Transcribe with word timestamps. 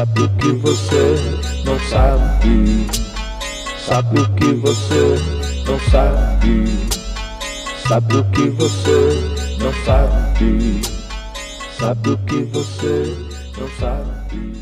Sabe 0.00 0.22
o 0.22 0.28
que 0.38 0.52
você 0.52 1.14
não 1.62 1.78
sabe? 1.78 2.86
Sabe 3.86 4.18
o 4.18 4.34
que 4.34 4.54
você 4.54 5.14
não 5.66 5.78
sabe? 5.90 6.64
Sabe 7.86 8.16
o 8.16 8.30
que 8.30 8.48
você 8.48 9.58
não 9.58 9.70
sabe? 9.84 10.80
Sabe 11.78 12.08
o 12.08 12.18
que 12.24 12.44
você 12.44 13.14
não 13.58 13.68
sabe? 13.78 14.52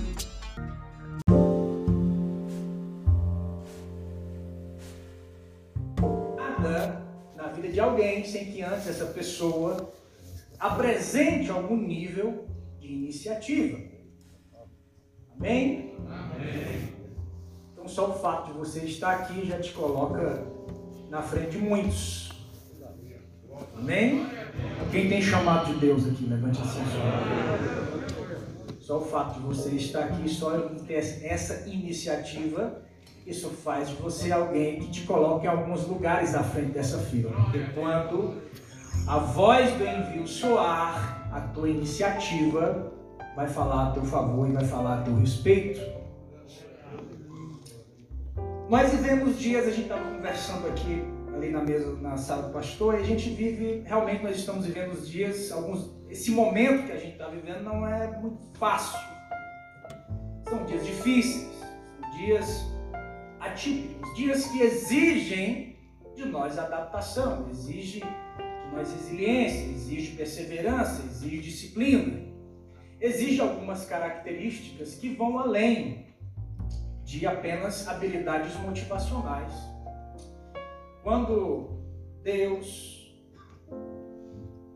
Nada 6.37 7.01
na 7.37 7.47
vida 7.53 7.69
de 7.69 7.79
alguém 7.79 8.25
sem 8.25 8.47
que 8.47 8.63
antes 8.63 8.89
essa 8.89 9.07
pessoa 9.07 9.93
apresente 10.59 11.49
algum 11.49 11.77
nível 11.77 12.45
de 12.81 12.89
iniciativa. 12.89 13.88
Amém? 15.39 15.95
Amém. 16.09 16.95
Então 17.73 17.87
só 17.87 18.11
o 18.11 18.15
fato 18.15 18.53
de 18.53 18.59
você 18.59 18.81
estar 18.81 19.13
aqui 19.13 19.47
já 19.47 19.61
te 19.61 19.73
coloca 19.73 20.45
na 21.09 21.23
frente 21.23 21.53
de 21.53 21.59
muitos. 21.59 22.33
Amém? 23.77 24.27
Quem 24.91 25.09
tem 25.09 25.23
chamado 25.23 25.73
de 25.73 25.79
Deus 25.79 26.07
aqui, 26.09 26.27
levante 26.27 26.61
assim 26.61 26.83
só. 26.93 26.99
Só 28.81 28.99
o 28.99 29.05
fato 29.05 29.35
de 29.35 29.47
você 29.47 29.71
estar 29.71 30.05
aqui, 30.05 30.29
só 30.29 30.59
ter 30.87 30.95
essa 30.95 31.69
iniciativa, 31.69 32.83
isso 33.27 33.51
faz 33.51 33.91
de 33.91 33.95
você 33.97 34.33
alguém 34.33 34.81
que 34.81 34.91
te 34.91 35.03
coloque 35.03 35.47
em 35.47 35.49
alguns 35.49 35.87
lugares 35.87 36.35
à 36.35 36.43
frente 36.43 36.73
dessa 36.73 36.99
fila. 36.99 37.31
Porque 37.31 37.61
quando 37.75 38.35
a 39.07 39.19
voz 39.19 39.71
do 39.73 39.87
envio 39.87 40.27
soar, 40.27 41.29
a 41.33 41.41
tua 41.41 41.69
iniciativa 41.69 42.98
vai 43.35 43.49
falar 43.49 43.89
a 43.89 43.91
teu 43.93 44.05
favor 44.05 44.49
e 44.49 44.53
vai 44.53 44.65
falar 44.65 45.01
a 45.01 45.03
teu 45.03 45.15
respeito. 45.15 45.81
Nós 48.69 48.91
vivemos 48.91 49.39
dias, 49.39 49.67
a 49.67 49.71
gente 49.71 49.83
estava 49.83 50.11
conversando 50.11 50.69
aqui 50.69 51.03
ali 51.35 51.51
na 51.51 51.63
mesa, 51.63 51.97
na 52.03 52.17
sala 52.17 52.43
do 52.43 52.53
pastor, 52.53 52.95
e 52.95 52.99
a 52.99 53.05
gente 53.05 53.31
vive, 53.31 53.83
realmente 53.87 54.23
nós 54.23 54.37
estamos 54.37 54.67
vivendo 54.67 54.93
os 54.93 55.09
dias, 55.09 55.51
alguns, 55.51 55.91
esse 56.11 56.31
momento 56.33 56.85
que 56.87 56.93
a 56.93 56.97
gente 56.97 57.13
está 57.13 57.29
vivendo 57.29 57.63
não 57.63 57.87
é 57.87 58.21
muito 58.21 58.45
fácil. 58.59 58.99
São 60.49 60.65
dias 60.67 60.85
difíceis, 60.85 61.49
dias 62.19 62.67
atípicos, 63.41 64.15
dias 64.17 64.47
que 64.47 64.61
exigem 64.61 65.77
de 66.15 66.25
nós 66.25 66.59
adaptação, 66.59 67.47
exigem 67.51 68.03
de 68.03 68.77
nós 68.77 68.93
resiliência, 68.93 69.71
exige 69.71 70.17
perseverança, 70.17 71.03
exige 71.07 71.39
disciplina, 71.39 72.28
exige 73.01 73.41
algumas 73.41 73.85
características 73.85 74.95
que 74.95 75.15
vão 75.15 75.39
além 75.39 76.07
de 77.05 77.27
apenas 77.27 77.87
habilidades 77.89 78.55
motivacionais 78.57 79.53
quando 81.03 81.71
Deus 82.23 83.17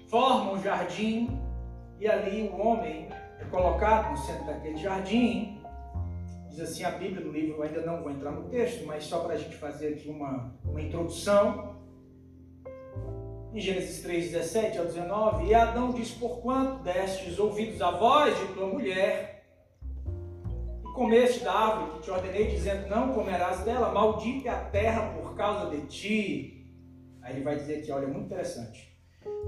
forma 0.08 0.52
um 0.52 0.62
jardim 0.62 1.38
e 2.00 2.08
ali 2.08 2.48
o 2.48 2.56
homem 2.58 3.08
é 3.38 3.44
colocado 3.50 4.12
no 4.12 4.16
centro 4.16 4.46
daquele 4.46 4.76
jardim, 4.76 5.60
diz 6.48 6.60
assim 6.60 6.84
a 6.84 6.90
Bíblia 6.92 7.24
no 7.24 7.32
livro, 7.32 7.56
eu 7.56 7.62
ainda 7.62 7.82
não 7.82 8.02
vou 8.02 8.10
entrar 8.10 8.30
no 8.30 8.48
texto, 8.48 8.86
mas 8.86 9.04
só 9.04 9.20
para 9.20 9.34
a 9.34 9.36
gente 9.36 9.54
fazer 9.56 9.88
aqui 9.88 10.08
uma, 10.08 10.54
uma 10.64 10.80
introdução. 10.80 11.71
Em 13.54 13.60
Gênesis 13.60 14.00
3, 14.00 14.30
17 14.30 14.78
ao 14.78 14.86
19, 14.86 15.44
e 15.44 15.54
Adão 15.54 15.92
diz: 15.92 16.10
Porquanto 16.10 16.82
destes 16.82 17.38
ouvidos 17.38 17.82
à 17.82 17.90
voz 17.90 18.34
de 18.38 18.46
tua 18.54 18.66
mulher, 18.66 19.44
comeste 20.94 21.44
da 21.44 21.52
árvore 21.52 21.92
que 21.92 22.04
te 22.04 22.10
ordenei, 22.10 22.46
dizendo: 22.46 22.88
Não 22.88 23.12
comerás 23.12 23.60
dela, 23.60 23.92
maldita 23.92 24.48
é 24.48 24.52
a 24.52 24.58
terra 24.58 25.12
por 25.20 25.34
causa 25.34 25.68
de 25.68 25.86
ti. 25.86 26.66
Aí 27.20 27.34
ele 27.34 27.44
vai 27.44 27.56
dizer 27.56 27.80
aqui: 27.80 27.92
olha, 27.92 28.08
muito 28.08 28.24
interessante. 28.24 28.90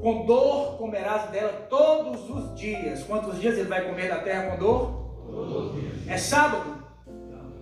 Com 0.03 0.27
dor 0.27 0.77
comerás 0.77 1.31
dela 1.31 1.67
todos 1.71 2.29
os 2.29 2.55
dias. 2.55 3.03
Quantos 3.05 3.41
dias 3.41 3.57
ele 3.57 3.69
vai 3.69 3.89
comer 3.89 4.11
da 4.11 4.19
terra 4.19 4.51
com 4.51 4.59
dor? 4.59 5.27
Todos 5.31 5.57
os 5.57 5.81
dias. 5.81 6.09
É 6.09 6.19
sábado? 6.19 6.85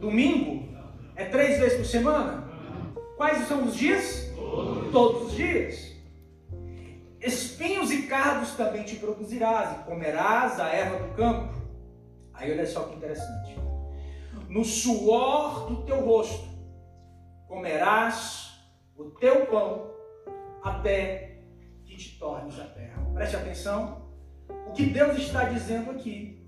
Domingo? 0.01 0.69
É 1.15 1.25
três 1.27 1.61
vezes 1.61 1.79
por 1.79 1.87
semana? 1.87 2.51
Quais 3.17 3.47
são 3.47 3.63
os 3.63 3.77
dias? 3.77 4.33
Todos, 4.35 4.91
todos 4.91 5.23
os 5.29 5.37
dias. 5.37 5.92
Espinhos 7.23 7.91
e 7.91 8.03
cardos 8.03 8.53
também 8.53 8.83
te 8.83 8.97
produzirás, 8.97 9.81
e 9.81 9.85
comerás 9.85 10.59
a 10.59 10.69
erva 10.69 11.07
do 11.07 11.15
campo. 11.15 11.55
Aí 12.35 12.51
olha 12.51 12.67
só 12.67 12.85
que 12.85 12.97
interessante 12.97 13.63
no 14.53 14.67
suor 14.67 15.67
do 15.67 15.83
teu 15.85 16.05
rosto 16.05 16.47
comerás 17.49 18.51
o 18.95 19.05
teu 19.13 19.47
pão 19.47 19.91
até 20.63 21.41
que 21.87 21.97
te 21.97 22.19
tornes 22.19 22.61
a 22.61 22.65
terra. 22.65 23.03
Preste 23.15 23.37
atenção. 23.37 24.13
O 24.69 24.73
que 24.73 24.85
Deus 24.85 25.17
está 25.17 25.45
dizendo 25.45 25.91
aqui 25.91 26.47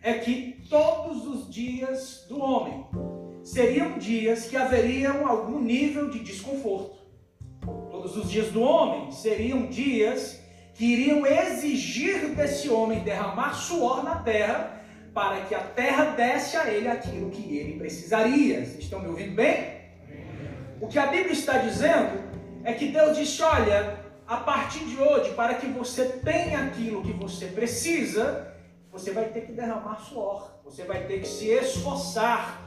é 0.00 0.14
que 0.14 0.64
todos 0.70 1.26
os 1.26 1.52
dias 1.52 2.24
do 2.26 2.40
homem 2.40 2.86
seriam 3.42 3.98
dias 3.98 4.46
que 4.46 4.56
haveriam 4.56 5.28
algum 5.28 5.60
nível 5.60 6.08
de 6.08 6.20
desconforto. 6.20 7.03
Todos 8.04 8.18
os 8.18 8.30
dias 8.30 8.48
do 8.48 8.60
homem 8.60 9.10
seriam 9.10 9.64
dias 9.64 10.38
que 10.74 10.84
iriam 10.84 11.26
exigir 11.26 12.34
desse 12.34 12.68
homem 12.68 12.98
derramar 12.98 13.54
suor 13.54 14.04
na 14.04 14.16
terra 14.16 14.78
para 15.14 15.40
que 15.46 15.54
a 15.54 15.60
terra 15.60 16.10
desse 16.10 16.54
a 16.54 16.70
ele 16.70 16.86
aquilo 16.86 17.30
que 17.30 17.56
ele 17.56 17.78
precisaria. 17.78 18.58
Vocês 18.58 18.80
estão 18.80 19.00
me 19.00 19.08
ouvindo 19.08 19.34
bem? 19.34 19.86
O 20.82 20.86
que 20.86 20.98
a 20.98 21.06
Bíblia 21.06 21.32
está 21.32 21.56
dizendo 21.56 22.22
é 22.62 22.74
que 22.74 22.88
Deus 22.88 23.16
disse: 23.16 23.40
olha, 23.40 23.98
a 24.26 24.36
partir 24.36 24.84
de 24.84 25.00
hoje, 25.00 25.32
para 25.32 25.54
que 25.54 25.66
você 25.68 26.04
tenha 26.22 26.58
aquilo 26.58 27.00
que 27.02 27.12
você 27.12 27.46
precisa, 27.46 28.54
você 28.92 29.12
vai 29.12 29.30
ter 29.30 29.46
que 29.46 29.52
derramar 29.52 29.96
suor, 30.00 30.60
você 30.62 30.84
vai 30.84 31.06
ter 31.06 31.20
que 31.20 31.26
se 31.26 31.46
esforçar. 31.46 32.60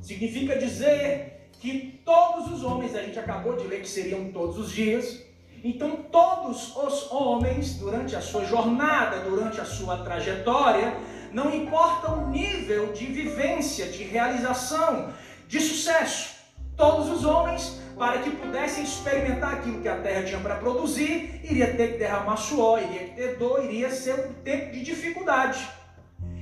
Significa 0.00 0.56
dizer 0.56 1.35
que 1.60 2.00
todos 2.04 2.52
os 2.52 2.62
homens, 2.62 2.94
a 2.94 3.02
gente 3.02 3.18
acabou 3.18 3.56
de 3.56 3.66
ler 3.66 3.80
que 3.80 3.88
seriam 3.88 4.30
todos 4.32 4.58
os 4.58 4.70
dias, 4.70 5.22
então 5.64 5.96
todos 6.12 6.76
os 6.76 7.10
homens, 7.10 7.74
durante 7.74 8.14
a 8.14 8.20
sua 8.20 8.44
jornada, 8.44 9.20
durante 9.20 9.60
a 9.60 9.64
sua 9.64 9.98
trajetória, 9.98 10.94
não 11.32 11.52
importa 11.54 12.12
o 12.12 12.28
nível 12.28 12.92
de 12.92 13.06
vivência, 13.06 13.86
de 13.86 14.04
realização, 14.04 15.12
de 15.48 15.60
sucesso. 15.60 16.36
Todos 16.76 17.10
os 17.10 17.24
homens, 17.24 17.80
para 17.98 18.18
que 18.18 18.30
pudessem 18.30 18.84
experimentar 18.84 19.54
aquilo 19.54 19.80
que 19.80 19.88
a 19.88 19.96
terra 20.00 20.22
tinha 20.22 20.40
para 20.40 20.56
produzir, 20.56 21.40
iria 21.42 21.74
ter 21.74 21.92
que 21.92 21.98
derramar 21.98 22.36
suor, 22.36 22.80
iria 22.82 23.08
ter 23.14 23.36
dor, 23.36 23.64
iria 23.64 23.90
ser 23.90 24.26
um 24.26 24.32
tempo 24.44 24.72
de 24.72 24.82
dificuldade. 24.82 25.68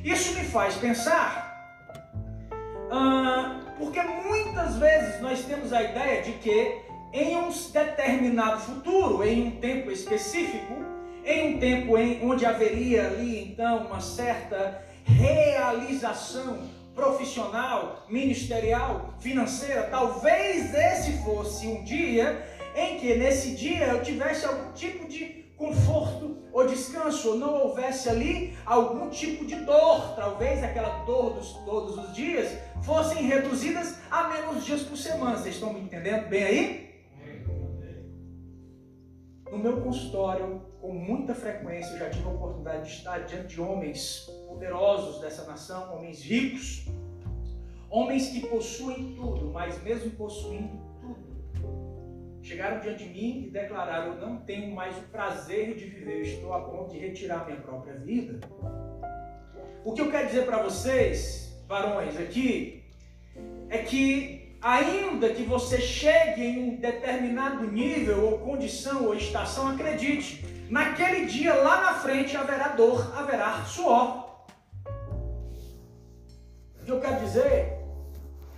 Isso 0.03 0.35
me 0.35 0.45
faz 0.45 0.75
pensar, 0.75 1.55
ah, 2.91 3.61
porque 3.79 4.01
muitas 4.03 4.77
vezes 4.77 5.21
nós 5.21 5.45
temos 5.45 5.73
a 5.73 5.83
ideia 5.83 6.23
de 6.23 6.33
que 6.33 6.79
em 7.13 7.37
um 7.37 7.49
determinado 7.49 8.61
futuro, 8.61 9.25
em 9.25 9.49
um 9.49 9.51
tempo 9.53 9.91
específico, 9.91 10.75
em 11.25 11.55
um 11.55 11.61
tempo 11.61 11.97
em 11.97 12.29
onde 12.29 12.45
haveria 12.45 13.07
ali 13.07 13.53
então 13.53 13.87
uma 13.87 14.01
certa 14.01 14.83
realização 15.05 16.59
profissional, 16.95 18.05
ministerial, 18.09 19.15
financeira, 19.19 19.85
talvez 19.85 20.75
esse 20.75 21.25
fosse 21.25 21.67
um 21.67 21.83
dia 21.83 22.45
em 22.77 22.99
que 22.99 23.15
nesse 23.15 23.53
dia 23.53 23.87
eu 23.87 24.03
tivesse 24.03 24.47
algum 24.47 24.73
tipo 24.73 25.07
de 25.09 25.45
conforto 25.57 26.37
ou 26.53 26.67
descanso, 26.67 27.31
ou 27.31 27.37
não 27.37 27.53
houvesse 27.55 28.09
ali 28.09 28.57
algum 28.65 29.09
tipo 29.09 29.45
de 29.45 29.57
dor, 29.57 30.15
talvez 30.15 30.63
aquela 30.63 31.05
dor 31.05 31.35
dos 31.35 31.53
todos 31.65 31.99
os 31.99 32.15
dias 32.15 32.49
fossem 32.85 33.27
reduzidas 33.27 33.99
a 34.11 34.29
menos 34.29 34.65
dias 34.65 34.83
por 34.83 34.97
semana. 34.97 35.37
Vocês 35.37 35.55
estão 35.55 35.73
me 35.73 35.81
entendendo 35.81 36.29
bem 36.29 36.45
aí? 36.45 36.85
No 39.51 39.59
meu 39.59 39.81
consultório, 39.81 40.61
com 40.81 40.93
muita 40.93 41.35
frequência, 41.35 41.93
eu 41.93 41.99
já 41.99 42.11
tive 42.11 42.27
a 42.27 42.31
oportunidade 42.31 42.89
de 42.89 42.97
estar 42.97 43.19
diante 43.21 43.55
de 43.55 43.61
homens 43.61 44.29
poderosos 44.49 45.21
dessa 45.21 45.45
nação, 45.45 45.95
homens 45.95 46.23
ricos, 46.23 46.87
homens 47.89 48.29
que 48.29 48.41
possuem 48.47 49.15
tudo, 49.15 49.51
mas 49.51 49.81
mesmo 49.83 50.11
possuindo 50.11 50.77
tudo, 51.01 52.43
chegaram 52.43 52.81
diante 52.81 53.05
de 53.05 53.11
mim 53.11 53.45
e 53.47 53.51
declararam: 53.51 54.15
Eu 54.15 54.29
não 54.29 54.39
tenho 54.39 54.75
mais 54.75 54.97
o 54.99 55.03
prazer 55.03 55.77
de 55.77 55.87
viver, 55.87 56.23
estou 56.23 56.53
a 56.53 56.61
ponto 56.61 56.91
de 56.91 56.99
retirar 56.99 57.47
minha 57.47 57.61
própria 57.61 57.95
vida. 57.95 58.41
O 59.85 59.93
que 59.93 60.01
eu 60.01 60.11
quero 60.11 60.27
dizer 60.27 60.47
para 60.47 60.63
vocês, 60.63 61.44
varões, 61.69 62.17
aqui, 62.17 62.85
é 63.69 63.79
que 63.79 64.57
ainda 64.61 65.29
que 65.29 65.43
você 65.43 65.81
chegue 65.81 66.43
em 66.43 66.59
um 66.59 66.77
determinado 66.77 67.71
nível 67.71 68.25
ou 68.25 68.39
condição 68.39 69.05
ou 69.05 69.15
estação, 69.15 69.69
acredite, 69.69 70.45
naquele 70.71 71.27
dia 71.27 71.55
lá 71.55 71.83
na 71.83 71.95
frente 71.95 72.37
haverá 72.37 72.69
dor, 72.69 73.13
haverá 73.17 73.63
suor. 73.65 74.25
O 76.81 76.85
que 76.85 76.91
eu 76.91 77.01
quero 77.01 77.21
dizer 77.21 77.79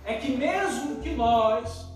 é 0.05 0.13
que 0.13 0.31
mesmo 0.31 1.01
que 1.01 1.09
nós 1.09 1.87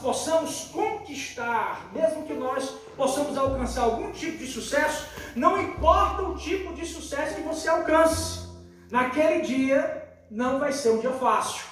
possamos 0.00 0.66
conquistar, 0.72 1.90
mesmo 1.92 2.24
que 2.24 2.34
nós 2.34 2.70
possamos 2.96 3.36
alcançar 3.36 3.82
algum 3.82 4.12
tipo 4.12 4.38
de 4.38 4.46
sucesso, 4.46 5.08
não 5.34 5.60
importa 5.60 6.22
o 6.22 6.36
tipo 6.36 6.72
de 6.74 6.86
sucesso 6.86 7.36
que 7.36 7.42
você 7.42 7.68
alcance, 7.68 8.48
naquele 8.90 9.40
dia 9.40 10.03
não 10.34 10.58
vai 10.58 10.72
ser 10.72 10.90
um 10.90 10.98
dia 10.98 11.12
fácil. 11.12 11.64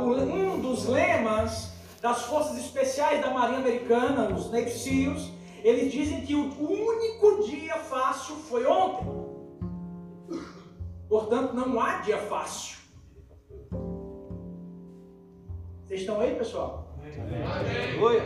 Um 0.00 0.60
dos 0.62 0.86
lemas 0.86 1.70
das 2.00 2.22
forças 2.22 2.56
especiais 2.56 3.20
da 3.20 3.30
Marinha 3.30 3.58
Americana, 3.58 4.34
os 4.34 4.50
Navy 4.50 4.70
SEALs, 4.70 5.30
eles 5.62 5.92
dizem 5.92 6.22
que 6.22 6.34
o 6.34 6.48
único 6.58 7.44
dia 7.44 7.76
fácil 7.76 8.34
foi 8.36 8.66
ontem. 8.66 9.06
Portanto, 11.06 11.52
não 11.54 11.78
há 11.78 11.98
dia 11.98 12.16
fácil. 12.16 12.78
Vocês 15.84 16.00
estão 16.00 16.18
aí, 16.18 16.34
pessoal? 16.34 16.96
Oi. 18.00 18.22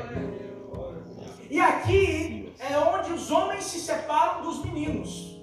E 1.51 1.61
aqui 1.61 2.55
é 2.61 2.79
onde 2.79 3.13
os 3.13 3.33
homens 3.33 3.65
se 3.65 3.81
separam 3.81 4.43
dos 4.43 4.65
meninos. 4.65 5.43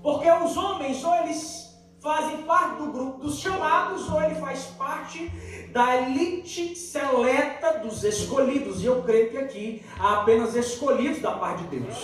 Porque 0.00 0.30
os 0.30 0.56
homens, 0.56 1.02
ou 1.02 1.14
eles 1.16 1.67
fazem 2.00 2.42
parte 2.42 2.76
do 2.82 2.92
grupo 2.92 3.18
dos 3.18 3.38
chamados 3.40 4.08
ou 4.08 4.22
ele 4.22 4.36
faz 4.36 4.64
parte 4.78 5.28
da 5.72 5.96
elite 5.96 6.76
seleta 6.76 7.78
dos 7.78 8.04
escolhidos. 8.04 8.82
E 8.82 8.86
eu 8.86 9.02
creio 9.02 9.30
que 9.30 9.36
aqui 9.36 9.82
há 9.98 10.20
apenas 10.20 10.54
escolhidos 10.54 11.20
da 11.20 11.32
parte 11.32 11.64
de 11.64 11.78
Deus. 11.78 11.94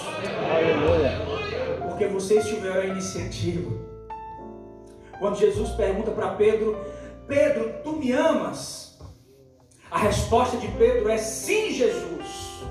Porque 1.89 2.07
vocês 2.07 2.47
tiveram 2.49 2.81
a 2.81 2.87
iniciativa. 2.87 3.71
Quando 5.19 5.39
Jesus 5.39 5.71
pergunta 5.71 6.11
para 6.11 6.31
Pedro: 6.31 6.77
Pedro, 7.27 7.75
tu 7.83 7.93
me 7.93 8.13
amas? 8.13 8.99
A 9.91 9.99
resposta 9.99 10.57
de 10.57 10.69
Pedro 10.69 11.09
é: 11.09 11.19
Sim, 11.19 11.71
Jesus. 11.71 12.65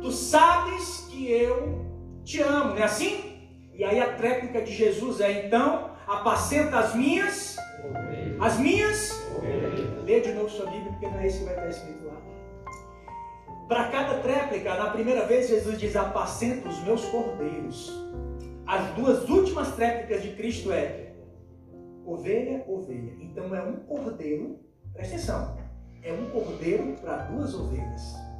Tu 0.00 0.10
sabes 0.10 1.06
que 1.10 1.30
eu 1.30 1.84
te 2.24 2.40
amo, 2.40 2.70
não 2.70 2.78
é 2.78 2.84
assim? 2.84 3.34
E 3.74 3.84
aí 3.84 4.00
a 4.00 4.14
tréplica 4.14 4.62
de 4.62 4.72
Jesus 4.72 5.20
é: 5.20 5.46
Então 5.46 5.93
apacenta 6.06 6.78
as 6.78 6.94
minhas, 6.94 7.56
as 8.40 8.58
minhas. 8.58 9.24
Lê 10.04 10.20
de 10.20 10.32
novo 10.32 10.48
sua 10.50 10.66
Bíblia, 10.66 10.90
porque 10.92 11.06
não 11.06 11.18
é 11.18 11.26
isso 11.26 11.38
que 11.38 11.44
vai 11.44 11.54
estar 11.54 11.68
escrito 11.68 12.06
lá. 12.06 12.20
Para 13.68 13.88
cada 13.88 14.18
tréplica, 14.18 14.74
na 14.74 14.90
primeira 14.90 15.26
vez 15.26 15.48
Jesus 15.48 15.78
diz: 15.78 15.96
apacenta 15.96 16.68
os 16.68 16.82
meus 16.84 17.04
cordeiros. 17.06 17.92
As 18.66 18.86
duas 18.94 19.28
últimas 19.28 19.74
tréplicas 19.74 20.22
de 20.22 20.34
Cristo 20.34 20.72
é 20.72 21.12
ovelha, 22.04 22.64
ovelha. 22.66 23.14
Então 23.20 23.54
é 23.54 23.62
um 23.62 23.76
cordeiro, 23.76 24.58
presta 24.92 25.14
atenção, 25.14 25.56
é 26.02 26.12
um 26.12 26.30
cordeiro 26.30 26.96
para 27.00 27.16
duas 27.24 27.54
ovelhas 27.54 28.33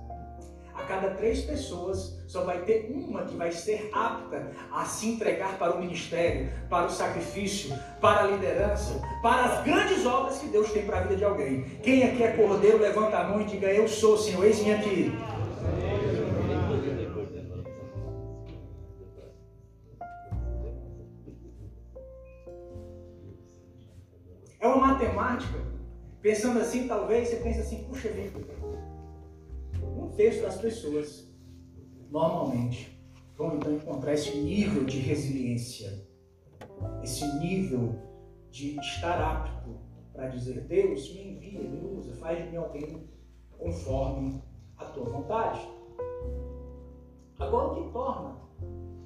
a 0.84 0.86
cada 0.86 1.10
três 1.14 1.40
pessoas, 1.40 2.14
só 2.28 2.44
vai 2.44 2.60
ter 2.60 2.90
uma 2.90 3.24
que 3.24 3.34
vai 3.34 3.50
ser 3.50 3.90
apta 3.92 4.50
a 4.70 4.84
se 4.84 5.08
entregar 5.08 5.58
para 5.58 5.74
o 5.74 5.80
ministério, 5.80 6.50
para 6.68 6.86
o 6.86 6.90
sacrifício, 6.90 7.74
para 8.00 8.24
a 8.24 8.26
liderança, 8.28 9.00
para 9.22 9.44
as 9.44 9.64
grandes 9.64 10.04
obras 10.04 10.38
que 10.38 10.46
Deus 10.48 10.70
tem 10.70 10.84
para 10.84 10.98
a 10.98 11.02
vida 11.02 11.16
de 11.16 11.24
alguém. 11.24 11.62
Quem 11.82 12.04
aqui 12.04 12.22
é 12.22 12.32
cordeiro, 12.32 12.78
levanta 12.78 13.18
a 13.18 13.24
mão 13.24 13.40
e 13.40 13.44
diga: 13.44 13.66
Eu 13.68 13.88
sou, 13.88 14.18
Senhor, 14.18 14.44
eis-me 14.44 14.72
aqui. 14.74 15.12
É 24.60 24.66
uma 24.66 24.88
matemática. 24.88 25.58
Pensando 26.20 26.58
assim, 26.58 26.88
talvez 26.88 27.28
você 27.28 27.36
pense 27.36 27.60
assim: 27.60 27.84
puxa 27.84 28.08
vida 28.08 28.40
terço 30.14 30.42
das 30.42 30.56
pessoas 30.56 31.28
normalmente 32.10 32.98
vão 33.36 33.56
então 33.56 33.74
encontrar 33.74 34.14
esse 34.14 34.36
nível 34.38 34.84
de 34.84 34.98
resiliência, 34.98 36.06
esse 37.02 37.26
nível 37.38 37.94
de 38.50 38.78
estar 38.78 39.20
apto 39.20 39.78
para 40.12 40.28
dizer: 40.28 40.60
Deus 40.62 41.12
me 41.12 41.32
envia, 41.32 41.60
me 41.60 41.98
usa, 41.98 42.14
faz 42.16 42.44
de 42.44 42.50
mim 42.50 42.56
alguém 42.56 43.08
conforme 43.58 44.42
a 44.76 44.84
tua 44.86 45.04
vontade. 45.04 45.60
Agora, 47.38 47.72
o 47.72 47.74
que 47.74 47.92
torna 47.92 48.36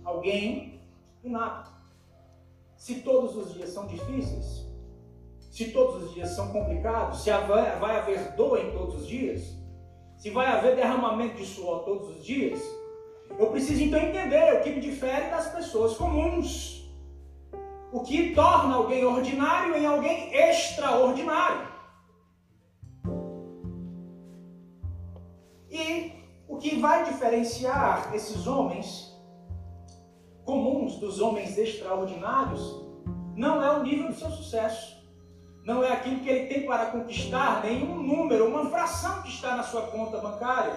alguém 0.05 0.82
inapto? 1.25 1.70
Se 2.76 3.00
todos 3.00 3.34
os 3.34 3.55
dias 3.55 3.70
são 3.70 3.87
difíceis, 3.87 4.69
se 5.50 5.72
todos 5.72 6.05
os 6.05 6.14
dias 6.14 6.28
são 6.31 6.52
complicados, 6.52 7.22
se 7.22 7.31
vai 7.31 7.96
haver 7.96 8.37
dor 8.37 8.58
em 8.58 8.70
todos 8.70 9.02
os 9.02 9.06
dias, 9.08 9.57
se 10.19 10.31
vai 10.31 10.47
haver 10.47 10.75
derramamento 10.75 11.37
de 11.37 11.47
suor 11.47 11.85
todos 11.85 12.09
os 12.09 12.25
dias, 12.25 12.61
eu 13.38 13.50
preciso 13.50 13.85
então 13.85 14.00
entender 14.00 14.55
o 14.55 14.62
que 14.62 14.70
me 14.70 14.81
difere 14.81 15.31
das 15.31 15.49
pessoas 15.53 15.97
comuns. 15.97 16.93
O 17.93 18.00
que 18.00 18.35
torna 18.35 18.75
alguém 18.75 19.05
ordinário 19.05 19.76
em 19.76 19.87
alguém 19.87 20.35
extraordinário. 20.35 21.69
E 25.70 26.12
o 26.49 26.56
que 26.59 26.76
vai 26.76 27.05
diferenciar 27.05 28.12
esses 28.15 28.47
homens 28.47 29.17
comuns 30.44 30.97
dos 30.97 31.20
homens 31.20 31.56
extraordinários 31.56 32.61
não 33.37 33.62
é 33.62 33.70
o 33.70 33.82
nível 33.82 34.09
do 34.09 34.15
seu 34.15 34.31
sucesso 34.31 34.97
não 35.69 35.85
é 35.85 35.93
aquilo 35.93 36.20
que 36.20 36.31
ele 36.31 36.47
tem 36.47 36.62
para 36.62 36.87
conquistar, 36.87 37.62
nenhum 37.62 38.03
número, 38.03 38.49
uma 38.49 38.70
fração 38.70 39.20
que 39.20 39.29
está 39.29 39.55
na 39.55 39.62
sua 39.62 39.82
conta 39.82 40.17
bancária. 40.17 40.73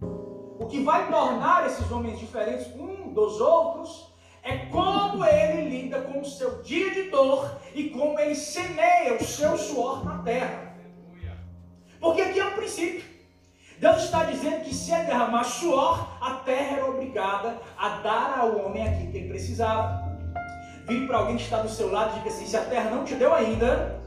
O 0.00 0.66
que 0.70 0.82
vai 0.82 1.10
tornar 1.10 1.66
esses 1.66 1.92
homens 1.92 2.18
diferentes 2.18 2.74
um 2.76 3.12
dos 3.12 3.38
outros 3.42 4.10
é 4.42 4.56
como 4.72 5.22
ele 5.22 5.68
lida 5.68 6.00
com 6.00 6.22
o 6.22 6.24
seu 6.24 6.62
dia 6.62 6.94
de 6.94 7.10
dor 7.10 7.58
e 7.74 7.90
como 7.90 8.18
ele 8.18 8.34
semeia 8.34 9.16
o 9.16 9.22
seu 9.22 9.58
suor 9.58 10.02
na 10.02 10.22
terra. 10.22 10.74
Porque 12.00 12.22
aqui 12.22 12.40
é 12.40 12.46
um 12.46 12.54
princípio. 12.54 13.04
Deus 13.78 14.04
está 14.04 14.24
dizendo 14.24 14.64
que 14.64 14.74
se 14.74 14.92
ele 14.94 15.04
derramar 15.04 15.44
suor, 15.44 16.08
a 16.22 16.36
terra 16.36 16.78
era 16.78 16.86
obrigada 16.86 17.60
a 17.76 17.98
dar 17.98 18.38
ao 18.38 18.64
homem 18.64 18.82
aquilo 18.88 19.12
que 19.12 19.18
ele 19.18 19.28
precisava. 19.28 20.03
Vire 20.86 21.06
para 21.06 21.18
alguém 21.18 21.36
que 21.36 21.42
está 21.44 21.62
do 21.62 21.68
seu 21.68 21.90
lado 21.90 22.12
e 22.12 22.18
diga 22.18 22.28
assim: 22.28 22.46
se 22.46 22.56
a 22.56 22.64
terra 22.64 22.90
não 22.90 23.04
te 23.04 23.14
deu 23.14 23.32
ainda, 23.32 23.98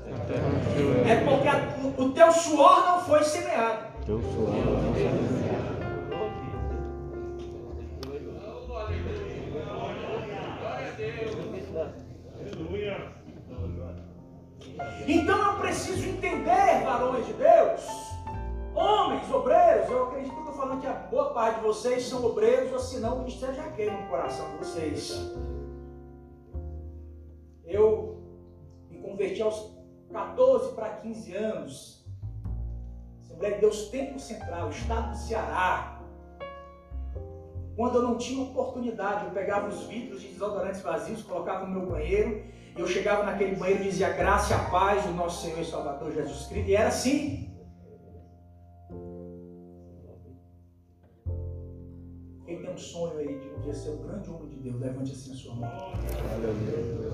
é 1.07 1.15
porque 1.25 1.47
a, 1.47 2.01
o, 2.01 2.09
teu 2.11 2.31
suor 2.31 2.85
não 2.85 3.01
foi 3.01 3.23
semeado. 3.23 3.87
Teu 4.05 4.21
suor 4.21 4.53
não 4.53 4.93
foi 4.93 5.01
semeado. 5.01 5.37
Então 15.07 15.51
eu 15.51 15.59
preciso 15.59 16.09
entender, 16.09 16.83
varões 16.83 17.25
de 17.25 17.33
Deus, 17.33 17.81
homens, 18.75 19.31
obreiros, 19.31 19.89
eu 19.89 20.03
acredito 20.03 20.31
que 20.31 20.37
eu 20.37 20.43
estou 20.43 20.55
falando 20.55 20.81
que 20.81 20.87
a 20.87 20.93
boa 20.93 21.33
parte 21.33 21.59
de 21.59 21.65
vocês 21.65 22.03
são 22.03 22.23
obreiros, 22.25 22.71
ou 22.73 22.79
senão 22.79 23.15
o 23.15 23.19
ministério 23.19 23.55
já 23.55 23.63
queima 23.71 23.99
no 23.99 24.07
coração 24.09 24.45
de 24.51 24.57
vocês. 24.57 25.31
Eu 27.67 28.23
me 28.89 28.99
converti 28.99 29.41
aos 29.41 29.75
14 30.11 30.73
para 30.73 30.89
15 30.89 31.35
anos. 31.35 32.05
Assembleia 33.21 33.55
de 33.55 33.61
Deus, 33.61 33.89
Tempo 33.89 34.19
Central, 34.19 34.69
Estado 34.69 35.11
do 35.11 35.17
Ceará. 35.17 36.01
Quando 37.75 37.95
eu 37.95 38.01
não 38.01 38.17
tinha 38.17 38.41
oportunidade, 38.41 39.25
eu 39.25 39.31
pegava 39.31 39.67
os 39.67 39.83
vidros 39.83 40.21
de 40.21 40.29
desodorantes 40.29 40.81
vazios, 40.81 41.21
colocava 41.21 41.67
no 41.67 41.79
meu 41.79 41.91
banheiro, 41.91 42.43
e 42.75 42.79
eu 42.79 42.87
chegava 42.87 43.23
naquele 43.23 43.55
banheiro 43.55 43.83
e 43.83 43.89
dizia 43.89 44.09
graça 44.09 44.53
e 44.53 44.57
a 44.57 44.63
paz 44.69 45.05
do 45.05 45.11
nosso 45.11 45.43
Senhor 45.43 45.59
e 45.59 45.65
Salvador 45.65 46.11
Jesus 46.11 46.47
Cristo. 46.47 46.69
E 46.69 46.75
era 46.75 46.87
assim. 46.87 47.46
Um 52.77 52.79
sonho 52.79 53.17
aí 53.17 53.39
de 53.39 53.49
um 53.49 53.59
dia 53.59 53.73
ser 53.73 53.89
o 53.89 53.97
grande 53.97 54.29
homem 54.29 54.49
de 54.49 54.57
Deus, 54.57 54.79
levante 54.79 55.11
assim 55.11 55.31
a 55.31 55.35
sua 55.35 55.55
mão. 55.55 55.71
Aleluia. 56.35 57.07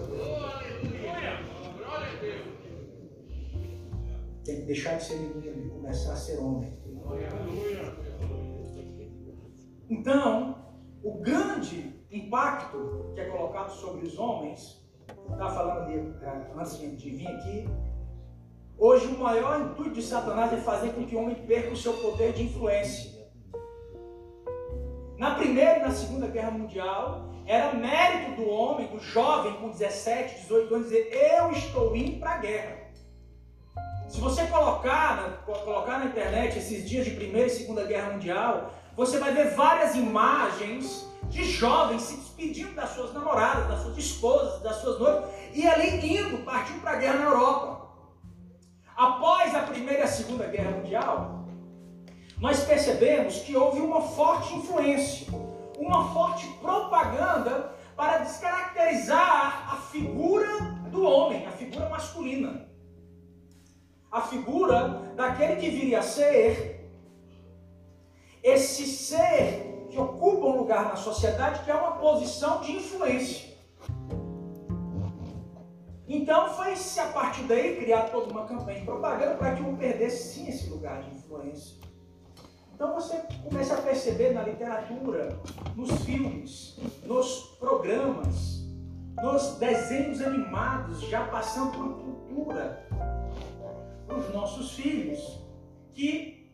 Tem 4.43 4.55
que 4.58 4.62
deixar 4.63 4.98
de 4.98 5.05
ser 5.05 5.15
menino 5.20 5.65
e 5.65 5.70
começar 5.70 6.12
a 6.12 6.15
ser 6.17 6.38
homem. 6.39 6.77
Então, 9.89 10.75
o 11.01 11.22
grande 11.22 11.96
impacto 12.12 13.13
que 13.15 13.22
é 13.22 13.29
colocado 13.29 13.70
sobre 13.70 14.05
os 14.05 14.20
homens, 14.20 14.86
estava 15.32 15.50
falando 15.50 15.88
de, 15.88 16.25
eh, 16.25 16.51
antes 16.58 16.77
de 16.77 17.10
vir 17.10 17.27
aqui, 17.27 17.70
hoje 18.77 19.08
o 19.08 19.17
maior 19.17 19.62
intuito 19.62 19.93
de 19.93 20.01
Satanás 20.01 20.51
é 20.51 20.58
fazer 20.58 20.91
com 20.91 21.05
que 21.05 21.15
o 21.15 21.20
homem 21.20 21.36
perca 21.48 21.72
o 21.72 21.77
seu 21.77 21.93
poder 21.93 22.34
de 22.34 22.43
influência. 22.43 23.12
Primeira 25.53 25.77
e 25.77 25.81
na 25.83 25.91
Segunda 25.91 26.25
Guerra 26.25 26.50
Mundial, 26.50 27.29
era 27.45 27.75
mérito 27.75 28.41
do 28.41 28.50
homem, 28.50 28.88
do 28.88 29.00
jovem 29.00 29.53
com 29.57 29.69
17, 29.69 30.41
18 30.41 30.74
anos, 30.74 30.88
dizer: 30.89 31.13
Eu 31.13 31.51
estou 31.51 31.95
indo 31.95 32.19
para 32.19 32.31
a 32.31 32.38
guerra. 32.39 32.77
Se 34.10 34.19
você 34.19 34.48
colocar 34.48 35.43
colocar 35.45 36.00
na 36.00 36.05
internet 36.05 36.57
esses 36.57 36.89
dias 36.89 37.05
de 37.05 37.12
Primeira 37.12 37.45
e 37.45 37.51
Segunda 37.51 37.86
Guerra 37.86 38.13
Mundial, 38.13 38.74
você 38.95 39.19
vai 39.19 39.31
ver 39.31 39.53
várias 39.53 39.93
imagens 39.93 41.07
de 41.29 41.45
jovens 41.45 42.01
se 42.01 42.15
despedindo 42.15 42.74
das 42.74 42.89
suas 42.89 43.13
namoradas, 43.13 43.67
das 43.67 43.81
suas 43.81 43.98
esposas, 44.00 44.60
das 44.63 44.77
suas 44.77 45.00
noivas, 45.00 45.29
e 45.53 45.67
ali 45.67 46.17
indo, 46.17 46.43
partiu 46.43 46.79
para 46.79 46.93
a 46.93 46.95
guerra 46.95 47.19
na 47.19 47.25
Europa. 47.25 47.89
Após 48.98 49.53
a 49.53 49.60
Primeira 49.60 50.00
e 50.00 50.03
a 50.03 50.07
Segunda 50.07 50.48
Guerra 50.48 50.72
Mundial, 50.72 51.42
nós 52.43 52.62
percebemos 52.65 53.38
que 53.39 53.55
houve 53.55 53.79
uma 53.79 54.01
forte 54.01 54.53
influência, 54.53 55.27
uma 55.79 56.13
forte 56.13 56.45
propaganda 56.62 57.73
para 57.95 58.17
descaracterizar 58.17 59.73
a 59.73 59.77
figura 59.77 60.59
do 60.91 61.05
homem, 61.05 61.47
a 61.47 61.51
figura 61.51 61.88
masculina. 61.88 62.67
A 64.12 64.19
figura 64.23 65.13
daquele 65.15 65.55
que 65.55 65.69
viria 65.69 66.00
a 66.00 66.03
ser 66.03 66.91
esse 68.43 68.88
ser 68.88 69.88
que 69.89 69.97
ocupa 69.97 70.47
um 70.47 70.57
lugar 70.57 70.89
na 70.89 70.97
sociedade 70.97 71.63
que 71.63 71.71
é 71.71 71.75
uma 71.75 71.93
posição 71.93 72.59
de 72.59 72.73
influência. 72.73 73.53
Então 76.05 76.50
foi-se 76.55 77.00
a 77.00 77.05
partir 77.05 77.43
daí 77.43 77.77
criar 77.77 78.09
toda 78.09 78.29
uma 78.29 78.45
campanha 78.45 78.79
de 78.79 78.85
propaganda 78.85 79.35
para 79.35 79.55
que 79.55 79.62
não 79.62 79.77
perdesse 79.77 80.33
sim 80.33 80.50
esse 80.50 80.69
lugar 80.69 81.03
de 81.03 81.12
influência. 81.12 81.82
Então 82.83 82.95
você 82.95 83.17
começa 83.45 83.75
a 83.75 83.81
perceber 83.81 84.33
na 84.33 84.43
literatura, 84.43 85.39
nos 85.73 86.03
filmes, 86.03 86.77
nos 87.05 87.55
programas, 87.57 88.61
nos 89.21 89.57
desenhos 89.57 90.21
animados, 90.21 90.99
já 91.07 91.25
passando 91.27 91.71
por 91.71 91.93
cultura, 91.93 92.85
os 94.09 94.33
nossos 94.33 94.73
filhos, 94.73 95.39
que 95.93 96.53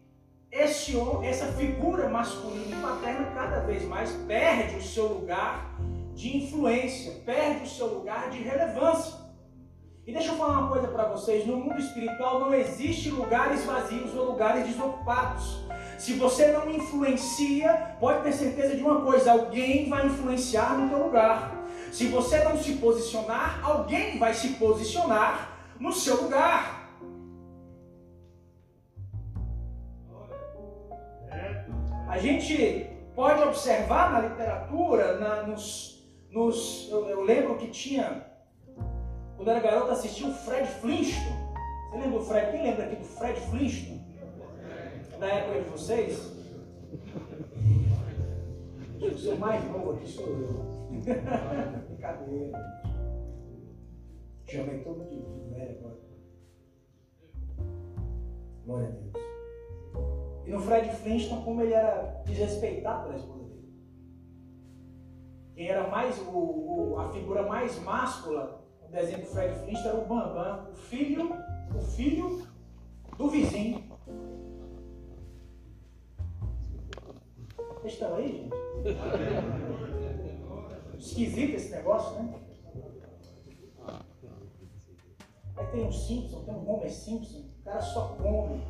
esse, 0.51 0.95
essa 1.23 1.47
figura 1.53 2.07
masculina 2.07 2.77
e 2.77 2.79
paterna 2.79 3.31
cada 3.33 3.61
vez 3.61 3.83
mais 3.85 4.11
perde 4.27 4.75
o 4.75 4.83
seu 4.83 5.07
lugar 5.07 5.75
de 6.13 6.37
influência, 6.37 7.23
perde 7.25 7.63
o 7.63 7.67
seu 7.67 7.87
lugar 7.87 8.29
de 8.29 8.37
relevância. 8.37 9.17
E 10.05 10.13
deixa 10.13 10.31
eu 10.31 10.37
falar 10.37 10.59
uma 10.59 10.69
coisa 10.69 10.89
para 10.89 11.05
vocês: 11.05 11.47
no 11.47 11.57
mundo 11.57 11.79
espiritual 11.79 12.39
não 12.39 12.53
existe 12.53 13.09
lugares 13.09 13.65
vazios 13.65 14.13
ou 14.15 14.25
lugares 14.25 14.67
desocupados. 14.67 15.67
Se 15.99 16.13
você 16.13 16.53
não 16.53 16.71
influencia, 16.71 17.97
pode 17.99 18.23
ter 18.23 18.31
certeza 18.31 18.73
de 18.73 18.81
uma 18.81 19.01
coisa: 19.01 19.33
alguém 19.33 19.89
vai 19.89 20.05
influenciar 20.05 20.77
no 20.77 20.87
teu 20.87 21.03
lugar. 21.03 21.53
Se 21.91 22.07
você 22.07 22.41
não 22.41 22.57
se 22.57 22.75
posicionar, 22.75 23.59
alguém 23.61 24.17
vai 24.17 24.33
se 24.33 24.49
posicionar 24.53 25.57
no 25.77 25.91
seu 25.91 26.23
lugar. 26.23 26.89
A 32.07 32.17
gente 32.17 32.89
pode 33.13 33.43
observar 33.43 34.13
na 34.13 34.21
literatura, 34.21 35.19
na, 35.19 35.43
nos, 35.43 36.01
nos 36.31 36.87
eu, 36.89 37.09
eu, 37.09 37.21
lembro 37.23 37.57
que 37.57 37.67
tinha, 37.67 38.25
quando 39.35 39.51
era 39.51 39.59
garoto, 39.59 39.91
assistia 39.91 40.27
o 40.27 40.33
Fred 40.33 40.67
Flintstone. 40.79 41.49
Você 41.89 41.97
lembra 41.97 42.19
do 42.19 42.25
Fred? 42.25 42.51
Quem 42.51 42.63
lembra 42.63 42.85
aqui 42.85 42.95
do 42.95 43.05
Fred 43.05 43.39
Flintstone? 43.41 43.98
Da 45.19 45.27
época 45.27 45.61
de 45.61 45.69
vocês? 45.69 46.31
Eu 49.01 49.17
sou 49.17 49.37
mais 49.37 49.61
novo 49.65 49.91
aqui, 49.91 50.07
sou 50.07 50.27
eu. 50.27 50.91
Brincadeira. 51.87 52.57
Chamei 54.47 54.79
todo 54.79 55.09
de 55.09 55.19
velho 55.53 55.77
agora. 55.79 55.99
Glória 58.65 58.87
a 58.87 58.91
Deus. 58.91 59.13
E 60.45 60.51
no 60.51 60.59
Fred 60.61 60.89
Flintstone, 60.95 61.43
como 61.43 61.61
ele 61.63 61.73
era 61.73 62.23
desrespeitado 62.25 63.03
pela 63.03 63.17
esposa 63.17 63.43
dele. 63.43 63.73
Quem 65.53 65.67
era 65.67 65.89
mais, 65.89 66.17
o, 66.19 66.31
o, 66.31 66.97
a 66.97 67.11
figura 67.11 67.43
mais 67.43 67.77
máscula 67.83 68.65
no 68.81 68.89
desenho 68.89 69.19
do 69.19 69.27
Fred 69.27 69.53
Flintstone 69.59 69.95
era 69.95 69.97
o 69.97 70.07
Bambam, 70.07 70.69
o 70.71 70.75
filho, 70.75 71.29
o 71.75 71.81
filho 71.81 72.47
do 73.17 73.29
vizinho. 73.29 73.83
Vocês 77.79 77.93
estão 77.93 78.15
aí, 78.15 78.27
gente? 78.27 78.53
Esquisito 80.97 81.55
esse 81.55 81.71
negócio, 81.71 82.21
né? 82.21 82.39
Aí 85.55 85.67
tem 85.71 85.85
um 85.85 85.91
Simpson, 85.91 86.43
tem 86.43 86.53
um 86.53 86.69
Homer 86.69 86.91
Simpson, 86.91 87.39
o 87.39 87.63
cara 87.63 87.81
só 87.81 88.17
come 88.17 88.61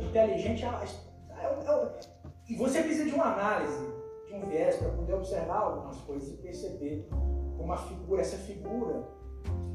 inteligente 0.00 0.64
é, 0.64 0.68
é, 0.68 1.46
é, 1.46 2.00
e 2.50 2.56
você 2.56 2.82
precisa 2.82 3.06
de 3.06 3.14
uma 3.14 3.32
análise, 3.32 3.80
de 4.26 4.34
um 4.34 4.46
viés 4.46 4.76
para 4.76 4.90
poder 4.90 5.14
observar 5.14 5.56
algumas 5.56 5.96
coisas 6.02 6.34
e 6.34 6.36
perceber 6.36 7.08
como 7.56 7.72
a 7.72 7.78
figura, 7.78 8.20
essa 8.20 8.36
figura 8.36 9.08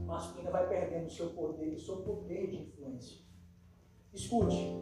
masculina 0.05 0.51
vai 0.51 0.67
perdendo 0.67 1.07
o 1.07 1.11
seu 1.11 1.31
poder, 1.31 1.73
o 1.73 1.79
seu 1.79 1.97
poder 1.97 2.51
de 2.51 2.57
influência. 2.57 3.25
Escute, 4.13 4.75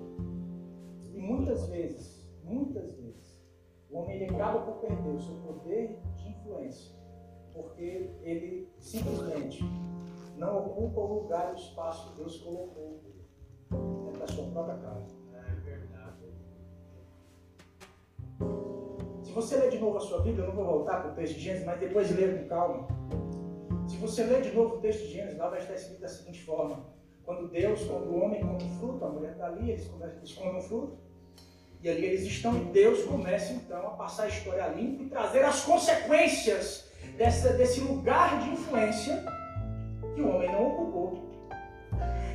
e 1.13 1.19
muitas 1.19 1.67
vezes, 1.67 2.24
muitas 2.45 2.95
vezes, 2.95 3.43
o 3.89 3.97
homem 3.97 4.15
ele 4.15 4.35
acaba 4.35 4.59
por 4.59 4.79
perder 4.81 5.09
o 5.09 5.19
seu 5.19 5.35
poder 5.35 5.99
de 6.15 6.29
influência, 6.29 6.95
porque 7.53 8.11
ele 8.21 8.69
simplesmente 8.79 9.63
não 10.37 10.65
ocupa 10.65 10.99
o 10.99 11.21
lugar 11.21 11.49
e 11.49 11.53
o 11.53 11.55
espaço 11.55 12.11
que 12.11 12.17
Deus 12.17 12.37
colocou 12.37 12.99
dentro 14.03 14.19
da 14.19 14.27
sua 14.27 14.45
própria 14.51 14.77
casa. 14.77 15.25
Se 19.23 19.31
você 19.31 19.57
ler 19.57 19.69
de 19.69 19.79
novo 19.79 19.97
a 19.97 19.99
sua 19.99 20.21
Bíblia, 20.21 20.45
eu 20.45 20.47
não 20.47 20.55
vou 20.55 20.65
voltar 20.65 21.01
para 21.01 21.11
o 21.11 21.15
texto 21.15 21.33
de 21.33 21.41
Gênesis, 21.41 21.65
mas 21.65 21.79
depois 21.79 22.15
ler 22.15 22.41
com 22.41 22.47
calma. 22.47 22.87
Se 23.87 23.97
você 23.97 24.23
ler 24.23 24.41
de 24.41 24.51
novo 24.53 24.75
o 24.75 24.79
texto 24.79 25.01
de 25.01 25.13
Gênesis, 25.13 25.37
lá 25.37 25.49
vai 25.49 25.59
estar 25.59 25.73
escrito 25.73 26.01
da 26.01 26.07
seguinte 26.07 26.43
forma: 26.43 26.85
quando 27.23 27.49
Deus, 27.49 27.83
quando 27.83 28.07
o 28.07 28.21
homem 28.21 28.39
come 28.39 28.69
fruto, 28.79 29.03
a 29.03 29.09
mulher 29.09 29.33
está 29.33 29.47
ali, 29.47 29.71
eles, 29.71 29.91
eles 30.17 30.33
comem 30.33 30.57
o 30.57 30.61
fruto, 30.61 30.97
e 31.85 31.89
ali 31.89 32.03
eles 32.03 32.23
estão, 32.23 32.57
e 32.57 32.61
Deus 32.61 33.03
começa 33.03 33.53
então 33.53 33.77
a 33.77 33.91
passar 33.91 34.23
a 34.23 34.27
história 34.27 34.67
limpa 34.69 35.03
e 35.03 35.05
trazer 35.07 35.45
as 35.45 35.61
consequências 35.61 36.89
dessa, 37.15 37.53
desse 37.53 37.79
lugar 37.79 38.39
de 38.41 38.49
influência 38.49 39.23
que 40.15 40.19
o 40.19 40.29
homem 40.29 40.51
não 40.51 40.65
ocupou. 40.65 41.47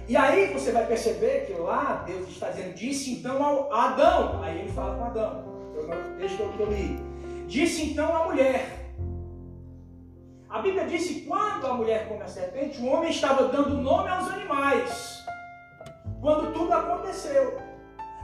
E 0.06 0.16
aí 0.16 0.52
você 0.52 0.70
vai 0.70 0.86
perceber 0.86 1.46
que 1.46 1.54
lá 1.54 2.04
Deus 2.06 2.28
está 2.28 2.50
dizendo, 2.50 2.74
disse 2.74 3.14
então 3.14 3.44
ao 3.44 3.72
Adão, 3.72 4.40
aí 4.40 4.60
ele 4.60 4.70
fala 4.70 4.96
com 4.96 5.04
Adão, 5.06 5.44
deixa 6.16 6.36
que 6.36 6.60
eu 6.60 6.70
li. 6.70 7.00
Disse 7.48 7.90
então 7.90 8.14
a 8.14 8.26
mulher. 8.26 8.92
A 10.48 10.60
Bíblia 10.60 10.86
disse 10.86 11.14
que 11.14 11.20
quando 11.26 11.66
a 11.66 11.74
mulher 11.74 12.06
come 12.06 12.22
a 12.22 12.28
serpente, 12.28 12.80
o 12.80 12.86
homem 12.86 13.10
estava 13.10 13.48
dando 13.48 13.78
nome 13.78 14.10
aos 14.10 14.30
animais. 14.30 15.24
Quando 16.20 16.52
tudo 16.52 16.72
aconteceu. 16.72 17.58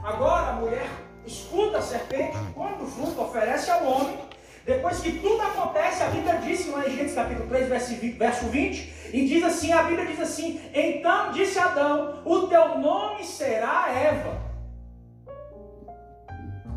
Agora 0.03 0.51
a 0.51 0.53
mulher 0.53 0.87
escuta 1.27 1.77
a 1.77 1.81
serpente, 1.81 2.37
come 2.55 2.81
o 2.81 2.87
fruto, 2.87 3.21
oferece 3.21 3.69
ao 3.69 3.85
homem. 3.85 4.17
Depois 4.65 4.99
que 4.99 5.19
tudo 5.19 5.41
acontece, 5.41 6.03
a 6.03 6.07
Bíblia 6.07 6.35
disse 6.43 6.69
lá 6.69 6.87
em 6.87 6.91
Gênesis 6.91 7.15
capítulo 7.15 7.47
3, 7.47 7.69
verso 8.17 8.45
20, 8.47 8.93
e 9.13 9.25
diz 9.25 9.43
assim, 9.43 9.71
a 9.71 9.83
Bíblia 9.83 10.05
diz 10.05 10.19
assim, 10.19 10.59
então 10.73 11.31
disse 11.31 11.57
Adão, 11.57 12.21
o 12.25 12.47
teu 12.47 12.77
nome 12.79 13.23
será 13.23 13.93
Eva. 13.93 14.41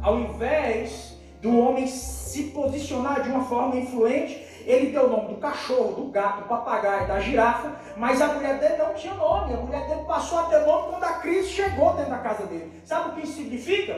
Ao 0.02 0.20
invés 0.20 1.16
do 1.42 1.58
homem 1.58 1.86
se 1.86 2.44
posicionar 2.44 3.22
de 3.22 3.28
uma 3.28 3.44
forma 3.44 3.76
influente, 3.76 4.46
ele 4.70 4.92
deu 4.92 5.06
o 5.06 5.10
nome 5.10 5.34
do 5.34 5.40
cachorro, 5.40 5.94
do 5.94 6.10
gato, 6.10 6.42
do 6.42 6.48
papagaio, 6.48 7.08
da 7.08 7.18
girafa, 7.20 7.74
mas 7.96 8.20
a 8.20 8.28
mulher 8.28 8.58
dele 8.58 8.76
não 8.76 8.94
tinha 8.94 9.14
nome. 9.14 9.54
A 9.54 9.56
mulher 9.56 9.86
dele 9.88 10.04
passou 10.06 10.38
a 10.38 10.42
ter 10.44 10.60
nome 10.60 10.90
quando 10.90 11.04
a 11.04 11.14
crise 11.14 11.48
chegou 11.48 11.94
dentro 11.94 12.10
da 12.10 12.18
casa 12.18 12.46
dele. 12.46 12.80
Sabe 12.84 13.10
o 13.10 13.12
que 13.14 13.22
isso 13.22 13.34
significa? 13.34 13.94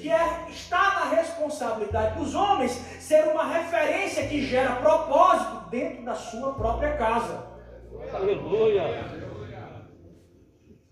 Que 0.00 0.10
é 0.10 0.46
estar 0.48 1.00
na 1.00 1.16
responsabilidade 1.16 2.18
dos 2.18 2.34
homens 2.34 2.72
ser 3.00 3.24
uma 3.28 3.44
referência 3.44 4.26
que 4.26 4.46
gera 4.46 4.76
propósito 4.76 5.68
dentro 5.70 6.04
da 6.04 6.14
sua 6.14 6.54
própria 6.54 6.96
casa. 6.96 7.46
Aleluia. 8.12 9.24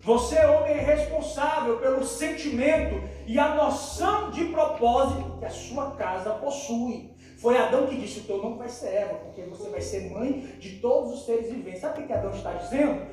Você, 0.00 0.44
homem, 0.46 0.72
é 0.72 0.80
responsável 0.80 1.78
pelo 1.78 2.04
sentimento 2.04 3.00
e 3.24 3.38
a 3.38 3.54
noção 3.54 4.30
de 4.30 4.46
propósito 4.46 5.38
que 5.38 5.44
a 5.44 5.50
sua 5.50 5.92
casa 5.92 6.30
possui. 6.30 7.11
Foi 7.42 7.58
Adão 7.58 7.88
que 7.88 7.96
disse: 7.96 8.20
O 8.20 8.22
teu 8.22 8.38
nome 8.38 8.56
vai 8.56 8.68
ser 8.68 8.94
Eva, 8.94 9.14
porque 9.16 9.42
você 9.42 9.68
vai 9.68 9.80
ser 9.80 10.08
mãe 10.12 10.42
de 10.60 10.78
todos 10.78 11.12
os 11.12 11.26
seres 11.26 11.50
viventes. 11.50 11.80
Sabe 11.80 12.02
o 12.02 12.06
que 12.06 12.12
Adão 12.12 12.30
está 12.30 12.52
dizendo? 12.52 13.04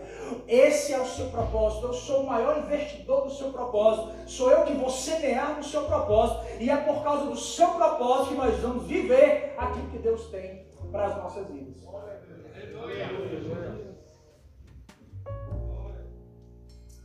Esse 0.48 0.94
é 0.94 1.02
o 1.02 1.06
seu 1.06 1.32
propósito. 1.32 1.88
Eu 1.88 1.94
sou 1.94 2.22
o 2.22 2.28
maior 2.28 2.60
investidor 2.60 3.24
do 3.24 3.34
seu 3.34 3.52
propósito. 3.52 4.14
Sou 4.28 4.52
eu 4.52 4.64
que 4.66 4.74
vou 4.74 4.92
semear 4.92 5.58
no 5.58 5.64
seu 5.64 5.84
propósito. 5.86 6.46
E 6.60 6.70
é 6.70 6.78
por 6.78 7.02
causa 7.02 7.26
do 7.26 7.36
seu 7.36 7.70
propósito 7.70 8.30
que 8.30 8.36
nós 8.36 8.60
vamos 8.60 8.86
viver 8.86 9.56
aquilo 9.58 9.90
que 9.90 9.98
Deus 9.98 10.28
tem 10.28 10.64
para 10.92 11.08
as 11.08 11.18
nossas 11.18 11.48
vidas. 11.48 11.84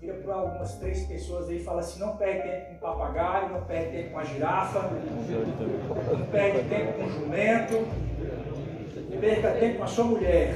Vira 0.05 0.19
para 0.19 0.35
algumas 0.35 0.75
três 0.75 1.07
pessoas 1.07 1.49
aí 1.49 1.57
e 1.57 1.65
fala 1.65 1.81
assim, 1.81 1.99
não 1.99 2.17
perde 2.19 2.43
tempo 2.43 2.75
com 2.75 2.77
papagaio, 2.77 3.53
não 3.55 3.65
perde 3.65 3.91
tempo 3.91 4.11
com 4.11 4.19
a 4.19 4.25
girafa, 4.25 4.81
não 4.83 6.27
perde 6.27 6.69
tempo 6.69 6.93
com 6.93 7.09
jumento, 7.09 7.75
perca 9.19 9.53
tempo 9.53 9.79
com 9.79 9.85
a 9.85 9.87
sua 9.87 10.05
mulher. 10.05 10.55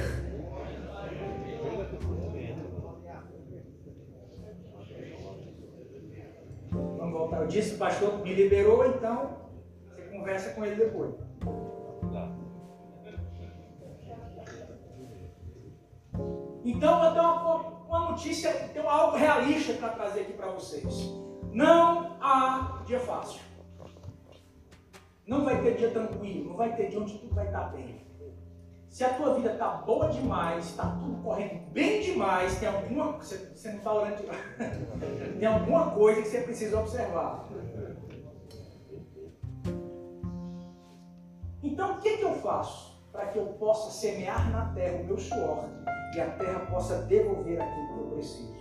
Vamos 6.71 7.13
voltar. 7.13 7.41
Eu 7.41 7.47
disse, 7.47 7.73
o 7.73 7.77
pastor 7.79 8.19
me 8.19 8.33
liberou, 8.35 8.85
então 8.85 9.49
você 9.87 10.01
conversa 10.03 10.53
com 10.53 10.63
ele 10.63 10.75
depois. 10.75 11.15
Então 16.63 17.03
eu 17.03 17.13
tenho 17.13 17.23
uma 17.23 17.78
uma 17.89 18.11
notícia, 18.11 18.53
tem 18.53 18.85
algo 18.85 19.17
realista 19.17 19.73
para 19.73 19.89
trazer 19.89 20.21
aqui 20.21 20.33
para 20.33 20.51
vocês. 20.51 21.11
Não 21.51 22.17
há 22.21 22.83
dia 22.85 22.99
fácil. 22.99 23.41
Não 25.25 25.43
vai 25.43 25.61
ter 25.61 25.75
dia 25.75 25.91
tranquilo, 25.91 26.49
não 26.49 26.57
vai 26.57 26.75
ter 26.75 26.89
dia 26.89 26.99
onde 26.99 27.17
tudo 27.17 27.33
vai 27.33 27.47
estar 27.47 27.65
bem. 27.69 28.07
Se 28.87 29.03
a 29.03 29.13
tua 29.13 29.35
vida 29.35 29.53
está 29.53 29.69
boa 29.69 30.09
demais, 30.09 30.65
está 30.65 30.85
tudo 30.91 31.21
correndo 31.21 31.71
bem 31.71 32.01
demais, 32.01 32.59
tem 32.59 32.67
alguma 32.67 33.11
você, 33.13 33.37
você 33.55 33.69
não 33.69 33.77
está 33.77 33.93
orando 33.93 34.23
tem 35.39 35.47
alguma 35.47 35.91
coisa 35.91 36.21
que 36.21 36.27
você 36.27 36.41
precisa 36.41 36.79
observar. 36.79 37.47
Então 41.61 41.97
o 41.97 42.01
que, 42.01 42.17
que 42.17 42.23
eu 42.23 42.33
faço 42.35 42.88
para 43.11 43.27
que 43.27 43.37
eu 43.37 43.45
possa 43.53 43.91
semear 43.91 44.51
na 44.51 44.73
terra 44.73 45.01
o 45.01 45.05
meu 45.05 45.17
suor 45.17 45.65
e 46.15 46.19
a 46.19 46.29
terra 46.31 46.59
possa 46.71 47.03
devolver 47.03 47.61
aquilo 47.61 47.87
que 47.87 47.99
eu 47.99 48.11
preciso. 48.13 48.59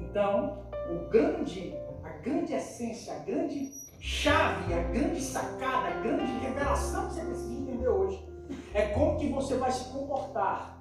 Então, 0.00 0.62
o 0.90 1.08
grande, 1.08 1.74
a 2.02 2.10
grande 2.22 2.54
essência, 2.54 3.14
a 3.14 3.18
grande 3.18 3.72
chave, 4.00 4.74
a 4.74 4.82
grande 4.84 5.20
sacada, 5.20 5.88
a 5.88 6.00
grande 6.00 6.32
revelação 6.38 7.08
que 7.08 7.14
você 7.14 7.24
precisa 7.24 7.52
entender 7.52 7.88
hoje 7.88 8.28
é 8.72 8.88
como 8.88 9.18
que 9.18 9.28
você 9.28 9.56
vai 9.56 9.70
se 9.70 9.92
comportar 9.92 10.78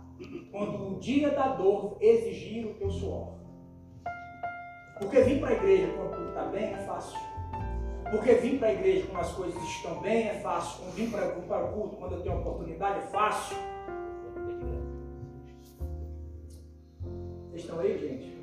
quando 0.52 0.96
o 0.96 1.00
dia 1.00 1.32
da 1.32 1.50
dor 1.50 1.98
exigir 2.00 2.66
o 2.66 2.74
teu 2.76 2.90
suor. 2.90 3.38
Porque 5.00 5.22
vir 5.22 5.40
para 5.40 5.50
a 5.50 5.54
igreja 5.54 5.94
quando 5.96 6.12
tudo 6.12 6.30
está 6.30 6.46
bem 6.46 6.74
é 6.74 6.78
fácil. 6.78 7.20
Porque 8.12 8.34
vir 8.36 8.60
para 8.60 8.70
a 8.70 8.74
igreja 8.74 9.08
quando 9.08 9.22
as 9.22 9.32
coisas 9.34 9.64
estão 9.64 10.00
bem 10.00 10.28
é 10.28 10.34
fácil. 10.36 10.86
Vir 10.92 11.10
para, 11.12 11.28
para 11.28 11.66
o 11.66 11.74
culto 11.74 11.96
quando 11.98 12.14
eu 12.14 12.22
tenho 12.22 12.40
oportunidade 12.40 13.00
é 13.00 13.08
fácil. 13.08 13.58
Vocês 17.50 17.64
estão 17.64 17.80
aí, 17.80 17.98
gente? 17.98 18.38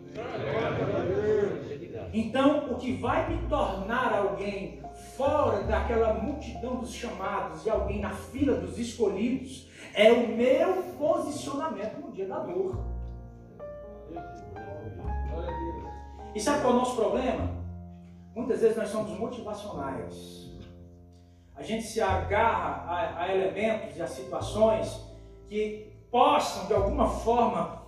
Então, 2.12 2.72
o 2.72 2.76
que 2.76 2.92
vai 2.96 3.28
me 3.28 3.48
tornar 3.48 4.12
alguém 4.12 4.80
fora 5.16 5.62
daquela 5.64 6.14
multidão 6.14 6.76
dos 6.76 6.92
chamados 6.92 7.64
e 7.66 7.70
alguém 7.70 8.00
na 8.00 8.10
fila 8.10 8.56
dos 8.56 8.78
escolhidos 8.78 9.68
é 9.94 10.12
o 10.12 10.28
meu 10.28 10.82
posicionamento 10.98 12.00
no 12.00 12.12
dia 12.12 12.26
da 12.26 12.38
dor. 12.40 12.78
E 16.34 16.40
sabe 16.40 16.62
qual 16.62 16.72
é 16.72 16.76
o 16.76 16.78
nosso 16.78 16.96
problema? 16.96 17.63
Muitas 18.34 18.60
vezes 18.60 18.76
nós 18.76 18.88
somos 18.88 19.18
motivacionais. 19.18 20.50
A 21.54 21.62
gente 21.62 21.84
se 21.84 22.00
agarra 22.00 22.90
a, 22.90 23.22
a 23.22 23.34
elementos 23.34 23.96
e 23.96 24.02
a 24.02 24.06
situações 24.08 25.00
que 25.46 25.92
possam, 26.10 26.66
de 26.66 26.74
alguma 26.74 27.08
forma, 27.08 27.82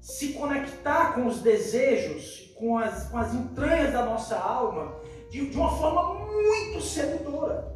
se 0.00 0.32
conectar 0.32 1.14
com 1.14 1.26
os 1.26 1.40
desejos, 1.40 2.52
com 2.58 2.76
as, 2.76 3.08
com 3.08 3.18
as 3.18 3.32
entranhas 3.32 3.92
da 3.92 4.04
nossa 4.04 4.36
alma, 4.36 4.96
de, 5.30 5.48
de 5.48 5.56
uma 5.56 5.70
forma 5.70 6.14
muito 6.14 6.80
seduzora. 6.80 7.72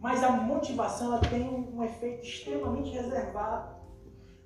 Mas 0.00 0.24
a 0.24 0.30
motivação 0.30 1.12
ela 1.12 1.20
tem 1.20 1.42
um, 1.42 1.76
um 1.76 1.84
efeito 1.84 2.24
extremamente 2.24 2.90
reservado. 2.90 3.76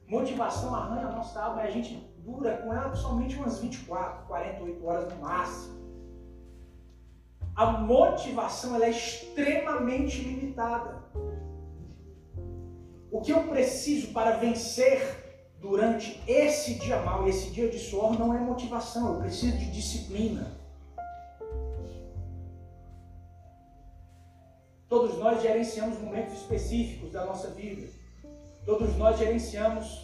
Motivação 0.07 0.75
arranha 0.75 1.07
a 1.07 1.13
nossa 1.13 1.41
alma 1.41 1.63
e 1.63 1.67
a 1.69 1.71
gente 1.71 2.14
dura 2.25 2.57
com 2.59 2.73
ela 2.73 2.95
somente 2.95 3.37
umas 3.37 3.59
24, 3.59 4.27
48 4.27 4.87
horas 4.87 5.13
no 5.13 5.21
máximo. 5.21 5.85
A 7.55 7.67
motivação 7.73 8.83
é 8.83 8.91
extremamente 8.91 10.23
limitada. 10.23 11.05
O 13.13 13.21
que 13.21 13.33
eu 13.33 13.45
preciso 13.45 14.13
para 14.13 14.39
vencer 14.39 15.23
durante 15.61 16.21
esse 16.27 16.75
dia 16.75 17.01
mal, 17.01 17.29
esse 17.29 17.51
dia 17.51 17.69
de 17.69 17.79
suor, 17.79 18.19
não 18.19 18.35
é 18.35 18.41
motivação, 18.41 19.15
eu 19.15 19.21
preciso 19.21 19.57
de 19.57 19.71
disciplina. 19.71 20.53
Todos 24.89 25.17
nós 25.19 25.41
gerenciamos 25.41 25.99
momentos 26.01 26.35
específicos 26.35 27.13
da 27.13 27.25
nossa 27.25 27.51
vida. 27.51 27.89
Todos 28.65 28.97
nós 28.97 29.19
gerenciamos 29.19 30.04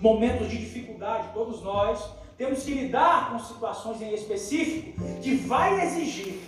momentos 0.00 0.48
de 0.48 0.58
dificuldade. 0.58 1.28
Todos 1.32 1.62
nós 1.62 2.12
temos 2.36 2.62
que 2.62 2.74
lidar 2.74 3.32
com 3.32 3.38
situações 3.38 4.00
em 4.02 4.12
específico 4.14 5.00
que 5.22 5.36
vai 5.36 5.80
exigir 5.86 6.40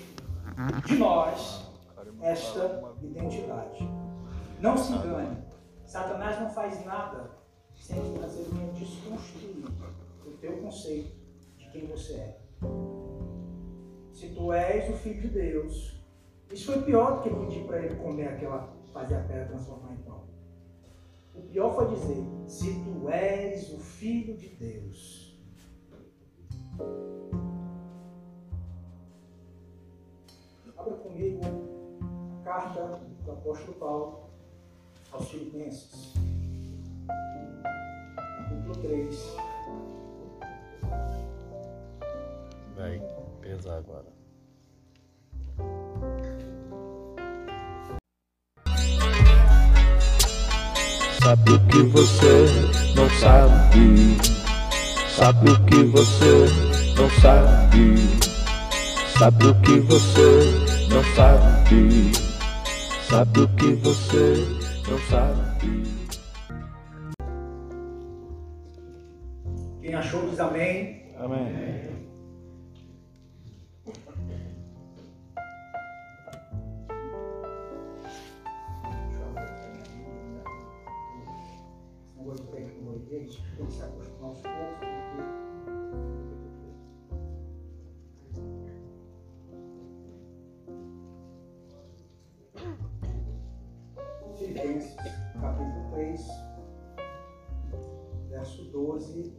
de 0.86 0.96
nós 0.96 1.66
esta 2.20 2.94
identidade. 3.02 3.88
Não 4.60 4.76
se 4.76 4.92
engane. 4.92 5.38
Satanás 5.86 6.40
não 6.40 6.50
faz 6.50 6.84
nada 6.84 7.30
sem 7.74 7.96
você 7.96 8.44
venha 8.50 8.72
desconstruir 8.72 9.64
o 10.26 10.30
teu 10.32 10.58
conceito 10.58 11.16
de 11.56 11.70
quem 11.70 11.86
você 11.86 12.14
é. 12.14 12.38
Se 14.12 14.28
tu 14.30 14.52
és 14.52 14.90
o 14.90 14.94
filho 14.94 15.22
de 15.22 15.28
Deus, 15.28 15.96
isso 16.52 16.72
foi 16.72 16.82
pior 16.82 17.16
do 17.16 17.22
que 17.22 17.30
pedir 17.30 17.64
para 17.66 17.78
ele 17.78 17.94
comer 17.96 18.28
aquela, 18.28 18.68
fazer 18.92 19.14
a 19.14 19.20
pedra 19.20 19.46
transformar 19.46 19.92
em. 19.92 20.07
O 21.38 21.42
pior 21.50 21.74
foi 21.74 21.94
dizer, 21.94 22.24
se 22.46 22.74
tu 22.84 23.08
és 23.08 23.72
o 23.72 23.78
filho 23.78 24.36
de 24.36 24.48
Deus. 24.48 25.38
Abra 30.76 30.94
comigo 30.96 31.40
a 32.40 32.44
carta 32.44 33.00
do 33.24 33.32
apóstolo 33.32 33.72
Paulo 33.74 34.30
aos 35.12 35.28
Filipenses 35.28 36.18
capítulo 38.48 38.74
3. 38.76 39.36
Vai 42.76 43.00
pesar 43.40 43.78
agora. 43.78 44.06
Sabe 51.22 51.52
o 51.52 51.60
que 51.66 51.82
você 51.82 52.46
não 52.94 53.10
sabe? 53.10 54.16
Sabe 55.16 55.50
o 55.50 55.64
que 55.64 55.82
você 55.84 56.46
não 56.96 57.10
sabe? 57.20 57.96
Sabe 59.18 59.46
o 59.46 59.54
que 59.60 59.80
você 59.80 60.86
não 60.88 61.02
sabe? 61.14 62.12
Sabe 63.08 63.40
o 63.40 63.48
que 63.48 63.72
você 63.74 64.46
não 64.88 64.98
sabe? 65.10 65.48
achou 69.98 70.28
diz. 70.30 70.40
Amém. 70.40 70.97
gente 83.28 83.56
tem 83.56 83.70
se 83.70 83.82
acostumar 83.82 84.30
aos 84.30 84.40
poucos, 84.40 84.78
porque 94.22 94.44
Filipenses, 94.44 94.96
capítulo 95.40 95.90
3, 95.92 96.26
verso 98.30 98.64
12. 98.64 99.36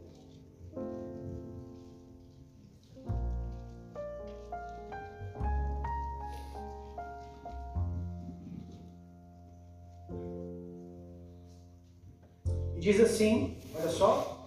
E 12.76 12.80
diz 12.80 13.00
assim: 13.00 13.59
só. 13.90 14.44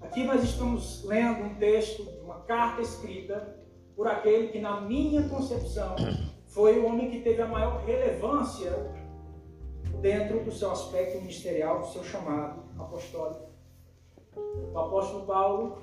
Aqui 0.00 0.24
nós 0.24 0.42
estamos 0.42 1.04
lendo 1.04 1.44
um 1.44 1.54
texto, 1.54 2.02
uma 2.24 2.40
carta 2.40 2.82
escrita 2.82 3.56
por 3.94 4.08
aquele 4.08 4.48
que, 4.48 4.58
na 4.58 4.80
minha 4.80 5.28
concepção, 5.28 5.94
foi 6.46 6.78
o 6.78 6.86
homem 6.86 7.10
que 7.10 7.20
teve 7.20 7.40
a 7.42 7.46
maior 7.46 7.84
relevância 7.84 8.72
dentro 10.00 10.42
do 10.42 10.50
seu 10.50 10.70
aspecto 10.70 11.18
ministerial, 11.18 11.80
do 11.80 11.86
seu 11.86 12.02
chamado 12.02 12.62
apostólico. 12.78 13.50
O 14.72 14.78
apóstolo 14.78 15.26
Paulo, 15.26 15.82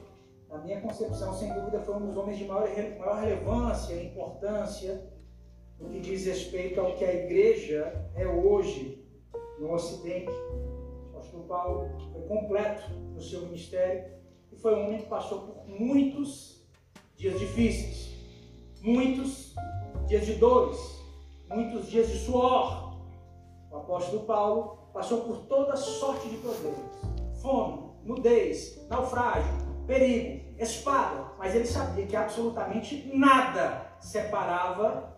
na 0.50 0.58
minha 0.58 0.82
concepção, 0.82 1.34
sem 1.34 1.54
dúvida, 1.54 1.80
foi 1.80 1.96
um 1.96 2.08
dos 2.08 2.18
homens 2.18 2.38
de 2.38 2.46
maior, 2.46 2.68
maior 3.00 3.20
relevância 3.20 3.94
e 3.94 4.08
importância 4.08 5.08
no 5.80 5.90
que 5.90 6.00
diz 6.00 6.26
respeito 6.26 6.82
ao 6.82 6.96
que 6.96 7.06
a 7.06 7.14
igreja 7.14 8.10
é 8.16 8.28
hoje 8.28 9.06
no 9.60 9.74
Ocidente. 9.74 10.32
Paulo 11.48 11.90
foi 12.12 12.22
completo 12.28 12.90
no 12.92 13.22
seu 13.22 13.42
ministério 13.42 14.12
e 14.52 14.56
foi 14.56 14.76
um 14.76 14.86
homem 14.86 15.00
que 15.00 15.08
passou 15.08 15.42
por 15.42 15.68
muitos 15.68 16.68
dias 17.16 17.40
difíceis, 17.40 18.10
muitos 18.82 19.56
dias 20.08 20.26
de 20.26 20.36
dores, 20.36 20.80
muitos 21.50 21.88
dias 21.88 22.10
de 22.10 22.18
suor. 22.20 22.98
O 23.72 23.78
apóstolo 23.78 24.24
Paulo 24.24 24.90
passou 24.94 25.22
por 25.22 25.46
toda 25.48 25.76
sorte 25.76 26.30
de 26.30 26.38
problemas: 26.38 26.80
fome, 27.42 27.92
nudez, 28.04 28.88
naufrágio, 28.90 29.52
perigo, 29.86 30.56
espada, 30.60 31.32
mas 31.38 31.56
ele 31.56 31.66
sabia 31.66 32.06
que 32.06 32.16
absolutamente 32.16 33.10
nada 33.14 33.96
separava 34.00 35.18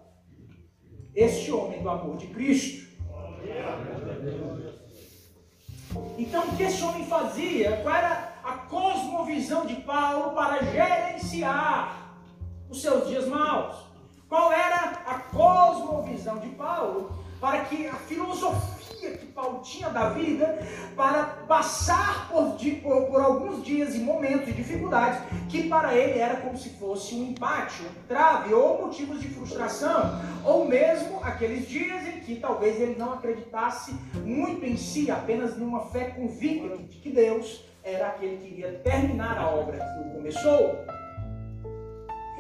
este 1.16 1.52
homem 1.52 1.82
do 1.82 1.90
amor 1.90 2.18
de 2.18 2.28
Cristo. 2.28 2.88
Então, 6.18 6.44
o 6.44 6.56
que 6.56 6.64
esse 6.64 6.84
homem 6.84 7.06
fazia? 7.06 7.78
Qual 7.84 7.96
era 7.96 8.34
a 8.44 8.52
cosmovisão 8.54 9.66
de 9.66 9.76
Paulo 9.78 10.36
para 10.36 10.64
gerenciar 10.64 12.12
os 12.70 12.82
seus 12.82 13.08
dias 13.08 13.28
maus? 13.28 13.76
Qual 14.28 14.52
era 14.52 15.02
a 15.08 15.20
cosmovisão 15.20 16.38
de 16.38 16.50
Paulo 16.50 17.12
para 17.42 17.66
que 17.66 17.88
a 17.88 17.96
filosofia 17.96 18.79
que 19.08 19.26
Paulo 19.28 19.62
tinha 19.62 19.90
da 19.90 20.10
vida, 20.10 20.60
para 20.96 21.24
passar 21.48 22.30
por, 22.30 22.58
por, 22.82 23.06
por, 23.08 23.22
alguns 23.22 23.64
dias 23.64 23.96
e 23.96 24.00
momentos 24.00 24.46
de 24.46 24.54
dificuldades, 24.54 25.22
que 25.48 25.68
para 25.68 25.96
ele 25.96 26.20
era 26.20 26.38
como 26.38 26.58
se 26.58 26.70
fosse 26.72 27.16
um 27.16 27.30
empate, 27.30 27.82
um 27.84 28.08
trave, 28.08 28.54
ou 28.54 28.86
motivos 28.86 29.20
de 29.22 29.30
frustração, 29.30 30.20
ou 30.44 30.66
mesmo 30.66 31.20
aqueles 31.24 31.68
dias 31.68 32.08
em 32.08 32.20
que 32.20 32.36
talvez 32.36 32.80
ele 32.80 32.96
não 32.98 33.14
acreditasse 33.14 33.94
muito 34.26 34.66
em 34.66 34.78
si, 34.78 35.10
apenas 35.10 35.58
numa 35.58 35.86
fé 35.86 36.12
convicta 36.12 36.78
de 36.78 36.98
que 36.98 37.10
Deus 37.10 37.64
era 37.84 38.08
aquele 38.08 38.38
que 38.38 38.54
iria 38.54 38.74
terminar 38.84 39.38
a 39.38 39.50
obra 39.50 39.78
que 39.78 40.18
começou. 40.18 40.86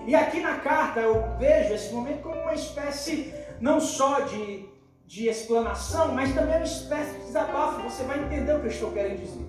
E 0.05 0.15
aqui 0.15 0.39
na 0.39 0.57
carta 0.57 0.99
eu 1.01 1.37
vejo 1.37 1.73
esse 1.73 1.93
momento 1.93 2.23
como 2.23 2.41
uma 2.41 2.53
espécie 2.53 3.33
não 3.59 3.79
só 3.79 4.21
de 4.21 4.65
de 5.09 5.27
explanação, 5.27 6.13
mas 6.13 6.35
também 6.35 6.53
é 6.53 6.57
uma 6.57 6.65
espécie 6.65 7.17
de 7.17 7.25
desabafo. 7.25 7.81
Você 7.81 8.03
vai 8.03 8.23
entender 8.23 8.53
o 8.53 8.59
que 8.59 8.67
eu 8.67 8.71
estou 8.71 8.91
querendo 8.91 9.19
dizer. 9.19 9.43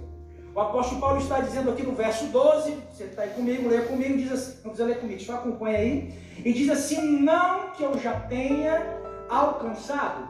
O 0.54 0.58
apóstolo 0.58 0.98
Paulo 0.98 1.20
está 1.20 1.38
dizendo 1.40 1.70
aqui 1.70 1.82
no 1.82 1.92
verso 1.92 2.24
12, 2.28 2.78
você 2.90 3.04
está 3.04 3.22
aí 3.22 3.30
comigo, 3.30 3.68
leia 3.68 3.82
comigo, 3.82 4.16
diz 4.16 4.32
assim, 4.32 4.54
não 4.54 4.70
precisa 4.70 4.86
ler 4.86 5.00
comigo, 5.00 5.20
só 5.20 5.34
acompanha 5.34 5.78
aí, 5.78 6.14
e 6.42 6.52
diz 6.54 6.70
assim: 6.70 7.20
Não 7.20 7.72
que 7.72 7.82
eu 7.82 7.98
já 7.98 8.20
tenha 8.20 9.00
alcançado, 9.28 10.26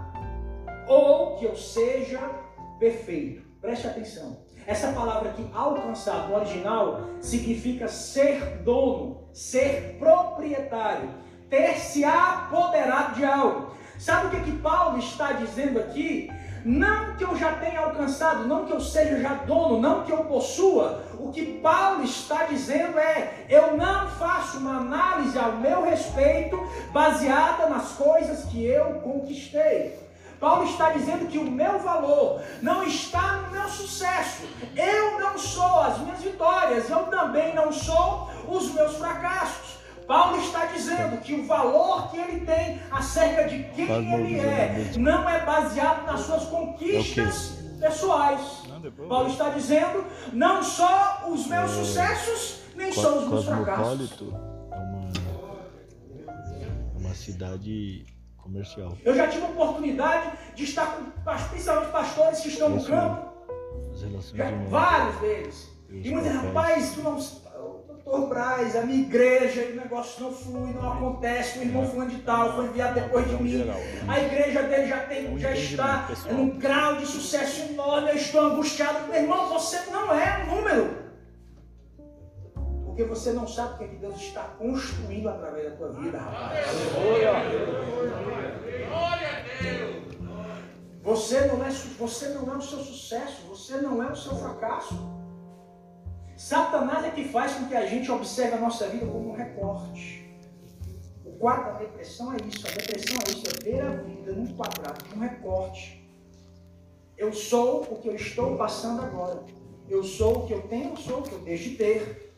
ou 0.88 1.36
que 1.36 1.44
eu 1.44 1.56
seja 1.56 2.18
perfeito. 2.80 3.42
Preste 3.60 3.86
atenção. 3.86 4.36
Essa 4.66 4.92
palavra 4.92 5.30
aqui, 5.30 5.48
alcançado, 5.54 6.28
no 6.28 6.36
original, 6.36 7.02
significa 7.20 7.86
ser 7.86 8.62
dono, 8.64 9.28
ser 9.32 9.96
proprietário, 9.96 11.08
ter 11.48 11.78
se 11.78 12.04
apoderado 12.04 13.14
de 13.14 13.24
algo. 13.24 13.70
Sabe 14.00 14.28
o 14.28 14.30
que, 14.30 14.50
que 14.50 14.58
Paulo 14.58 14.98
está 14.98 15.32
dizendo 15.32 15.78
aqui? 15.78 16.32
Não 16.64 17.16
que 17.16 17.24
eu 17.24 17.36
já 17.36 17.52
tenha 17.52 17.80
alcançado, 17.80 18.48
não 18.48 18.64
que 18.64 18.72
eu 18.72 18.80
seja 18.80 19.20
já 19.20 19.34
dono, 19.34 19.78
não 19.78 20.04
que 20.04 20.10
eu 20.10 20.24
possua. 20.24 21.04
O 21.18 21.30
que 21.30 21.58
Paulo 21.60 22.02
está 22.02 22.44
dizendo 22.44 22.98
é: 22.98 23.44
eu 23.46 23.76
não 23.76 24.08
faço 24.08 24.56
uma 24.56 24.78
análise 24.78 25.38
ao 25.38 25.52
meu 25.52 25.84
respeito 25.84 26.58
baseada 26.94 27.68
nas 27.68 27.92
coisas 27.92 28.44
que 28.44 28.64
eu 28.64 29.00
conquistei. 29.00 29.98
Paulo 30.40 30.64
está 30.64 30.88
dizendo 30.92 31.28
que 31.28 31.36
o 31.36 31.50
meu 31.50 31.78
valor 31.80 32.40
não 32.62 32.82
está 32.82 33.32
no 33.32 33.50
meu 33.50 33.68
sucesso. 33.68 34.44
Eu 34.74 35.20
não 35.20 35.36
sou 35.36 35.80
as 35.80 35.98
minhas 35.98 36.22
vitórias, 36.22 36.88
eu 36.88 37.00
também 37.08 37.54
não 37.54 37.70
sou 37.70 38.30
os 38.48 38.72
meus 38.72 38.96
fracassos. 38.96 39.79
Paulo 40.10 40.38
está 40.38 40.66
dizendo 40.66 41.20
que 41.20 41.34
o 41.34 41.46
valor 41.46 42.10
que 42.10 42.18
ele 42.18 42.44
tem 42.44 42.80
acerca 42.90 43.44
de 43.48 43.62
quem 43.76 44.12
ele 44.12 44.40
é 44.40 44.92
não 44.96 45.30
é 45.30 45.44
baseado 45.44 46.04
nas 46.04 46.22
suas 46.22 46.46
conquistas 46.46 47.60
pessoais. 47.78 48.40
Paulo 49.08 49.30
está 49.30 49.50
dizendo 49.50 50.04
não 50.32 50.64
só 50.64 51.28
os 51.28 51.46
meus 51.46 51.70
é. 51.70 51.74
sucessos, 51.74 52.58
nem 52.74 52.92
só 52.92 53.20
os 53.20 53.28
meus 53.28 53.44
fracassos. 53.44 54.20
É 54.20 54.74
uma, 54.74 55.12
é 56.60 56.98
uma 56.98 57.14
cidade 57.14 58.04
comercial. 58.36 58.98
Eu 59.04 59.14
já 59.14 59.28
tive 59.28 59.46
a 59.46 59.50
oportunidade 59.50 60.32
de 60.56 60.64
estar 60.64 60.86
com 60.86 61.04
principalmente 61.50 61.92
pastores 61.92 62.40
que 62.40 62.48
estão 62.48 62.70
no 62.70 62.84
campo. 62.84 63.30
Já, 64.34 64.50
vários 64.68 65.20
deles. 65.20 65.70
E 65.88 66.10
muitos 66.10 66.32
rapaz, 66.32 66.94
tu 66.94 67.02
não 67.02 67.16
Doutor 68.10 68.28
Braz, 68.28 68.74
a 68.74 68.82
minha 68.82 69.02
igreja, 69.02 69.70
o 69.70 69.76
negócio 69.76 70.24
não 70.24 70.32
flui, 70.32 70.72
não 70.72 70.94
acontece, 70.94 71.60
o 71.60 71.62
irmão 71.62 71.86
fulano 71.86 72.10
de 72.10 72.18
tal 72.22 72.56
foi 72.56 72.66
enviado 72.66 72.94
depois 72.94 73.28
de 73.28 73.40
mim. 73.40 73.64
A 74.08 74.20
igreja 74.20 74.64
dele 74.64 74.88
já, 74.88 74.98
tem, 75.06 75.38
já 75.38 75.54
está 75.54 76.08
num 76.28 76.58
grau 76.58 76.96
de 76.96 77.06
sucesso 77.06 77.70
enorme, 77.70 78.10
eu 78.10 78.16
estou 78.16 78.40
angustiado. 78.40 79.06
Meu 79.06 79.22
irmão, 79.22 79.48
você 79.48 79.78
não 79.92 80.12
é 80.12 80.42
um 80.42 80.56
número. 80.56 80.98
Porque 82.84 83.04
você 83.04 83.32
não 83.32 83.46
sabe 83.46 83.74
o 83.74 83.78
que, 83.78 83.84
é 83.84 83.88
que 83.88 83.96
Deus 83.96 84.16
está 84.16 84.42
construindo 84.58 85.28
através 85.28 85.70
da 85.70 85.76
tua 85.76 85.92
vida, 85.92 86.18
rapaz. 86.18 86.66
Você 91.04 91.40
não, 91.46 91.64
é, 91.64 91.70
você 91.70 92.28
não 92.30 92.52
é 92.52 92.56
o 92.56 92.60
seu 92.60 92.78
sucesso, 92.80 93.46
você 93.46 93.76
não 93.76 94.02
é 94.02 94.10
o 94.10 94.16
seu 94.16 94.34
fracasso. 94.34 95.19
Satanás 96.40 97.04
é 97.04 97.10
que 97.10 97.28
faz 97.28 97.52
com 97.52 97.66
que 97.66 97.76
a 97.76 97.84
gente 97.84 98.10
observe 98.10 98.54
a 98.54 98.60
nossa 98.60 98.88
vida 98.88 99.04
como 99.04 99.28
um 99.28 99.36
recorte. 99.36 100.26
O 101.22 101.32
quadro 101.32 101.74
da 101.74 101.78
depressão 101.80 102.32
é 102.32 102.38
isso. 102.48 102.66
A 102.66 102.70
depressão 102.70 103.18
é 103.26 103.30
isso, 103.30 103.44
é 103.46 103.62
ver 103.62 103.82
a 103.82 103.90
vida 103.90 104.32
num 104.32 104.46
quadrado, 104.56 105.04
num 105.14 105.20
recorte. 105.20 106.02
Eu 107.18 107.30
sou 107.30 107.82
o 107.82 107.96
que 107.96 108.08
eu 108.08 108.14
estou 108.14 108.56
passando 108.56 109.02
agora. 109.02 109.44
Eu 109.86 110.02
sou 110.02 110.38
o 110.38 110.46
que 110.46 110.54
eu 110.54 110.62
tenho, 110.62 110.92
eu 110.92 110.96
sou 110.96 111.18
o 111.18 111.22
que 111.22 111.32
eu 111.32 111.40
deixo 111.40 111.68
de 111.68 111.76
ter. 111.76 112.34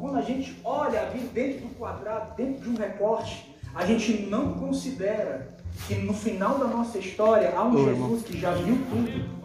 Quando 0.00 0.18
a 0.18 0.22
gente 0.22 0.60
olha 0.64 1.02
a 1.02 1.10
vida 1.10 1.28
dentro 1.28 1.68
do 1.68 1.74
quadrado, 1.76 2.34
dentro 2.34 2.64
de 2.64 2.70
um 2.70 2.74
recorte, 2.74 3.56
a 3.72 3.86
gente 3.86 4.22
não 4.22 4.54
considera 4.54 5.56
que 5.86 5.94
no 5.96 6.14
final 6.14 6.58
da 6.58 6.66
nossa 6.66 6.98
história 6.98 7.52
há 7.56 7.64
um 7.64 7.84
Jesus 7.84 8.22
que 8.22 8.38
já 8.38 8.52
viu 8.52 8.78
tudo 8.88 9.42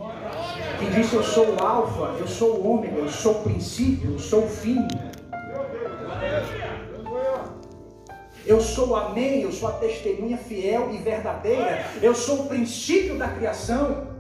que 0.77 0.85
disse: 0.91 1.15
Eu 1.15 1.23
sou 1.23 1.55
o 1.55 1.63
Alfa, 1.63 2.19
eu 2.19 2.27
sou 2.27 2.57
o 2.57 2.71
Ômega, 2.71 2.97
eu 2.97 3.09
sou 3.09 3.33
o 3.33 3.43
princípio, 3.43 4.13
eu 4.13 4.19
sou 4.19 4.45
o 4.45 4.49
fim. 4.49 4.87
Eu 8.45 8.61
sou 8.61 8.89
o 8.89 8.95
Amém, 8.95 9.41
eu 9.41 9.51
sou 9.51 9.67
a 9.67 9.73
testemunha 9.73 10.37
fiel 10.37 10.89
e 10.93 10.97
verdadeira, 10.97 11.85
eu 12.01 12.15
sou 12.15 12.43
o 12.43 12.47
princípio 12.47 13.17
da 13.17 13.27
criação. 13.27 14.16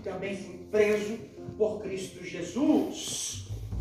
Também 0.00 0.36
fui 0.36 0.56
preso 0.70 1.18
por 1.56 1.80
Cristo 1.82 2.24
Jesus. 2.24 3.40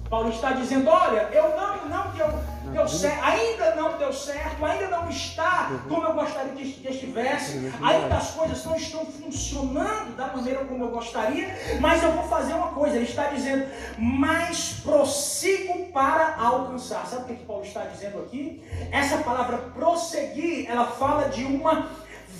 Paulo 0.09 0.29
está 0.29 0.53
dizendo: 0.53 0.89
olha, 0.89 1.29
eu 1.31 1.55
não, 1.55 1.85
não 1.85 2.11
deu, 2.11 2.27
deu 2.71 2.87
certo, 2.87 3.23
ainda 3.23 3.75
não 3.75 3.97
deu 3.97 4.11
certo, 4.11 4.65
ainda 4.65 4.87
não 4.87 5.07
está 5.07 5.69
como 5.87 6.07
eu 6.07 6.13
gostaria 6.13 6.51
que, 6.53 6.87
estivesse, 6.89 7.71
ainda 7.81 8.17
as 8.17 8.31
coisas 8.31 8.65
não 8.65 8.75
estão 8.75 9.05
funcionando 9.05 10.15
da 10.15 10.27
maneira 10.27 10.65
como 10.65 10.85
eu 10.85 10.89
gostaria, 10.89 11.55
mas 11.79 12.01
eu 12.03 12.11
vou 12.11 12.23
fazer 12.27 12.53
uma 12.53 12.69
coisa. 12.69 12.95
Ele 12.95 13.05
está 13.05 13.27
dizendo: 13.27 13.67
mas 13.99 14.79
prossigo 14.83 15.91
para 15.91 16.35
alcançar. 16.37 17.05
Sabe 17.05 17.23
o 17.23 17.25
que, 17.25 17.35
que 17.35 17.45
Paulo 17.45 17.63
está 17.63 17.85
dizendo 17.85 18.19
aqui? 18.19 18.63
Essa 18.91 19.19
palavra 19.19 19.57
prosseguir, 19.57 20.69
ela 20.69 20.87
fala 20.87 21.29
de 21.29 21.45
uma 21.45 21.87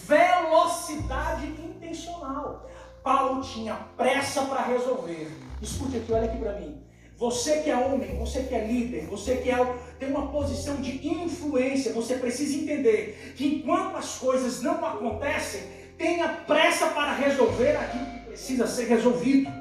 velocidade 0.07 1.45
intencional. 1.45 2.67
Paulo 3.03 3.41
tinha 3.41 3.75
pressa 3.97 4.41
para 4.43 4.63
resolver. 4.63 5.31
Escute 5.61 5.97
aqui, 5.97 6.11
olha 6.11 6.25
aqui 6.25 6.37
para 6.37 6.53
mim. 6.53 6.81
Você 7.17 7.61
que 7.61 7.69
é 7.69 7.75
homem, 7.75 8.17
você 8.17 8.43
que 8.43 8.55
é 8.55 8.65
líder, 8.65 9.07
você 9.07 9.35
que 9.35 9.51
é, 9.51 9.75
tem 9.99 10.09
uma 10.09 10.27
posição 10.27 10.77
de 10.77 11.05
influência, 11.05 11.91
você 11.91 12.15
precisa 12.15 12.55
entender 12.55 13.33
que 13.35 13.45
enquanto 13.45 13.97
as 13.97 14.17
coisas 14.17 14.61
não 14.61 14.85
acontecem, 14.85 15.61
tenha 15.97 16.29
pressa 16.29 16.87
para 16.87 17.13
resolver 17.13 17.75
aquilo 17.75 18.05
que 18.05 18.19
precisa 18.27 18.65
ser 18.65 18.85
resolvido. 18.85 19.51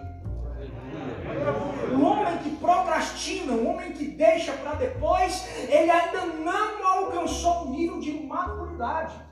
O 1.92 2.04
homem 2.04 2.38
que 2.38 2.50
procrastina, 2.50 3.52
o 3.54 3.66
homem 3.66 3.90
que 3.90 4.04
deixa 4.04 4.52
para 4.52 4.74
depois, 4.74 5.44
ele 5.68 5.90
ainda 5.90 6.26
não 6.26 6.86
alcançou 6.86 7.66
o 7.66 7.70
nível 7.70 7.98
de 7.98 8.12
maturidade. 8.12 9.27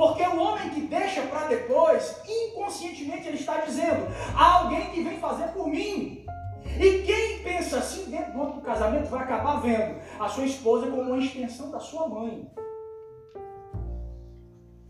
Porque 0.00 0.22
o 0.22 0.40
homem 0.40 0.70
que 0.70 0.80
deixa 0.80 1.20
para 1.26 1.46
depois, 1.48 2.22
inconscientemente 2.26 3.28
ele 3.28 3.36
está 3.36 3.58
dizendo: 3.58 4.06
há 4.34 4.60
alguém 4.60 4.88
que 4.92 5.02
vem 5.02 5.18
fazer 5.18 5.48
por 5.48 5.66
mim. 5.66 6.24
E 6.64 7.02
quem 7.02 7.42
pensa 7.42 7.76
assim 7.76 8.10
dentro 8.10 8.32
do 8.32 8.62
casamento 8.62 9.10
vai 9.10 9.22
acabar 9.24 9.60
vendo 9.60 10.00
a 10.18 10.26
sua 10.26 10.46
esposa 10.46 10.90
como 10.90 11.02
uma 11.02 11.18
extensão 11.18 11.70
da 11.70 11.78
sua 11.78 12.08
mãe. 12.08 12.50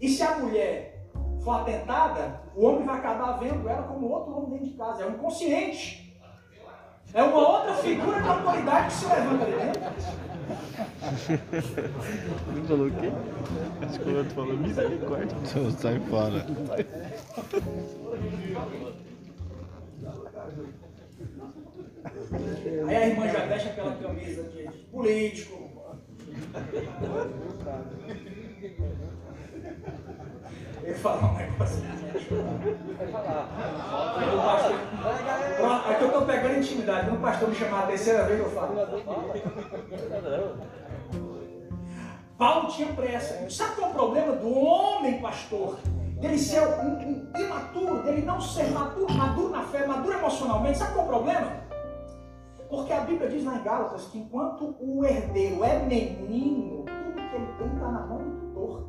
E 0.00 0.08
se 0.08 0.22
a 0.22 0.38
mulher 0.38 1.10
for 1.42 1.62
atentada, 1.62 2.42
o 2.54 2.66
homem 2.66 2.84
vai 2.84 2.98
acabar 2.98 3.32
vendo 3.32 3.68
ela 3.68 3.88
como 3.88 4.10
outro 4.10 4.32
homem 4.32 4.50
dentro 4.50 4.66
de 4.68 4.76
casa. 4.76 5.02
É 5.02 5.06
um 5.06 5.14
inconsciente. 5.14 5.99
É 7.12 7.22
uma 7.22 7.48
outra 7.48 7.74
figura 7.74 8.22
de 8.22 8.28
autoridade 8.28 8.86
que 8.86 8.92
se 8.92 9.06
levanta 9.06 9.44
ali 9.44 9.56
dentro. 9.56 9.80
Não 12.54 12.64
falou 12.64 12.86
o 12.86 12.90
quê? 12.90 13.12
Acho 13.82 14.00
que 14.00 14.08
o 14.08 14.16
outro 14.16 14.34
falou 14.34 14.56
misericórdia. 14.56 15.36
Então 15.42 15.70
sai 15.72 16.00
fora. 16.00 16.46
Aí 22.88 22.96
a 22.96 23.06
irmã 23.08 23.28
já 23.28 23.46
veste 23.46 23.68
aquela 23.68 23.96
camisa 23.96 24.42
de 24.44 24.68
político. 24.92 25.70
Ele 30.82 30.94
fala 30.94 31.26
um 31.26 31.34
negócio. 31.34 31.82
Pronto, 35.56 35.90
aqui 35.90 36.02
eu 36.02 36.06
estou 36.06 36.22
pegando 36.22 36.58
intimidade. 36.58 37.10
O 37.10 37.18
pastor 37.18 37.48
me 37.48 37.54
chamar 37.54 37.84
a 37.84 37.86
terceira 37.86 38.24
vez, 38.24 38.40
eu 38.40 38.50
falo. 38.50 38.76
Paulo 42.38 42.68
tinha 42.68 42.92
pressa. 42.94 43.48
Sabe 43.50 43.76
qual 43.76 43.88
é 43.88 43.90
o 43.90 43.94
problema 43.94 44.36
do 44.36 44.58
homem 44.58 45.20
pastor? 45.20 45.78
Dele 46.20 46.38
ser 46.38 46.60
um, 46.60 46.98
um 46.98 47.32
imaturo, 47.38 48.02
dele 48.02 48.22
não 48.22 48.40
ser 48.40 48.70
maduro, 48.70 49.12
maduro 49.12 49.48
na 49.50 49.62
fé, 49.62 49.86
maduro 49.86 50.18
emocionalmente. 50.18 50.78
Sabe 50.78 50.92
qual 50.94 51.04
é 51.04 51.08
o 51.08 51.12
problema? 51.12 51.60
Porque 52.68 52.92
a 52.92 53.00
Bíblia 53.00 53.28
diz 53.28 53.44
lá 53.44 53.56
em 53.56 53.62
Gálatas 53.62 54.04
que 54.04 54.18
enquanto 54.18 54.76
o 54.80 55.04
herdeiro 55.04 55.64
é 55.64 55.78
menino, 55.80 56.84
tudo 56.84 57.14
que 57.14 57.36
ele 57.36 57.52
tem 57.58 57.66
está 57.66 57.88
na 57.90 58.06
mão 58.06 58.18
do 58.18 58.40
tutor. 58.40 58.88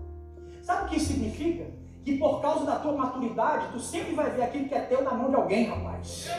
Sabe 0.61 0.85
o 0.85 0.89
que 0.89 0.97
isso 0.97 1.07
significa? 1.07 1.80
Que 2.03 2.17
por 2.17 2.41
causa 2.41 2.65
da 2.65 2.77
tua 2.77 2.93
maturidade, 2.93 3.67
tu 3.71 3.79
sempre 3.79 4.15
vai 4.15 4.29
ver 4.31 4.43
aquilo 4.43 4.67
que 4.67 4.73
é 4.73 4.79
teu 4.81 5.03
na 5.03 5.11
mão 5.11 5.29
de 5.29 5.35
alguém, 5.35 5.67
rapaz. 5.67 6.29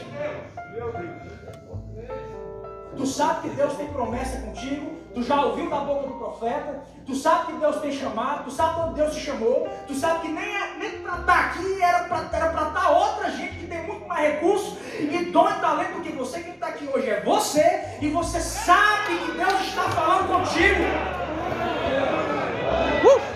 Tu 2.96 3.06
sabe 3.06 3.48
que 3.48 3.56
Deus 3.56 3.74
tem 3.74 3.86
promessa 3.88 4.40
contigo, 4.40 4.92
tu 5.14 5.22
já 5.22 5.44
ouviu 5.44 5.70
da 5.70 5.80
boca 5.80 6.08
do 6.08 6.14
profeta, 6.14 6.82
tu 7.06 7.14
sabe 7.14 7.46
que 7.46 7.58
Deus 7.58 7.80
tem 7.80 7.92
chamado, 7.92 8.44
tu 8.44 8.50
sabe 8.50 8.74
quando 8.74 8.94
Deus 8.94 9.14
te 9.14 9.20
chamou, 9.20 9.68
tu 9.86 9.94
sabe 9.94 10.20
que 10.20 10.28
nem, 10.28 10.44
é, 10.44 10.74
nem 10.78 10.90
para 11.00 11.20
estar 11.20 11.24
tá 11.24 11.40
aqui 11.46 11.82
era 11.82 12.04
para 12.04 12.22
estar 12.22 12.72
tá 12.72 12.90
outra 12.90 13.30
gente 13.30 13.56
que 13.56 13.66
tem 13.66 13.86
muito 13.86 14.06
mais 14.06 14.32
recursos 14.32 14.76
e 14.98 15.24
dom 15.32 15.48
e 15.48 15.54
talento 15.54 15.94
do 15.94 16.02
que 16.02 16.12
você. 16.12 16.40
Quem 16.40 16.54
está 16.54 16.66
aqui 16.68 16.88
hoje 16.92 17.08
é 17.08 17.20
você, 17.22 17.98
e 18.00 18.08
você 18.08 18.40
sabe 18.40 19.16
que 19.16 19.32
Deus 19.32 19.60
está 19.60 19.82
falando 19.84 20.28
contigo. 20.28 20.82
Uh! 23.04 23.31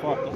Foca. 0.00 0.30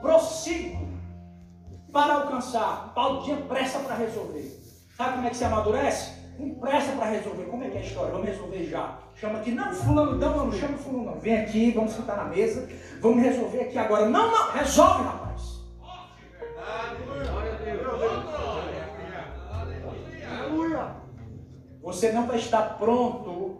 Prossigo 0.00 0.88
para 1.92 2.14
alcançar. 2.14 2.92
Paulo 2.94 3.22
tinha 3.22 3.36
pressa 3.36 3.78
para 3.78 3.94
resolver. 3.94 4.60
Sabe 4.96 5.14
como 5.14 5.26
é 5.26 5.30
que 5.30 5.36
se 5.36 5.44
amadurece? 5.44 6.22
Com 6.36 6.54
pressa 6.56 6.92
para 6.92 7.10
resolver. 7.10 7.44
Como 7.44 7.64
é 7.64 7.70
que 7.70 7.76
é 7.76 7.80
a 7.80 7.84
história? 7.84 8.12
Vamos 8.12 8.26
resolver 8.26 8.64
já. 8.64 8.98
Chama 9.14 9.38
aqui, 9.38 9.52
não, 9.52 9.72
fulano, 9.72 10.18
não, 10.18 10.36
não, 10.36 10.44
não 10.46 10.52
chama 10.52 10.76
fulano, 10.76 11.04
não. 11.04 11.20
Vem 11.20 11.38
aqui, 11.38 11.70
vamos 11.70 11.92
sentar 11.92 12.16
na 12.16 12.24
mesa, 12.24 12.68
vamos 13.00 13.22
resolver 13.22 13.60
aqui 13.60 13.78
agora. 13.78 14.08
Não, 14.08 14.30
não, 14.30 14.52
resolve, 14.52 15.04
rapaz. 15.04 15.21
Você 21.92 22.10
não 22.10 22.26
vai 22.26 22.38
estar 22.38 22.78
pronto 22.78 23.58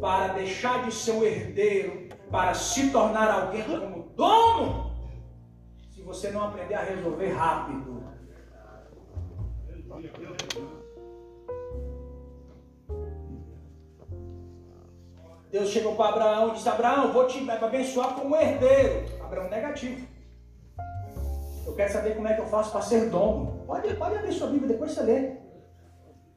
para 0.00 0.32
deixar 0.32 0.84
de 0.84 0.92
ser 0.92 1.12
um 1.12 1.22
herdeiro, 1.22 2.08
para 2.28 2.54
se 2.54 2.90
tornar 2.90 3.30
alguém 3.30 3.62
como 3.62 4.02
dono, 4.16 4.90
se 5.94 6.02
você 6.02 6.32
não 6.32 6.42
aprender 6.42 6.74
a 6.74 6.82
resolver 6.82 7.28
rápido. 7.28 8.02
Deus 15.52 15.68
chegou 15.68 15.94
para 15.94 16.08
Abraão 16.08 16.48
e 16.48 16.54
disse: 16.54 16.68
Abraão, 16.68 17.12
vou 17.12 17.28
te 17.28 17.48
abençoar 17.48 18.16
como 18.16 18.34
herdeiro. 18.34 19.06
Abraão 19.22 19.48
negativo. 19.48 20.04
Eu 21.64 21.76
quero 21.76 21.92
saber 21.92 22.16
como 22.16 22.26
é 22.26 22.34
que 22.34 22.40
eu 22.40 22.46
faço 22.46 22.72
para 22.72 22.82
ser 22.82 23.08
dono. 23.08 23.62
Pode, 23.68 23.94
pode 23.94 24.16
abrir 24.16 24.32
sua 24.32 24.48
Bíblia, 24.48 24.66
depois 24.66 24.90
você 24.90 25.02
lê. 25.04 25.51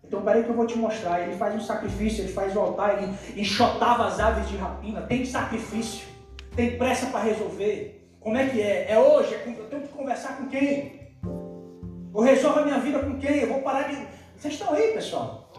Então, 0.08 0.22
peraí 0.22 0.44
que 0.44 0.50
eu 0.50 0.56
vou 0.56 0.68
te 0.68 0.78
mostrar. 0.78 1.22
Ele 1.22 1.36
faz 1.36 1.56
um 1.56 1.60
sacrifício, 1.60 2.24
ele 2.24 2.32
faz 2.32 2.56
o 2.56 2.60
altar, 2.60 3.02
ele 3.02 3.14
enxotava 3.36 4.06
as 4.06 4.20
aves 4.20 4.48
de 4.48 4.58
rapina. 4.58 5.02
Tem 5.02 5.26
sacrifício, 5.26 6.08
tem 6.56 6.78
pressa 6.78 7.08
para 7.08 7.22
resolver. 7.22 8.08
Como 8.20 8.38
é 8.38 8.48
que 8.48 8.62
é? 8.62 8.92
É 8.92 9.00
hoje? 9.00 9.34
É 9.34 9.44
eu 9.48 9.70
tenho 9.70 9.82
que 9.84 9.90
conversar 9.90 10.38
com 10.38 10.48
quem? 10.48 11.06
Eu 11.24 12.22
resolvo 12.22 12.60
a 12.60 12.66
minha 12.66 12.80
vida 12.80 13.00
com 13.00 13.20
quem? 13.20 13.42
Eu 13.42 13.50
vou 13.50 13.62
parar 13.62 13.90
de. 13.90 14.08
Vocês 14.38 14.54
estão 14.54 14.74
aí, 14.74 14.94
pessoal? 14.94 15.52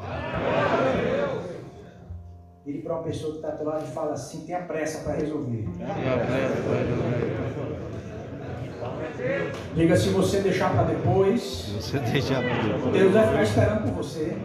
Ele 2.66 2.82
para 2.82 2.94
uma 2.94 3.02
pessoa 3.04 3.32
que 3.32 3.38
está 3.38 3.50
do 3.50 3.64
lado 3.64 3.84
e 3.84 3.92
fala 3.92 4.12
assim: 4.12 4.44
tenha 4.46 4.62
pressa 4.62 5.04
para 5.04 5.14
resolver. 5.14 5.68
Diga 9.74 9.96
se 9.96 10.08
você 10.10 10.40
deixar 10.40 10.70
para 10.72 10.84
depois. 10.84 11.72
Você 11.76 11.98
deixar 11.98 12.42
para 12.42 12.62
depois. 12.62 12.92
Deus 12.92 13.12
vai 13.12 13.26
ficar 13.26 13.42
esperando 13.42 13.82
por 13.82 13.92
você. 14.02 14.36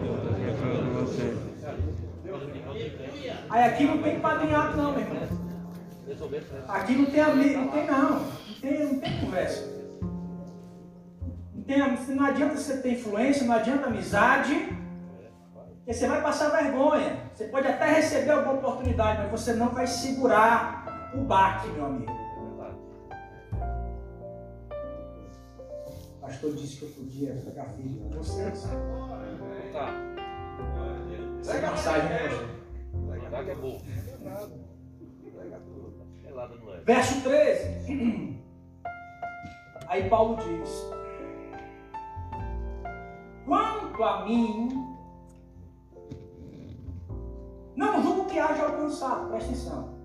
Aí 3.50 3.64
aqui 3.66 3.84
não 3.84 3.98
tem 4.02 4.20
padrinhado 4.20 4.78
não, 4.78 4.92
meu 4.92 5.02
irmão. 5.02 5.22
Aqui 6.68 6.96
não 6.96 7.06
tem 7.06 7.20
amigo, 7.20 7.60
não 7.62 7.68
tem 7.68 7.86
não. 7.86 8.10
Não 8.12 8.62
tem, 8.62 8.86
não 8.86 9.00
tem 9.00 9.20
conversa. 9.20 9.82
Não, 11.54 11.64
tem, 11.64 12.16
não 12.16 12.26
adianta 12.26 12.56
você 12.56 12.78
ter 12.78 12.94
influência, 12.94 13.46
não 13.46 13.56
adianta 13.56 13.88
amizade. 13.88 14.54
Porque 15.78 15.94
você 15.94 16.08
vai 16.08 16.22
passar 16.22 16.50
vergonha. 16.50 17.18
Você 17.34 17.46
pode 17.46 17.68
até 17.68 17.94
receber 17.94 18.32
alguma 18.32 18.54
oportunidade, 18.54 19.20
mas 19.24 19.32
você 19.32 19.54
não 19.54 19.70
vai 19.70 19.88
segurar 19.88 21.12
o 21.14 21.22
baque, 21.22 21.68
meu 21.70 21.86
amigo. 21.86 22.12
O 26.42 26.44
pastor 26.44 26.60
disse 26.60 26.78
que 26.78 26.86
eu 26.86 26.90
podia 26.90 27.36
pegar 27.36 27.66
filho 27.66 28.00
com 28.00 28.10
vocês. 28.10 28.64
Tá. 29.72 29.94
Essa 31.40 31.70
mensagem, 31.70 32.10
né, 32.10 32.30
pastor? 33.30 33.50
é 33.50 33.56
bom. 33.56 33.82
Verso 36.84 37.22
13. 37.22 38.44
Aí 39.88 40.10
Paulo 40.10 40.38
diz: 40.38 40.90
Quanto 43.46 44.04
a 44.04 44.26
mim, 44.26 44.68
não 47.76 48.02
julgo 48.02 48.26
que 48.26 48.40
haja 48.40 48.64
alcançado, 48.64 49.30
presta 49.30 49.52
atenção. 49.52 50.02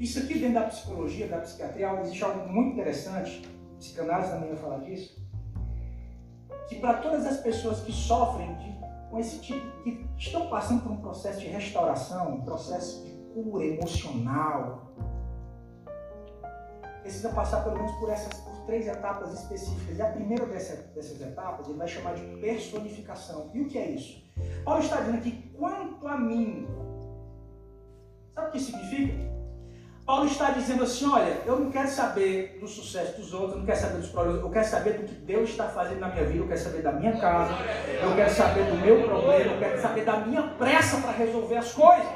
Isso 0.00 0.18
aqui 0.18 0.40
dentro 0.40 0.54
da 0.54 0.66
psicologia, 0.66 1.28
da 1.28 1.38
psiquiatria, 1.38 2.00
existe 2.00 2.24
algo 2.24 2.48
muito 2.48 2.72
interessante, 2.72 3.48
psicanálise 3.78 4.32
também 4.32 4.48
vai 4.48 4.58
falar 4.58 4.78
disso, 4.78 5.25
que 6.68 6.76
para 6.76 6.94
todas 6.94 7.26
as 7.26 7.38
pessoas 7.38 7.80
que 7.80 7.92
sofrem 7.92 8.54
de, 8.56 8.76
com 9.10 9.18
esse 9.18 9.38
tipo, 9.40 9.82
que 9.82 10.08
estão 10.16 10.48
passando 10.48 10.82
por 10.82 10.92
um 10.92 10.96
processo 10.96 11.40
de 11.40 11.46
restauração, 11.46 12.34
um 12.34 12.40
processo 12.42 13.04
de 13.04 13.10
cura 13.32 13.64
emocional, 13.64 14.92
precisa 17.02 17.28
passar 17.28 17.62
pelo 17.62 17.76
menos 17.76 17.92
por 17.92 18.10
essas, 18.10 18.32
por 18.40 18.56
três 18.66 18.86
etapas 18.88 19.32
específicas. 19.32 19.96
E 19.96 20.02
a 20.02 20.10
primeira 20.10 20.44
dessa, 20.46 20.76
dessas 20.92 21.20
etapas 21.20 21.68
ele 21.68 21.78
vai 21.78 21.86
chamar 21.86 22.14
de 22.14 22.22
personificação. 22.40 23.50
E 23.54 23.60
o 23.60 23.68
que 23.68 23.78
é 23.78 23.90
isso? 23.90 24.24
Paulo 24.64 24.82
está 24.82 25.00
dizendo 25.00 25.22
que 25.22 25.50
quanto 25.56 26.06
a 26.08 26.18
mim, 26.18 26.66
sabe 28.34 28.48
o 28.48 28.50
que 28.50 28.60
significa? 28.60 29.35
Paulo 30.06 30.26
está 30.26 30.50
dizendo 30.50 30.84
assim: 30.84 31.10
olha, 31.10 31.42
eu 31.44 31.58
não 31.58 31.70
quero 31.70 31.88
saber 31.88 32.58
do 32.60 32.68
sucesso 32.68 33.20
dos 33.20 33.34
outros, 33.34 33.54
eu 33.54 33.58
não 33.58 33.66
quero 33.66 33.80
saber 33.80 33.98
dos 33.98 34.08
problemas, 34.08 34.40
eu 34.40 34.50
quero 34.50 34.66
saber 34.66 34.92
do 34.92 35.04
que 35.04 35.14
Deus 35.14 35.50
está 35.50 35.64
fazendo 35.64 35.98
na 35.98 36.08
minha 36.08 36.24
vida, 36.24 36.38
eu 36.38 36.46
quero 36.46 36.60
saber 36.60 36.82
da 36.82 36.92
minha 36.92 37.16
casa, 37.18 37.52
eu 38.00 38.14
quero 38.14 38.30
saber 38.32 38.64
do 38.66 38.74
meu 38.76 39.02
problema, 39.02 39.52
eu 39.52 39.58
quero 39.58 39.82
saber 39.82 40.04
da 40.04 40.18
minha 40.18 40.42
pressa 40.42 40.98
para 40.98 41.10
resolver 41.10 41.56
as 41.56 41.72
coisas. 41.72 42.06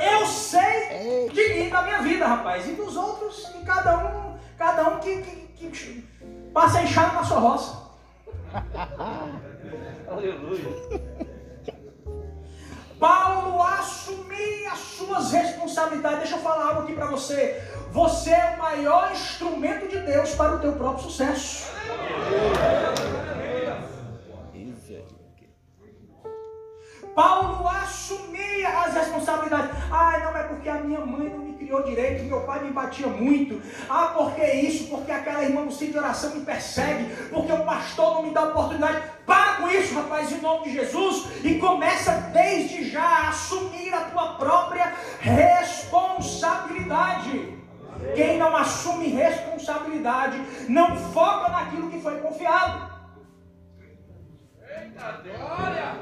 Eu 0.00 0.26
sei 0.26 1.28
de 1.28 1.54
mim, 1.54 1.68
da 1.68 1.82
minha 1.82 2.00
vida, 2.00 2.26
rapaz, 2.26 2.66
e 2.66 2.72
dos 2.72 2.96
outros, 2.96 3.52
e 3.60 3.64
cada 3.66 3.98
um, 3.98 4.38
cada 4.56 4.88
um 4.88 4.98
que, 5.00 5.20
que, 5.20 5.70
que 5.70 6.08
passa 6.54 6.82
enxada 6.82 7.12
na 7.12 7.24
sua 7.24 7.38
roça. 7.40 7.90
Aleluia. 10.10 11.28
As 14.70 14.78
suas 14.78 15.32
responsabilidades. 15.32 16.20
Deixa 16.20 16.36
eu 16.36 16.40
falar 16.40 16.68
algo 16.68 16.82
aqui 16.82 16.94
para 16.94 17.06
você. 17.06 17.62
Você 17.90 18.30
é 18.30 18.54
o 18.56 18.58
maior 18.58 19.10
instrumento 19.12 19.88
de 19.88 19.98
Deus 19.98 20.34
para 20.34 20.56
o 20.56 20.58
teu 20.60 20.72
próprio 20.72 21.04
sucesso. 21.04 21.66
Paulo 27.14 27.68
assumia 27.68 28.68
as 28.68 28.94
responsabilidades. 28.94 29.70
Ah, 29.90 30.18
não 30.20 30.36
é 30.36 30.42
porque 30.44 30.68
a 30.68 30.74
minha 30.74 31.00
mãe 31.00 31.28
não 31.28 31.38
me 31.38 31.54
criou 31.54 31.82
direito, 31.82 32.24
meu 32.24 32.42
pai 32.42 32.62
me 32.64 32.70
batia 32.70 33.08
muito. 33.08 33.60
Ah, 33.88 34.14
porque 34.16 34.44
isso, 34.44 34.88
porque 34.88 35.10
aquela 35.10 35.42
irmã 35.42 35.64
do 35.64 35.72
centro 35.72 35.94
de 35.94 35.98
oração 35.98 36.34
me 36.34 36.44
persegue, 36.44 37.12
porque 37.30 37.52
o 37.52 37.64
pastor 37.64 38.14
não 38.14 38.22
me 38.22 38.30
dá 38.30 38.44
oportunidade. 38.44 39.02
Com 39.60 39.68
isso, 39.68 39.94
rapaz, 39.94 40.32
em 40.32 40.40
nome 40.40 40.64
de 40.64 40.72
Jesus, 40.72 41.44
e 41.44 41.58
começa 41.58 42.12
desde 42.32 42.88
já 42.88 43.02
a 43.02 43.28
assumir 43.28 43.92
a 43.92 44.06
tua 44.06 44.32
própria 44.34 44.94
responsabilidade. 45.20 47.60
Quem 48.14 48.38
não 48.38 48.56
assume 48.56 49.08
responsabilidade 49.08 50.38
não 50.66 50.96
foca 50.96 51.50
naquilo 51.50 51.90
que 51.90 52.00
foi 52.00 52.18
confiado. 52.20 52.90
Eita, 54.66 55.20
glória! 55.22 56.00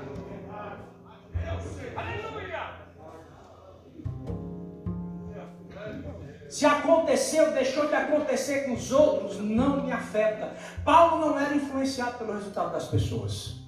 Se 6.49 6.65
aconteceu, 6.65 7.53
deixou 7.53 7.87
de 7.87 7.95
acontecer 7.95 8.65
com 8.65 8.73
os 8.73 8.91
outros, 8.91 9.39
não 9.39 9.83
me 9.85 9.93
afeta. 9.93 10.55
Paulo 10.85 11.27
não 11.27 11.39
era 11.39 11.55
influenciado 11.55 12.17
pelo 12.17 12.33
resultado 12.33 12.73
das 12.73 12.89
pessoas. 12.89 13.63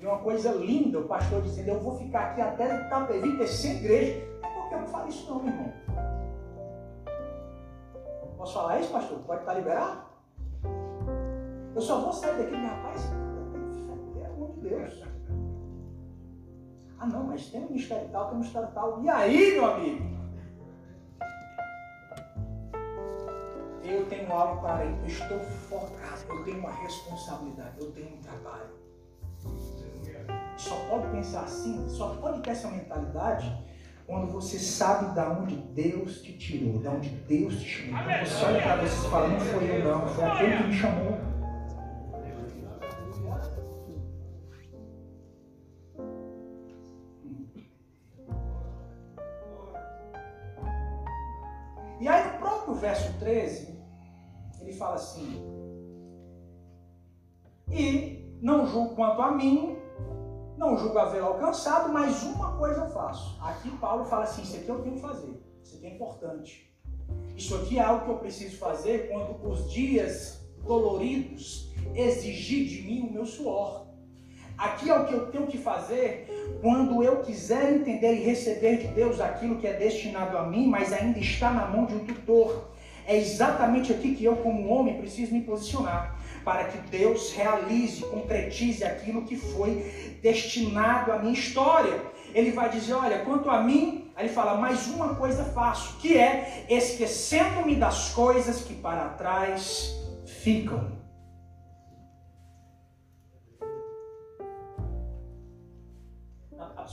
E 0.00 0.06
uma 0.06 0.18
coisa 0.18 0.52
linda, 0.52 1.00
o 1.00 1.04
pastor 1.04 1.42
dizendo, 1.42 1.68
eu 1.68 1.80
vou 1.80 1.98
ficar 1.98 2.30
aqui 2.30 2.40
até 2.40 2.86
Itapevi 2.86 3.36
ter 3.36 3.46
100 3.46 3.76
igrejas. 3.76 4.22
É 4.42 4.48
porque 4.48 4.74
eu 4.74 4.80
não 4.80 4.86
falo 4.86 5.08
isso 5.08 5.28
não, 5.28 5.42
meu 5.42 5.52
irmão. 5.52 5.72
Posso 8.38 8.54
falar 8.54 8.80
isso, 8.80 8.92
pastor? 8.92 9.18
Pode 9.26 9.40
estar 9.40 9.54
liberado? 9.54 10.02
Eu 11.74 11.80
só 11.82 12.00
vou 12.00 12.12
sair 12.12 12.38
daqui, 12.38 12.56
meu 12.56 12.68
rapaz, 12.68 13.10
é 14.22 14.26
amor 14.26 14.54
de 14.54 14.60
Deus. 14.68 15.07
Ah, 17.00 17.06
não, 17.06 17.24
mas 17.24 17.46
tem 17.46 17.60
um 17.60 17.68
ministério 17.68 18.08
tal, 18.10 18.26
tem 18.26 18.34
um 18.34 18.40
ministério 18.40 18.68
tal. 18.74 19.02
E 19.02 19.08
aí, 19.08 19.52
meu 19.52 19.66
amigo? 19.66 20.18
Eu 23.82 24.04
tenho 24.06 24.32
algo 24.32 24.60
para 24.60 24.84
ir, 24.84 24.98
eu 25.00 25.06
estou 25.06 25.38
focado, 25.38 26.22
eu 26.28 26.44
tenho 26.44 26.58
uma 26.58 26.72
responsabilidade, 26.72 27.80
eu 27.80 27.90
tenho 27.92 28.14
um 28.14 28.20
trabalho. 28.20 28.70
Só 30.56 30.74
pode 30.88 31.06
pensar 31.08 31.42
assim, 31.42 31.88
só 31.88 32.16
pode 32.16 32.42
ter 32.42 32.50
essa 32.50 32.68
mentalidade 32.68 33.56
quando 34.04 34.32
você 34.32 34.58
sabe 34.58 35.14
de 35.14 35.20
onde 35.20 35.56
Deus 35.56 36.20
te 36.20 36.36
tirou, 36.36 36.78
de 36.80 36.88
onde 36.88 37.10
Deus 37.10 37.60
te 37.60 37.68
chamou. 37.68 38.02
Quando 38.02 38.26
você 38.26 38.44
olha 38.44 38.62
para 38.62 38.76
você 38.76 39.06
e 39.06 39.10
fala, 39.10 39.28
não 39.28 39.40
foi 39.40 39.70
eu 39.70 39.84
não, 39.84 40.08
foi 40.08 40.24
aquele 40.24 40.56
que 40.56 40.62
me 40.64 40.72
chamou. 40.74 41.27
13, 53.28 53.78
ele 54.62 54.72
fala 54.72 54.94
assim: 54.94 55.42
E 57.70 58.38
não 58.40 58.66
julgo 58.66 58.94
quanto 58.94 59.20
a 59.20 59.32
mim, 59.32 59.76
não 60.56 60.78
julgo 60.78 60.98
haver 60.98 61.20
alcançado, 61.20 61.92
mas 61.92 62.22
uma 62.22 62.56
coisa 62.56 62.80
eu 62.80 62.90
faço. 62.90 63.38
Aqui 63.42 63.70
Paulo 63.76 64.06
fala 64.06 64.24
assim: 64.24 64.40
Isso 64.40 64.56
aqui 64.56 64.68
eu 64.70 64.80
tenho 64.80 64.94
que 64.94 65.02
fazer, 65.02 65.42
isso 65.62 65.76
aqui 65.76 65.86
é 65.86 65.94
importante. 65.94 66.74
Isso 67.36 67.54
aqui 67.54 67.78
é 67.78 67.82
algo 67.82 68.06
que 68.06 68.10
eu 68.12 68.18
preciso 68.18 68.56
fazer 68.56 69.10
quando 69.10 69.46
os 69.46 69.70
dias 69.70 70.40
doloridos 70.64 71.70
exigir 71.94 72.66
de 72.66 72.82
mim 72.82 73.08
o 73.08 73.12
meu 73.12 73.26
suor. 73.26 73.88
Aqui 74.56 74.90
é 74.90 74.98
o 74.98 75.06
que 75.06 75.14
eu 75.14 75.30
tenho 75.30 75.46
que 75.46 75.58
fazer 75.58 76.26
quando 76.62 77.02
eu 77.02 77.20
quiser 77.20 77.74
entender 77.74 78.14
e 78.14 78.24
receber 78.24 78.78
de 78.78 78.88
Deus 78.88 79.20
aquilo 79.20 79.58
que 79.58 79.66
é 79.66 79.74
destinado 79.74 80.36
a 80.36 80.46
mim, 80.46 80.66
mas 80.66 80.92
ainda 80.92 81.18
está 81.18 81.52
na 81.52 81.66
mão 81.66 81.84
de 81.86 81.94
um 81.94 82.04
tutor. 82.04 82.68
É 83.08 83.16
exatamente 83.16 83.90
aqui 83.90 84.14
que 84.14 84.24
eu, 84.24 84.36
como 84.36 84.68
homem, 84.68 85.00
preciso 85.00 85.32
me 85.32 85.40
posicionar 85.40 86.14
para 86.44 86.64
que 86.64 86.78
Deus 86.88 87.32
realize, 87.32 88.02
concretize 88.02 88.84
aquilo 88.84 89.22
que 89.22 89.34
foi 89.34 90.18
destinado 90.22 91.10
à 91.10 91.18
minha 91.18 91.32
história. 91.32 92.00
Ele 92.34 92.52
vai 92.52 92.68
dizer: 92.68 92.92
Olha, 92.92 93.24
quanto 93.24 93.48
a 93.48 93.62
mim, 93.62 94.12
aí 94.14 94.26
ele 94.26 94.32
fala, 94.32 94.56
mais 94.56 94.86
uma 94.88 95.14
coisa 95.14 95.42
faço, 95.42 95.98
que 96.00 96.18
é 96.18 96.66
esquecendo-me 96.68 97.74
das 97.74 98.10
coisas 98.10 98.60
que 98.60 98.74
para 98.74 99.08
trás 99.08 99.90
ficam 100.26 100.98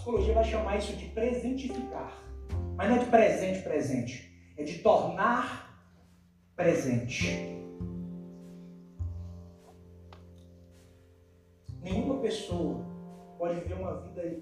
psicologia 0.05 0.33
vai 0.35 0.43
chamar 0.43 0.77
isso 0.77 0.93
de 0.93 1.05
presentificar. 1.05 2.11
Mas 2.75 2.89
não 2.89 2.97
é 2.97 2.99
de 2.99 3.05
presente, 3.05 3.63
presente. 3.63 4.31
É 4.55 4.63
de 4.63 4.77
tornar 4.79 5.64
presente. 6.55 7.61
Nenhuma 11.81 12.19
pessoa 12.21 12.83
pode 13.37 13.59
viver 13.59 13.75
uma 13.75 14.01
vida 14.01 14.41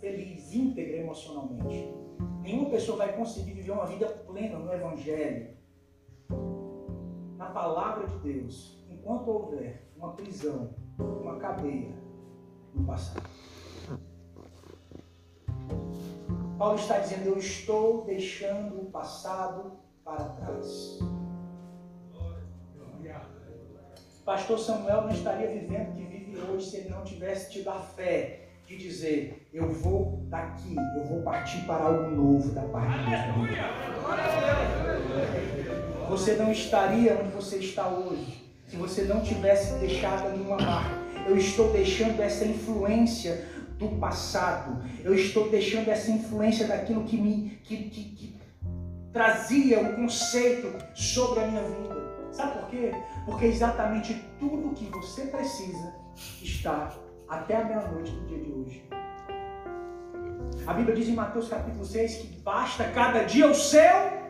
feliz, 0.00 0.52
íntegra 0.52 0.96
emocionalmente. 0.96 1.94
Nenhuma 2.40 2.70
pessoa 2.70 2.98
vai 2.98 3.16
conseguir 3.16 3.52
viver 3.52 3.70
uma 3.70 3.86
vida 3.86 4.08
plena 4.08 4.58
no 4.58 4.72
Evangelho, 4.72 5.56
na 7.36 7.50
palavra 7.50 8.06
de 8.06 8.18
Deus, 8.18 8.84
enquanto 8.90 9.28
houver 9.28 9.88
uma 9.96 10.14
prisão, 10.14 10.74
uma 10.98 11.36
cadeia 11.36 11.94
no 12.74 12.84
passado. 12.84 13.28
Paulo 16.58 16.76
está 16.76 16.98
dizendo: 16.98 17.26
Eu 17.26 17.38
estou 17.38 18.04
deixando 18.04 18.80
o 18.80 18.86
passado 18.86 19.72
para 20.04 20.24
trás. 20.30 20.98
Pastor 24.24 24.58
Samuel 24.58 25.02
não 25.02 25.10
estaria 25.10 25.48
vivendo 25.48 25.90
o 25.90 25.92
que 25.94 26.02
vive 26.02 26.38
hoje 26.38 26.70
se 26.70 26.76
ele 26.76 26.90
não 26.90 27.02
tivesse 27.02 27.50
tido 27.50 27.68
a 27.70 27.78
fé 27.80 28.42
de 28.66 28.76
dizer: 28.76 29.48
Eu 29.52 29.68
vou 29.68 30.24
daqui, 30.28 30.76
eu 30.96 31.04
vou 31.04 31.22
partir 31.22 31.62
para 31.66 31.84
algo 31.84 32.10
novo 32.10 32.52
da 32.52 32.62
parte 32.62 32.98
de 32.98 33.10
Deus. 33.10 33.58
Você 36.08 36.34
não 36.34 36.52
estaria 36.52 37.18
onde 37.20 37.30
você 37.30 37.56
está 37.56 37.88
hoje 37.88 38.42
se 38.68 38.76
você 38.76 39.02
não 39.02 39.22
tivesse 39.22 39.74
deixado 39.80 40.30
nenhuma 40.30 40.56
marca. 40.56 41.02
Eu 41.26 41.36
estou 41.36 41.72
deixando 41.72 42.20
essa 42.20 42.44
influência 42.44 43.44
do 43.78 43.88
passado. 43.98 44.84
Eu 45.02 45.14
estou 45.14 45.50
deixando 45.50 45.88
essa 45.88 46.10
influência 46.10 46.66
daquilo 46.66 47.04
que 47.04 47.16
me 47.16 47.58
que, 47.64 47.76
que, 47.90 48.04
que 48.04 48.36
trazia 49.12 49.80
o 49.80 49.96
conceito 49.96 50.72
sobre 50.94 51.40
a 51.40 51.46
minha 51.48 51.62
vida. 51.62 52.01
Sabe 52.32 52.58
por 52.58 52.68
quê? 52.70 52.92
Porque 53.26 53.44
exatamente 53.44 54.14
tudo 54.40 54.74
que 54.74 54.86
você 54.86 55.26
precisa 55.26 55.94
está 56.42 56.90
até 57.28 57.56
a 57.56 57.64
meia-noite 57.64 58.10
do 58.10 58.26
dia 58.26 58.38
de 58.38 58.50
hoje. 58.50 58.88
A 60.66 60.72
Bíblia 60.72 60.96
diz 60.96 61.08
em 61.08 61.14
Mateus 61.14 61.48
capítulo 61.48 61.84
6 61.84 62.16
que 62.16 62.26
basta 62.40 62.84
cada 62.84 63.24
dia 63.24 63.50
o 63.50 63.54
seu 63.54 64.22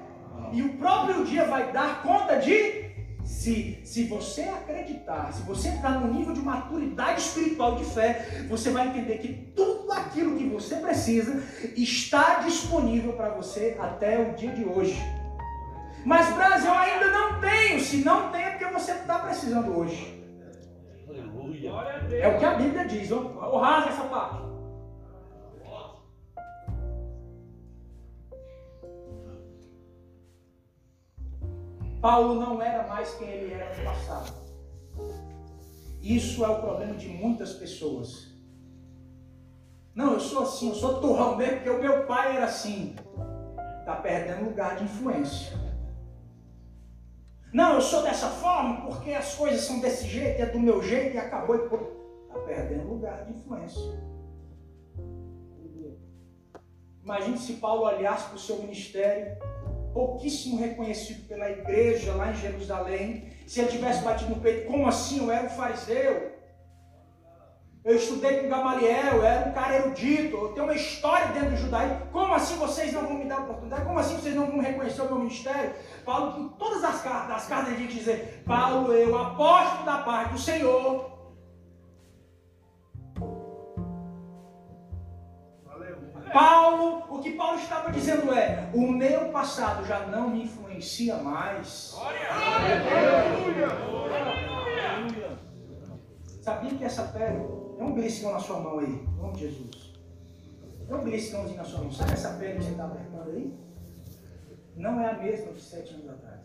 e 0.52 0.62
o 0.62 0.76
próprio 0.78 1.24
dia 1.24 1.44
vai 1.44 1.72
dar 1.72 2.02
conta 2.02 2.38
de 2.38 2.90
se, 3.24 3.80
se 3.84 4.04
você 4.04 4.42
acreditar, 4.42 5.32
se 5.32 5.42
você 5.42 5.68
entrar 5.68 6.00
no 6.00 6.12
nível 6.12 6.34
de 6.34 6.40
maturidade 6.40 7.20
espiritual 7.20 7.76
de 7.76 7.84
fé, 7.84 8.46
você 8.48 8.70
vai 8.70 8.88
entender 8.88 9.18
que 9.18 9.32
tudo 9.54 9.92
aquilo 9.92 10.36
que 10.36 10.48
você 10.48 10.76
precisa 10.76 11.40
está 11.76 12.40
disponível 12.40 13.12
para 13.12 13.30
você 13.30 13.76
até 13.78 14.20
o 14.20 14.34
dia 14.34 14.50
de 14.50 14.64
hoje. 14.64 15.00
Mas, 16.04 16.34
Brasil, 16.34 16.70
eu 16.70 16.74
ainda 16.74 17.06
não 17.10 17.40
tenho. 17.40 17.80
Se 17.80 18.04
não 18.04 18.30
tem, 18.30 18.42
é 18.42 18.50
porque 18.50 18.66
você 18.66 18.92
está 18.92 19.18
precisando 19.20 19.76
hoje. 19.76 20.22
É 22.10 22.28
o 22.28 22.38
que 22.38 22.44
a 22.44 22.54
Bíblia 22.54 22.86
diz. 22.86 23.10
Ou 23.10 23.58
rasga 23.58 23.90
essa 23.90 24.04
parte. 24.04 24.52
Paulo 32.00 32.34
não 32.34 32.60
era 32.60 32.84
mais 32.88 33.14
quem 33.14 33.28
ele 33.28 33.54
era 33.54 33.72
no 33.76 33.84
passado. 33.84 34.34
Isso 36.02 36.44
é 36.44 36.48
o 36.48 36.60
problema 36.60 36.94
de 36.94 37.08
muitas 37.08 37.52
pessoas. 37.52 38.32
Não, 39.94 40.14
eu 40.14 40.20
sou 40.20 40.42
assim, 40.42 40.70
eu 40.70 40.74
sou 40.74 41.00
turrão 41.00 41.36
mesmo 41.36 41.58
porque 41.58 41.70
o 41.70 41.80
meu 41.80 42.04
pai 42.06 42.36
era 42.36 42.46
assim. 42.46 42.96
Está 43.78 43.94
perdendo 43.96 44.46
lugar 44.46 44.76
de 44.76 44.84
influência. 44.84 45.61
Não, 47.52 47.74
eu 47.74 47.80
sou 47.82 48.02
dessa 48.02 48.28
forma 48.28 48.86
porque 48.86 49.12
as 49.12 49.34
coisas 49.34 49.60
são 49.60 49.78
desse 49.78 50.06
jeito, 50.06 50.40
é 50.40 50.46
do 50.46 50.58
meu 50.58 50.82
jeito 50.82 51.16
e 51.16 51.18
acabou. 51.18 51.56
Está 51.56 52.38
perdendo 52.46 52.88
lugar 52.88 53.24
de 53.26 53.32
influência. 53.32 54.12
Imagine 57.04 57.36
se 57.36 57.54
Paulo 57.54 57.82
olhasse 57.82 58.28
para 58.28 58.36
o 58.36 58.38
seu 58.38 58.58
ministério, 58.58 59.36
pouquíssimo 59.92 60.58
reconhecido 60.58 61.26
pela 61.26 61.50
igreja 61.50 62.14
lá 62.14 62.30
em 62.30 62.36
Jerusalém, 62.36 63.28
se 63.46 63.60
ele 63.60 63.70
tivesse 63.70 64.02
batido 64.02 64.30
no 64.30 64.40
peito, 64.40 64.70
como 64.70 64.86
assim? 64.86 65.18
Eu 65.18 65.30
era 65.30 65.46
um 65.46 65.50
fariseu. 65.50 66.32
Eu 67.84 67.96
estudei 67.96 68.40
com 68.40 68.48
Gamaliel, 68.48 69.16
eu 69.16 69.24
era 69.24 69.50
um 69.50 69.52
cara 69.52 69.74
erudito, 69.74 70.36
eu 70.36 70.52
tenho 70.52 70.66
uma 70.66 70.74
história 70.74 71.26
dentro 71.28 71.50
do 71.50 71.56
judaísmo. 71.56 72.06
Como 72.12 72.32
assim 72.32 72.56
vocês 72.56 72.92
não 72.92 73.02
vão 73.08 73.14
me 73.14 73.24
dar 73.24 73.40
oportunidade? 73.40 73.84
Como 73.84 73.98
assim 73.98 74.14
vocês 74.14 74.36
não 74.36 74.46
vão 74.46 74.60
reconhecer 74.60 75.02
o 75.02 75.06
meu 75.06 75.18
ministério? 75.18 75.74
Paulo, 76.04 76.38
em 76.38 76.48
todas 76.50 76.84
as 76.84 77.02
cartas, 77.02 77.36
as 77.36 77.48
cartas 77.48 77.72
ele 77.72 77.88
dizer, 77.88 78.44
Paulo, 78.46 78.92
eu 78.92 79.18
aposto 79.18 79.84
da 79.84 79.98
parte 79.98 80.32
do 80.34 80.38
Senhor. 80.38 81.10
Paulo, 86.32 87.04
o 87.10 87.18
que 87.20 87.32
Paulo 87.32 87.58
estava 87.58 87.90
dizendo 87.90 88.32
é: 88.32 88.70
o 88.72 88.92
meu 88.92 89.30
passado 89.30 89.84
já 89.84 90.06
não 90.06 90.30
me 90.30 90.44
influencia 90.44 91.16
mais. 91.16 91.96
Aleluia! 91.98 93.68
Sabia 96.40 96.70
que 96.70 96.84
essa 96.84 97.04
pele 97.04 97.62
tem 97.82 97.90
um 97.90 97.94
beliscão 97.94 98.32
na 98.32 98.38
sua 98.38 98.60
mão 98.60 98.78
aí, 98.78 98.86
em 98.86 99.16
nome 99.16 99.32
de 99.32 99.40
Jesus. 99.40 99.92
Tem 100.86 100.96
um 100.96 101.02
beliscãozinho 101.02 101.56
na 101.56 101.64
sua 101.64 101.80
mão. 101.80 101.90
Sabe 101.90 102.12
essa 102.12 102.34
pele 102.34 102.58
que 102.58 102.64
você 102.64 102.70
está 102.70 102.84
apertando 102.84 103.30
aí? 103.30 103.58
Não 104.76 105.00
é 105.00 105.10
a 105.10 105.18
mesma 105.18 105.52
de 105.52 105.60
sete 105.60 105.94
anos 105.94 106.10
atrás. 106.10 106.40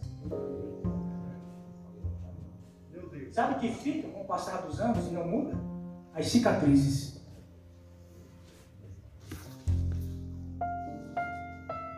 Sabe 3.32 3.54
o 3.54 3.60
que 3.60 3.72
fica 3.72 4.08
com 4.08 4.22
o 4.22 4.26
passar 4.26 4.64
dos 4.64 4.80
anos 4.80 5.06
e 5.06 5.12
não 5.12 5.28
muda? 5.28 5.56
As 6.16 6.28
cicatrizes. 6.28 7.22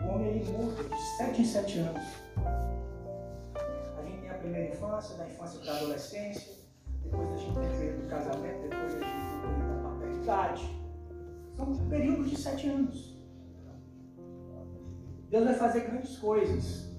O 0.04 0.08
homem 0.08 0.28
ele 0.28 0.52
muda 0.52 0.84
de 0.84 1.02
sete 1.18 1.42
em 1.42 1.46
sete 1.46 1.80
anos. 1.80 2.04
A 3.56 4.02
gente 4.04 4.20
tem 4.20 4.30
a 4.30 4.34
primeira 4.34 4.74
infância, 4.74 5.16
da 5.16 5.26
infância 5.26 5.60
para 5.62 5.74
a 5.74 5.78
adolescência, 5.78 6.60
depois 7.04 7.30
a 7.32 7.38
gente 7.38 7.54
tem 7.54 8.06
o 8.06 8.10
casamento, 8.10 8.62
depois 8.70 8.96
a 8.96 9.00
gente 9.00 9.09
da 10.30 10.38
paternidade. 10.38 10.80
São 11.58 11.90
períodos 11.90 12.30
de 12.30 12.38
sete 12.38 12.70
anos. 12.70 13.18
Deus 15.30 15.46
vai 15.46 15.54
fazer 15.56 15.82
grandes 15.82 16.18
coisas 16.18 16.90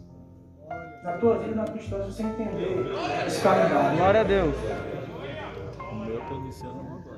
na 1.02 1.18
tua 1.18 1.38
vida 1.38 1.54
na 1.54 1.64
tua 1.64 1.78
história 1.78 2.04
se 2.10 2.12
você 2.12 2.22
entender 2.24 2.86
esse 3.26 3.42
calendário. 3.42 3.98
Glória 3.98 4.20
a 4.20 4.24
Deus. 4.24 4.54
O 5.90 5.94
meu 5.94 6.18
está 6.18 6.34
iniciando 6.34 6.80
agora. 6.80 7.10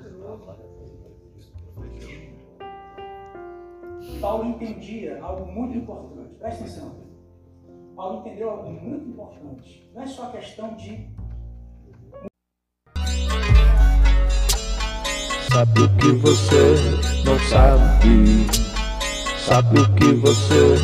Paulo 4.21 4.45
entendia 4.45 5.21
algo 5.23 5.51
muito 5.51 5.77
importante. 5.77 6.35
Presta 6.37 6.65
atenção. 6.65 7.03
Paulo 7.97 8.21
entendeu 8.21 8.51
algo 8.51 8.71
muito 8.71 9.09
importante. 9.09 9.91
Não 9.93 10.03
é 10.03 10.07
só 10.07 10.31
questão 10.31 10.77
de 10.77 11.12
Sabe 15.53 15.83
o 15.83 15.97
que 15.97 16.13
você 16.13 16.77
não 17.27 17.39
sabe? 17.41 18.47
Sabe 19.39 19.81
o 19.81 19.95
que 19.95 20.15
você 20.15 20.77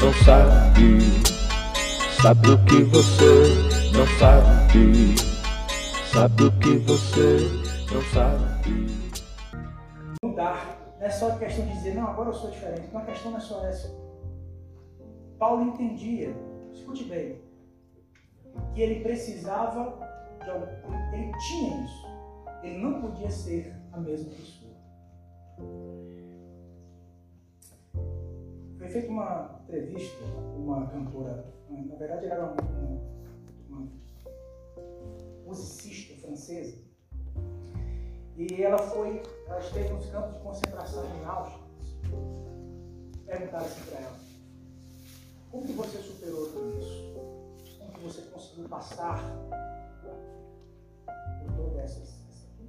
não 0.00 0.12
sabe? 0.24 1.00
Sabe 2.20 2.50
o 2.50 2.64
que 2.64 2.82
você 2.82 3.92
não 3.92 4.06
sabe? 4.18 5.14
Sabe 6.12 6.42
o 6.42 6.52
que 6.58 6.76
você 6.78 7.38
não 7.94 8.02
sabe? 8.12 8.86
mudar. 10.24 10.76
Não 10.98 11.06
é 11.06 11.10
só 11.10 11.36
questão 11.36 11.64
de 11.64 11.72
dizer, 11.74 11.94
não, 11.94 12.08
agora 12.08 12.30
eu 12.30 12.34
sou 12.34 12.50
diferente. 12.50 12.88
Uma 12.90 13.04
questão 13.04 13.30
não 13.30 13.38
é 13.38 13.40
só 13.40 13.64
essa. 13.64 13.96
Paulo 15.38 15.62
entendia, 15.62 16.36
escute 16.72 17.04
bem, 17.04 17.40
que 18.74 18.80
ele 18.80 19.04
precisava 19.04 19.98
de. 20.40 21.16
Ele 21.16 21.32
tinha 21.46 21.84
isso. 21.84 22.06
Ele 22.64 22.78
não 22.78 23.00
podia 23.00 23.30
ser 23.30 23.75
a 23.96 24.00
mesma 24.00 24.30
pessoa. 24.30 24.76
Foi 28.76 28.88
feita 28.88 29.08
uma 29.08 29.60
entrevista 29.64 30.22
com 30.24 30.64
uma 30.64 30.86
cantora, 30.86 31.46
na 31.70 31.96
verdade 31.96 32.26
ela 32.26 32.34
era 32.34 32.44
uma, 32.44 33.00
uma 33.70 33.88
musicista 35.46 36.14
francesa, 36.20 36.76
e 38.36 38.62
ela 38.62 38.78
foi, 38.78 39.22
ela 39.46 39.60
esteve 39.60 39.88
nos 39.88 40.06
campos 40.10 40.34
de 40.34 40.40
concentração 40.40 41.04
em 41.16 41.24
Auschwitz. 41.24 41.96
Perguntaram 43.24 43.64
assim 43.64 43.90
para 43.90 44.00
ela, 44.00 44.16
como 45.50 45.66
que 45.66 45.72
você 45.72 45.98
superou 45.98 46.46
tudo 46.52 46.78
isso? 46.78 47.14
Como 47.78 47.92
que 47.92 48.00
você 48.00 48.20
conseguiu 48.22 48.68
passar 48.68 49.18
por 51.40 51.52
todas 51.56 51.78
essas 51.78 52.25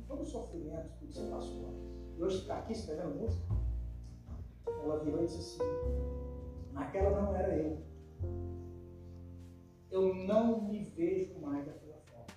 todo 0.08 0.22
o 0.22 0.26
sofrimento 0.26 0.98
que 0.98 1.06
você 1.06 1.22
passou. 1.28 1.74
E 2.18 2.24
hoje 2.24 2.38
está 2.38 2.60
aqui 2.60 2.72
escrevendo 2.72 3.16
música. 3.16 3.46
Ela 4.84 5.00
virou 5.04 5.22
e 5.22 5.26
disse 5.26 5.40
assim: 5.40 5.60
naquela 6.72 7.22
não 7.22 7.36
era 7.36 7.56
eu. 7.56 7.78
Eu 9.92 10.16
não 10.16 10.62
me 10.62 10.84
vejo 10.84 11.40
mais 11.40 11.66
daquela 11.66 11.98
forma. 11.98 12.28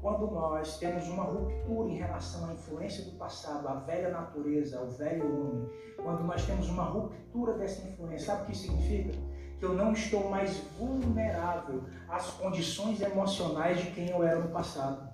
Quando 0.00 0.30
nós 0.30 0.78
temos 0.78 1.08
uma 1.08 1.24
ruptura 1.24 1.88
em 1.90 1.96
relação 1.96 2.48
à 2.48 2.52
influência 2.54 3.04
do 3.04 3.18
passado, 3.18 3.66
à 3.66 3.74
velha 3.80 4.10
natureza, 4.10 4.78
ao 4.78 4.88
velho 4.88 5.24
homem, 5.24 5.68
quando 6.02 6.24
nós 6.24 6.46
temos 6.46 6.68
uma 6.68 6.84
ruptura 6.84 7.54
dessa 7.54 7.86
influência, 7.88 8.26
sabe 8.26 8.42
o 8.42 8.46
que 8.46 8.56
significa? 8.56 9.12
Que 9.58 9.64
eu 9.64 9.74
não 9.74 9.92
estou 9.92 10.30
mais 10.30 10.56
vulnerável 10.78 11.82
às 12.08 12.30
condições 12.30 13.00
emocionais 13.00 13.80
de 13.80 13.90
quem 13.90 14.08
eu 14.10 14.22
era 14.22 14.40
no 14.40 14.50
passado. 14.50 15.08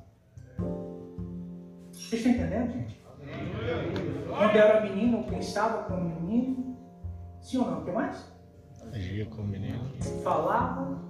Vocês 1.91 2.25
estão 2.25 2.33
entendendo, 2.33 2.73
gente? 2.73 3.05
Quando 4.29 4.57
eu 4.57 4.63
era 4.63 4.81
menino, 4.83 5.19
eu 5.19 5.25
pensava 5.25 5.85
como 5.85 6.21
menino. 6.21 6.77
Sim 7.41 7.59
ou 7.59 7.71
não? 7.71 7.81
O 7.81 7.85
que 7.85 7.91
mais? 7.91 8.33
Agia 8.93 9.27
como 9.27 9.49
menino. 9.49 9.81
Falava. 10.23 11.03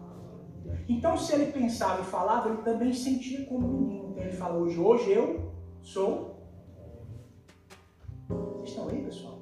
Então, 0.88 1.16
se 1.16 1.34
ele 1.34 1.52
pensava 1.52 2.02
e 2.02 2.04
falava, 2.04 2.48
ele 2.48 2.62
também 2.62 2.92
sentia 2.92 3.44
como 3.46 3.66
menino. 3.66 4.10
Então, 4.10 4.22
ele 4.22 4.32
fala 4.32 4.56
hoje, 4.56 4.78
hoje 4.78 5.10
eu 5.10 5.52
sou. 5.82 6.34
Vocês 8.28 8.70
estão 8.70 8.88
aí, 8.88 9.02
pessoal? 9.02 9.33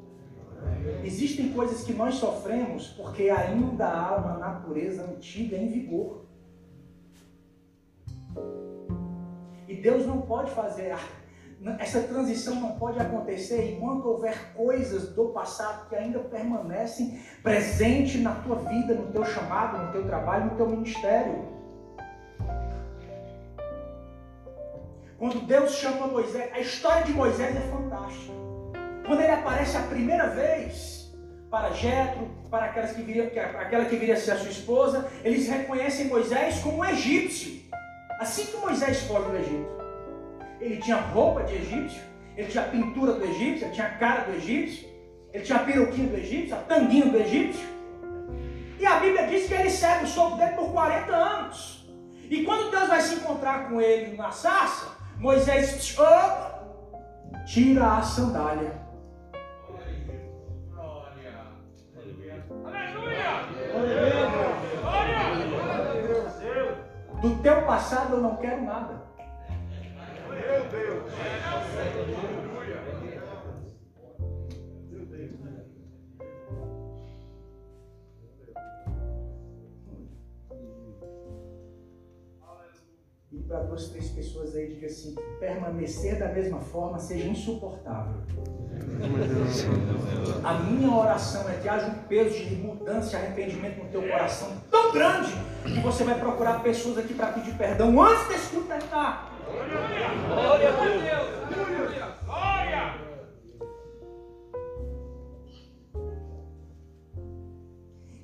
Existem 1.05 1.53
coisas 1.53 1.83
que 1.83 1.93
nós 1.93 2.15
sofremos 2.15 2.89
porque 2.89 3.29
ainda 3.29 3.89
há 3.89 4.17
uma 4.17 4.39
natureza 4.39 5.03
antiga 5.05 5.57
em 5.57 5.69
vigor. 5.69 6.25
E 9.67 9.75
Deus 9.75 10.07
não 10.07 10.23
pode 10.23 10.53
fazer, 10.53 10.95
essa 11.79 12.03
transição 12.03 12.55
não 12.57 12.79
pode 12.79 13.01
acontecer 13.01 13.73
enquanto 13.73 14.07
houver 14.07 14.53
coisas 14.55 15.09
do 15.09 15.31
passado 15.31 15.89
que 15.89 15.97
ainda 15.97 16.21
permanecem 16.21 17.21
presentes 17.43 18.21
na 18.21 18.35
tua 18.37 18.57
vida, 18.57 18.95
no 18.95 19.11
teu 19.11 19.25
chamado, 19.25 19.87
no 19.87 19.93
teu 19.93 20.07
trabalho, 20.07 20.51
no 20.51 20.57
teu 20.57 20.69
ministério. 20.69 21.51
Quando 25.19 25.47
Deus 25.47 25.73
chama 25.73 26.07
Moisés, 26.07 26.53
a 26.53 26.61
história 26.61 27.05
de 27.05 27.13
Moisés 27.13 27.57
é 27.57 27.61
fantástica. 27.61 28.52
Quando 29.07 29.21
ele 29.21 29.33
aparece 29.33 29.77
a 29.77 29.83
primeira 29.83 30.29
vez 30.29 31.13
para 31.51 31.71
Jetro, 31.73 32.31
para 32.51 32.67
aquelas 32.67 32.93
que 32.93 33.03
viria, 33.03 33.25
aquela 33.25 33.85
que 33.85 33.97
viria 33.97 34.15
a 34.15 34.17
ser 34.17 34.33
a 34.33 34.39
sua 34.39 34.51
esposa, 34.51 35.11
eles 35.25 35.49
reconhecem 35.49 36.07
Moisés 36.07 36.61
como 36.61 36.79
um 36.79 36.85
egípcio. 36.85 37.61
Assim 38.19 38.47
que 38.47 38.57
Moisés 38.57 39.01
foge 39.03 39.29
do 39.29 39.37
Egito. 39.37 39.83
Ele 40.61 40.77
tinha 40.77 40.97
roupa 40.97 41.43
de 41.43 41.57
egípcio, 41.57 42.01
ele 42.37 42.49
tinha 42.49 42.65
pintura 42.65 43.15
do 43.15 43.25
egípcio, 43.25 43.67
ele 43.67 43.75
tinha 43.75 43.89
cara 43.99 44.23
do 44.23 44.37
egípcio, 44.37 44.89
ele 45.33 45.43
tinha 45.43 45.59
a 45.59 45.65
peruquinha 45.65 46.09
do 46.09 46.17
egípcio, 46.17 46.55
a 46.55 46.59
tanguinha 46.59 47.07
do 47.07 47.19
egípcio. 47.19 47.67
E 48.79 48.87
a 48.87 49.01
Bíblia 49.01 49.27
diz 49.27 49.49
que 49.49 49.55
ele 49.55 49.71
serve 49.71 50.05
o 50.05 50.09
sogro 50.09 50.39
dele 50.39 50.53
por 50.53 50.71
40 50.73 51.15
anos. 51.15 51.89
E 52.31 52.45
quando 52.45 52.71
Deus 52.71 52.89
vai 52.89 53.01
se 53.01 53.17
encontrar 53.17 53.69
com 53.69 53.81
ele 53.81 54.17
na 54.17 54.31
sarça, 54.31 54.97
Moisés 55.19 55.97
tira 57.47 57.99
a 57.99 58.03
sandália. 58.03 58.92
Do 67.23 67.37
teu 67.37 67.63
passado 67.63 68.17
eu 68.17 68.21
não 68.21 68.37
quero 68.37 68.65
nada. 68.65 69.12
Para 83.53 83.65
duas, 83.65 83.89
três 83.89 84.09
pessoas 84.09 84.57
aí, 84.57 84.69
diga 84.69 84.87
assim: 84.87 85.15
permanecer 85.39 86.19
da 86.19 86.29
mesma 86.29 86.59
forma 86.59 86.99
seja 86.99 87.29
insuportável. 87.29 88.15
A 90.43 90.55
minha 90.55 90.91
oração 90.91 91.49
é 91.51 91.55
que 91.61 91.69
haja 91.69 91.87
um 91.87 92.09
peso 92.09 92.43
de 92.43 92.57
mudança 92.57 93.13
e 93.13 93.17
arrependimento 93.17 93.85
no 93.85 93.91
teu 93.91 94.03
coração 94.03 94.49
tão 94.71 94.91
grande 94.93 95.33
que 95.65 95.81
você 95.81 96.03
vai 96.03 96.19
procurar 96.19 96.63
pessoas 96.63 96.97
aqui 96.97 97.13
para 97.13 97.27
pedir 97.29 97.55
perdão 97.55 98.01
antes 98.01 98.27
desse 98.29 98.49
culto 98.49 98.69
terminar. 98.69 99.31
Glória 100.29 100.69
a 100.69 100.73
Deus! 100.73 101.43
Glória! 102.25 102.95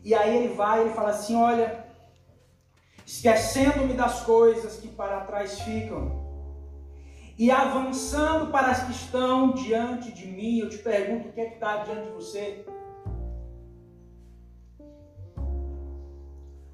E 0.02 0.14
aí 0.14 0.36
ele 0.38 0.54
vai, 0.54 0.80
ele 0.80 0.90
fala 0.90 1.10
assim: 1.10 1.36
olha, 1.36 1.87
esquecendo-me 3.08 3.94
das 3.94 4.20
coisas 4.20 4.76
que 4.76 4.88
para 4.88 5.22
trás 5.22 5.58
ficam 5.62 6.28
e 7.38 7.50
avançando 7.50 8.52
para 8.52 8.70
as 8.70 8.84
que 8.84 8.92
estão 8.92 9.52
diante 9.52 10.12
de 10.12 10.26
mim, 10.26 10.58
eu 10.58 10.68
te 10.68 10.76
pergunto: 10.76 11.28
o 11.28 11.32
que 11.32 11.40
é 11.40 11.46
que 11.46 11.54
está 11.54 11.84
diante 11.84 12.08
de 12.08 12.12
você? 12.12 12.66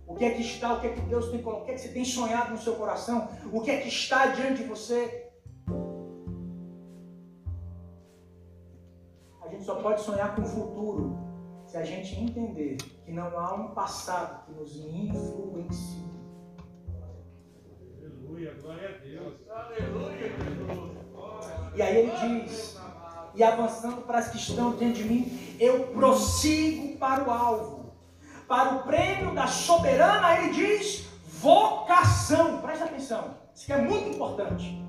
O 0.08 0.16
que 0.16 0.24
é 0.24 0.30
que 0.30 0.42
está, 0.42 0.74
o 0.74 0.80
que 0.80 0.88
é 0.88 0.90
que 0.90 1.00
Deus 1.02 1.30
tem 1.30 1.40
colocado, 1.40 1.62
o 1.62 1.66
que 1.66 1.70
é 1.70 1.74
que 1.74 1.80
você 1.80 1.88
tem 1.88 2.04
sonhado 2.04 2.50
no 2.50 2.58
seu 2.58 2.74
coração? 2.74 3.28
O 3.52 3.60
que 3.60 3.70
é 3.70 3.80
que 3.80 3.88
está 3.88 4.26
diante 4.26 4.62
de 4.62 4.68
você? 4.68 5.30
A 9.40 9.48
gente 9.50 9.62
só 9.62 9.76
pode 9.76 10.00
sonhar 10.00 10.34
com 10.34 10.42
o 10.42 10.46
futuro 10.46 11.16
se 11.64 11.76
a 11.76 11.84
gente 11.84 12.18
entender 12.18 12.76
que 13.04 13.12
não 13.12 13.38
há 13.38 13.54
um 13.54 13.68
passado 13.72 14.46
que 14.46 14.52
nos 14.52 14.76
influencie. 14.76 16.13
Aleluia, 18.34 18.56
glória 18.60 18.88
a 18.88 19.06
Deus. 19.06 19.34
Aleluia, 19.48 20.18
Jesus. 20.18 21.74
E 21.76 21.82
aí 21.82 21.96
ele 21.98 22.42
diz, 22.42 22.76
e 23.32 23.44
avançando 23.44 24.02
para 24.02 24.18
as 24.18 24.28
que 24.28 24.38
estão 24.38 24.74
diante 24.74 25.04
de 25.04 25.08
mim, 25.08 25.56
eu 25.60 25.86
prossigo 25.88 26.98
para 26.98 27.22
o 27.22 27.30
alvo 27.30 27.84
para 28.48 28.74
o 28.74 28.82
prêmio 28.82 29.32
da 29.34 29.46
soberana, 29.46 30.38
ele 30.38 30.52
diz 30.52 31.06
vocação. 31.40 32.60
Presta 32.60 32.86
atenção, 32.86 33.36
isso 33.54 33.72
é 33.72 33.78
muito 33.78 34.10
importante. 34.10 34.83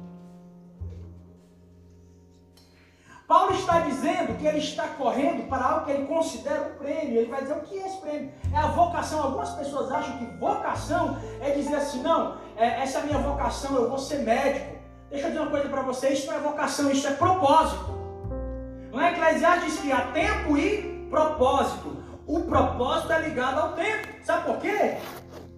Paulo 3.28 3.56
está 3.56 3.80
dizendo 3.80 4.38
que 4.38 4.46
ele 4.46 4.60
está 4.60 4.88
correndo 4.90 5.50
para 5.50 5.66
algo 5.66 5.86
que 5.86 5.92
ele 5.92 6.06
considera 6.06 6.62
um 6.62 6.78
prêmio. 6.78 7.18
Ele 7.18 7.30
vai 7.30 7.42
dizer 7.42 7.54
o 7.54 7.62
que 7.62 7.80
é 7.80 7.88
esse 7.88 7.98
prêmio? 7.98 8.32
É 8.54 8.58
a 8.58 8.68
vocação. 8.68 9.24
Algumas 9.24 9.50
pessoas 9.50 9.92
acham 9.92 10.18
que 10.20 10.26
vocação 10.38 11.18
é 11.42 11.50
dizer 11.52 11.76
assim: 11.76 12.04
não, 12.04 12.38
é, 12.56 12.84
essa 12.84 13.00
é 13.00 13.02
a 13.02 13.06
minha 13.06 13.18
vocação, 13.18 13.76
eu 13.76 13.90
vou 13.90 13.98
ser 13.98 14.20
médico. 14.20 14.76
Deixa 15.10 15.26
eu 15.26 15.32
dizer 15.32 15.42
uma 15.42 15.50
coisa 15.50 15.70
para 15.70 15.82
você: 15.82 16.10
isso 16.10 16.28
não 16.28 16.36
é 16.36 16.40
vocação, 16.40 16.92
isso 16.92 17.08
é 17.08 17.12
propósito. 17.12 17.96
Não 18.92 19.02
é 19.02 19.12
Eclesiastes 19.12 19.74
diz 19.74 19.82
que 19.82 19.92
há 19.92 20.02
tempo 20.12 20.56
e 20.56 21.08
propósito. 21.10 21.98
O 22.28 22.42
propósito 22.42 23.12
é 23.12 23.22
ligado 23.22 23.60
ao 23.60 23.74
tempo. 23.74 24.08
Sabe 24.24 24.46
por 24.46 24.58
quê? 24.60 24.98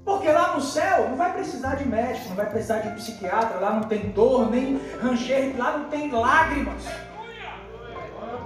Porque 0.05 0.31
lá 0.31 0.53
no 0.55 0.61
céu 0.61 1.09
não 1.09 1.17
vai 1.17 1.33
precisar 1.33 1.75
de 1.75 1.85
médico, 1.85 2.29
não 2.29 2.35
vai 2.37 2.49
precisar 2.49 2.79
de 2.79 2.91
psiquiatra, 2.91 3.59
lá 3.59 3.73
não 3.73 3.83
tem 3.83 4.09
dor, 4.11 4.49
nem 4.49 4.79
ranger, 5.01 5.53
lá 5.57 5.77
não 5.77 5.89
tem 5.89 6.09
lágrimas. 6.09 6.81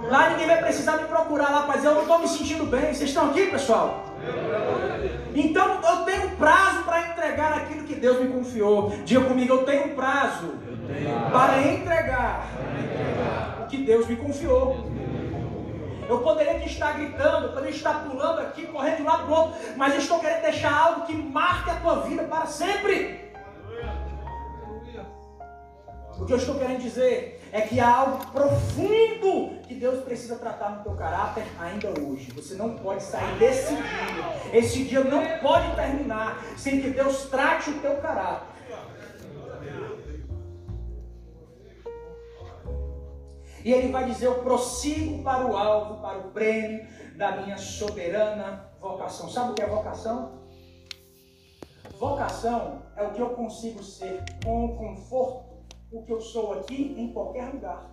Lá 0.08 0.30
ninguém 0.30 0.46
vai 0.46 0.58
precisar 0.58 0.96
me 0.96 1.04
procurar 1.04 1.50
lá 1.50 1.62
para 1.62 1.76
dizer 1.76 1.88
eu 1.88 1.94
não 1.94 2.02
estou 2.02 2.18
me 2.18 2.28
sentindo 2.28 2.64
bem. 2.64 2.92
Vocês 2.92 3.10
estão 3.10 3.30
aqui, 3.30 3.46
pessoal? 3.46 4.04
Então 5.34 5.80
eu 5.82 5.96
tenho 6.04 6.36
prazo 6.36 6.84
para 6.84 7.08
entregar 7.08 7.52
aquilo 7.54 7.84
que 7.84 7.94
Deus 7.94 8.20
me 8.20 8.28
confiou. 8.28 8.90
Diga 9.04 9.24
comigo, 9.24 9.54
eu 9.54 9.64
tenho 9.64 9.94
prazo 9.94 10.54
para 11.30 11.62
entregar 11.62 12.46
o 13.62 13.66
que 13.66 13.78
Deus 13.78 14.06
me 14.06 14.16
confiou. 14.16 14.90
Eu 16.08 16.18
poderia 16.18 16.64
estar 16.66 16.92
gritando, 16.92 17.46
eu 17.46 17.52
poderia 17.52 17.74
estar 17.74 18.04
pulando 18.04 18.40
aqui, 18.40 18.66
correndo 18.66 18.96
de 18.96 19.02
um 19.02 19.06
lado 19.06 19.24
para 19.24 19.34
outro, 19.34 19.58
mas 19.76 19.94
eu 19.94 20.00
estou 20.00 20.18
querendo 20.18 20.42
deixar 20.42 20.76
algo 20.76 21.06
que 21.06 21.14
marque 21.14 21.70
a 21.70 21.76
tua 21.76 22.00
vida 22.00 22.24
para 22.24 22.44
sempre. 22.46 23.32
O 26.18 26.26
que 26.26 26.32
eu 26.32 26.36
estou 26.36 26.56
querendo 26.56 26.80
dizer 26.80 27.41
é 27.52 27.60
que 27.60 27.78
há 27.78 27.96
algo 27.96 28.26
profundo 28.28 29.60
que 29.68 29.74
Deus 29.74 30.02
precisa 30.02 30.36
tratar 30.36 30.70
no 30.70 30.82
teu 30.82 30.94
caráter 30.94 31.44
ainda 31.60 31.90
hoje. 32.00 32.32
Você 32.32 32.54
não 32.54 32.78
pode 32.78 33.02
sair 33.02 33.38
desse 33.38 33.74
dia. 33.76 34.50
Esse 34.54 34.84
dia 34.84 35.04
não 35.04 35.22
pode 35.40 35.76
terminar 35.76 36.42
sem 36.56 36.80
que 36.80 36.88
Deus 36.88 37.26
trate 37.26 37.68
o 37.68 37.80
teu 37.80 37.96
caráter. 37.96 38.52
E 43.64 43.72
ele 43.72 43.92
vai 43.92 44.06
dizer: 44.06 44.26
Eu 44.26 44.42
prossigo 44.42 45.22
para 45.22 45.46
o 45.46 45.54
alvo, 45.54 46.00
para 46.00 46.18
o 46.18 46.30
prêmio 46.30 46.86
da 47.16 47.36
minha 47.36 47.58
soberana 47.58 48.72
vocação. 48.80 49.28
Sabe 49.28 49.52
o 49.52 49.54
que 49.54 49.62
é 49.62 49.66
vocação? 49.66 50.42
Vocação 51.98 52.82
é 52.96 53.02
o 53.02 53.12
que 53.12 53.20
eu 53.20 53.30
consigo 53.30 53.82
ser 53.82 54.24
com 54.44 54.76
conforto, 54.76 55.31
o 55.92 56.02
que 56.02 56.12
eu 56.12 56.20
sou 56.20 56.54
aqui 56.54 56.94
em 56.96 57.12
qualquer 57.12 57.52
lugar. 57.52 57.90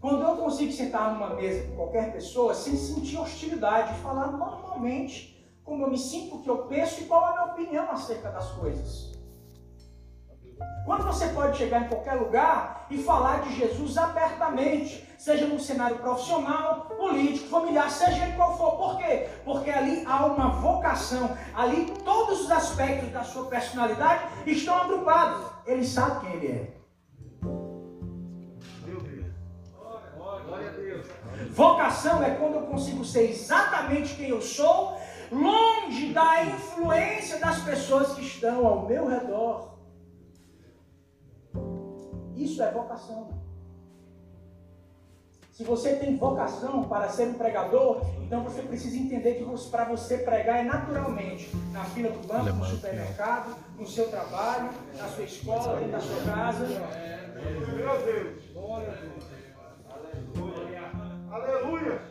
Quando 0.00 0.22
eu 0.22 0.36
consigo 0.36 0.72
sentar 0.72 1.12
numa 1.12 1.34
mesa 1.34 1.68
com 1.68 1.76
qualquer 1.76 2.12
pessoa 2.12 2.54
sem 2.54 2.74
sentir 2.74 3.18
hostilidade, 3.18 4.00
falar 4.00 4.32
normalmente 4.32 5.38
como 5.62 5.84
eu 5.84 5.90
me 5.90 5.98
sinto, 5.98 6.36
o 6.36 6.42
que 6.42 6.50
eu 6.50 6.66
penso 6.66 7.02
e 7.02 7.04
qual 7.04 7.22
é 7.22 7.28
a 7.28 7.32
minha 7.32 7.52
opinião 7.52 7.90
acerca 7.90 8.30
das 8.30 8.50
coisas. 8.52 9.19
Quando 10.90 11.04
você 11.04 11.28
pode 11.28 11.56
chegar 11.56 11.82
em 11.82 11.88
qualquer 11.88 12.14
lugar 12.14 12.84
e 12.90 13.00
falar 13.00 13.42
de 13.42 13.54
Jesus 13.54 13.96
abertamente, 13.96 15.08
seja 15.16 15.46
no 15.46 15.60
cenário 15.60 15.98
profissional, 15.98 16.86
político, 16.98 17.48
familiar, 17.48 17.88
seja 17.88 18.26
em 18.26 18.32
qual 18.32 18.58
for. 18.58 18.72
Por 18.72 18.98
quê? 18.98 19.28
Porque 19.44 19.70
ali 19.70 20.04
há 20.04 20.26
uma 20.26 20.48
vocação, 20.48 21.30
ali 21.54 21.86
todos 22.04 22.40
os 22.40 22.50
aspectos 22.50 23.08
da 23.12 23.22
sua 23.22 23.44
personalidade 23.44 24.24
estão 24.44 24.74
agrupados. 24.78 25.46
Ele 25.64 25.86
sabe 25.86 26.26
quem 26.26 26.34
ele 26.34 26.48
é. 26.48 26.80
Vocação 31.52 32.20
é 32.20 32.30
quando 32.30 32.54
eu 32.54 32.62
consigo 32.62 33.04
ser 33.04 33.30
exatamente 33.30 34.16
quem 34.16 34.30
eu 34.30 34.42
sou, 34.42 35.00
longe 35.30 36.12
da 36.12 36.42
influência 36.46 37.38
das 37.38 37.60
pessoas 37.60 38.12
que 38.14 38.22
estão 38.22 38.66
ao 38.66 38.86
meu 38.86 39.06
redor. 39.06 39.69
Isso 42.40 42.62
é 42.62 42.70
vocação. 42.70 43.28
Se 45.52 45.62
você 45.62 45.96
tem 45.96 46.16
vocação 46.16 46.84
para 46.84 47.10
ser 47.10 47.28
um 47.28 47.34
pregador, 47.34 48.00
então 48.22 48.42
você 48.42 48.62
precisa 48.62 48.96
entender 48.96 49.34
que 49.34 49.68
para 49.68 49.84
você 49.84 50.16
pregar 50.16 50.60
é 50.60 50.62
naturalmente 50.62 51.54
na 51.70 51.84
fila 51.84 52.08
do 52.08 52.26
banco, 52.26 52.56
no 52.56 52.64
supermercado, 52.64 53.54
no 53.78 53.86
seu 53.86 54.08
trabalho, 54.08 54.70
na 54.96 55.06
sua 55.08 55.24
escola, 55.24 55.76
dentro 55.76 55.92
da 55.92 56.00
sua 56.00 56.22
casa. 56.32 56.66
Meu 56.66 58.04
Deus! 58.06 58.44
Glória 58.54 58.88
a 58.88 58.96
Deus! 58.96 59.24
Aleluia! 60.40 60.80
Aleluia! 61.30 62.02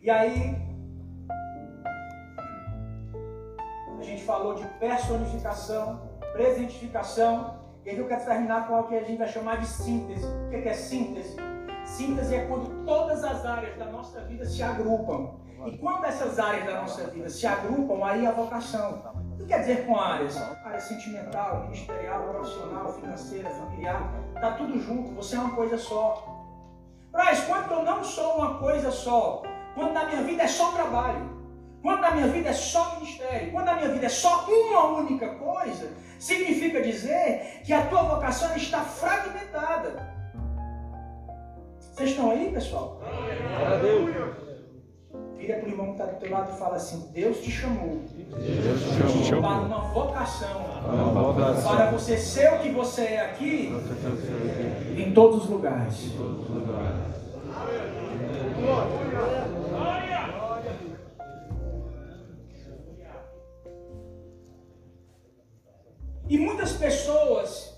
E 0.00 0.08
aí, 0.08 0.56
a 3.98 4.02
gente 4.02 4.24
falou 4.24 4.54
de 4.54 4.64
personificação, 4.78 6.07
presentificação 6.32 7.58
e 7.88 7.90
aí 7.90 7.98
eu 7.98 8.06
quero 8.06 8.22
terminar 8.22 8.68
com 8.68 8.74
algo 8.74 8.88
que 8.88 8.96
a 8.96 9.02
gente 9.02 9.16
vai 9.16 9.28
chamar 9.28 9.56
de 9.56 9.66
síntese. 9.66 10.26
O 10.26 10.50
que 10.50 10.68
é 10.68 10.74
síntese? 10.74 11.36
Síntese 11.86 12.34
é 12.34 12.44
quando 12.44 12.84
todas 12.84 13.24
as 13.24 13.46
áreas 13.46 13.78
da 13.78 13.86
nossa 13.86 14.20
vida 14.20 14.44
se 14.44 14.62
agrupam. 14.62 15.30
E 15.64 15.78
quando 15.78 16.04
essas 16.04 16.38
áreas 16.38 16.66
da 16.66 16.82
nossa 16.82 17.04
vida 17.04 17.30
se 17.30 17.46
agrupam, 17.46 18.04
aí 18.04 18.26
a 18.26 18.32
vocação. 18.32 19.02
O 19.40 19.46
quer 19.46 19.60
dizer 19.60 19.86
com 19.86 19.98
áreas? 19.98 20.36
Área 20.36 20.78
sentimental, 20.78 21.62
ministerial, 21.62 22.24
profissional, 22.24 22.92
financeira, 22.92 23.48
familiar. 23.48 24.12
Tá 24.34 24.52
tudo 24.52 24.78
junto, 24.78 25.14
você 25.14 25.36
é 25.36 25.38
uma 25.38 25.56
coisa 25.56 25.78
só. 25.78 26.44
Mas 27.10 27.40
quando 27.46 27.72
eu 27.72 27.84
não 27.84 28.04
sou 28.04 28.36
uma 28.36 28.58
coisa 28.58 28.90
só, 28.90 29.42
quando 29.74 29.94
na 29.94 30.04
minha 30.04 30.22
vida 30.24 30.42
é 30.42 30.46
só 30.46 30.72
trabalho, 30.72 31.37
quando 31.88 32.00
na 32.02 32.10
minha 32.10 32.26
vida 32.28 32.50
é 32.50 32.52
só 32.52 32.96
ministério, 32.96 33.50
quando 33.50 33.64
na 33.64 33.76
minha 33.76 33.88
vida 33.88 34.04
é 34.04 34.10
só 34.10 34.44
uma 34.46 34.98
única 34.98 35.26
coisa, 35.28 35.88
significa 36.18 36.82
dizer 36.82 37.62
que 37.64 37.72
a 37.72 37.86
tua 37.86 38.02
vocação 38.02 38.54
está 38.54 38.82
fragmentada. 38.82 40.12
Vocês 41.80 42.10
estão 42.10 42.30
aí, 42.30 42.50
pessoal? 42.52 43.00
A. 43.02 43.78
Vira 45.38 45.54
para 45.54 45.66
o 45.66 45.70
irmão 45.70 45.86
que 45.86 45.92
está 45.92 46.04
do 46.04 46.20
teu 46.20 46.30
lado 46.30 46.52
e 46.52 46.58
fala 46.58 46.76
assim: 46.76 47.10
Deus 47.14 47.38
te 47.38 47.50
chamou, 47.50 48.02
Deus 48.06 49.12
te 49.12 49.24
chamou 49.24 49.42
para 49.42 49.60
uma 49.60 49.80
vocação, 49.88 50.66
uma 50.92 51.32
vocação, 51.32 51.74
para 51.74 51.90
você 51.90 52.18
ser 52.18 52.52
o 52.52 52.58
que 52.58 52.68
você 52.68 53.02
é 53.02 53.20
aqui, 53.22 53.72
em 54.94 55.14
todos 55.14 55.44
os 55.44 55.48
lugares. 55.48 56.04
Em 56.04 56.10
todos 56.10 56.40
os 56.42 56.50
lugares. 56.50 57.08
E 66.28 66.36
muitas 66.36 66.72
pessoas 66.72 67.74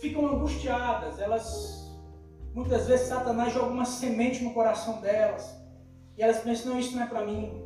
ficam 0.00 0.26
angustiadas, 0.26 1.18
elas 1.18 1.90
muitas 2.54 2.86
vezes 2.86 3.08
Satanás 3.08 3.52
joga 3.52 3.66
uma 3.66 3.84
semente 3.84 4.42
no 4.42 4.54
coração 4.54 5.00
delas. 5.02 5.54
E 6.16 6.22
elas 6.22 6.38
pensam, 6.38 6.72
não, 6.72 6.80
isso 6.80 6.96
não 6.96 7.02
é 7.02 7.06
para 7.06 7.24
mim. 7.26 7.62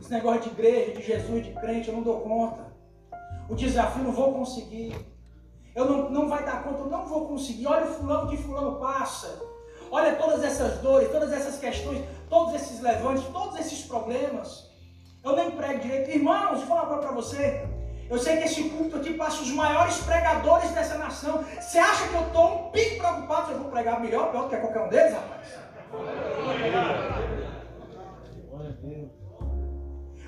Esse 0.00 0.10
negócio 0.10 0.42
de 0.42 0.48
igreja, 0.48 0.92
de 0.92 1.02
Jesus, 1.02 1.44
de 1.44 1.52
crente, 1.52 1.88
eu 1.88 1.94
não 1.94 2.02
dou 2.02 2.20
conta. 2.20 2.72
O 3.48 3.54
desafio 3.54 4.02
não 4.02 4.12
vou 4.12 4.32
conseguir. 4.32 4.96
Eu 5.74 5.84
não, 5.84 6.10
não 6.10 6.28
vai 6.28 6.44
dar 6.44 6.62
conta, 6.64 6.80
eu 6.80 6.88
não 6.88 7.06
vou 7.06 7.28
conseguir. 7.28 7.66
Olha 7.66 7.84
o 7.84 7.94
fulano 7.94 8.30
que 8.30 8.38
fulano 8.38 8.80
passa. 8.80 9.42
Olha 9.90 10.16
todas 10.16 10.42
essas 10.42 10.78
dores, 10.78 11.10
todas 11.10 11.30
essas 11.32 11.58
questões, 11.58 12.02
todos 12.30 12.54
esses 12.54 12.80
levantes, 12.80 13.24
todos 13.26 13.58
esses 13.58 13.82
problemas. 13.84 14.70
Eu 15.22 15.36
nem 15.36 15.50
prego 15.50 15.80
direito. 15.80 16.10
Irmãos, 16.10 16.60
vou 16.60 16.66
falar 16.66 16.98
para 16.98 17.12
você. 17.12 17.73
Eu 18.10 18.18
sei 18.18 18.36
que 18.36 18.44
esse 18.44 18.64
culto 18.64 18.96
aqui 18.96 19.14
passa 19.14 19.42
os 19.42 19.50
maiores 19.50 19.96
pregadores 19.98 20.70
dessa 20.70 20.98
nação. 20.98 21.44
Você 21.60 21.78
acha 21.78 22.08
que 22.08 22.14
eu 22.14 22.26
estou 22.26 22.68
um 22.68 22.70
pico 22.70 22.98
preocupado 22.98 23.46
se 23.46 23.52
eu 23.52 23.58
vou 23.60 23.70
pregar 23.70 24.00
melhor, 24.00 24.30
pior 24.30 24.44
do 24.44 24.50
que 24.50 24.56
qualquer 24.56 24.80
um 24.82 24.88
deles, 24.88 25.12
rapaz? 25.12 25.64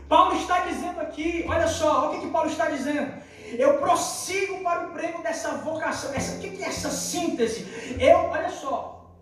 Paulo 0.08 0.36
está 0.36 0.60
dizendo 0.60 1.00
aqui, 1.00 1.44
olha 1.48 1.66
só, 1.66 2.08
o 2.08 2.14
que, 2.14 2.20
que 2.20 2.30
Paulo 2.30 2.48
está 2.48 2.70
dizendo? 2.70 3.12
Eu 3.58 3.78
prossigo 3.78 4.62
para 4.62 4.88
o 4.88 4.92
prêmio 4.92 5.22
dessa 5.22 5.56
vocação. 5.58 6.14
Essa, 6.14 6.36
o 6.36 6.40
que, 6.40 6.50
que 6.50 6.64
é 6.64 6.68
essa 6.68 6.90
síntese? 6.90 7.66
Eu, 8.00 8.18
olha 8.30 8.48
só. 8.48 9.14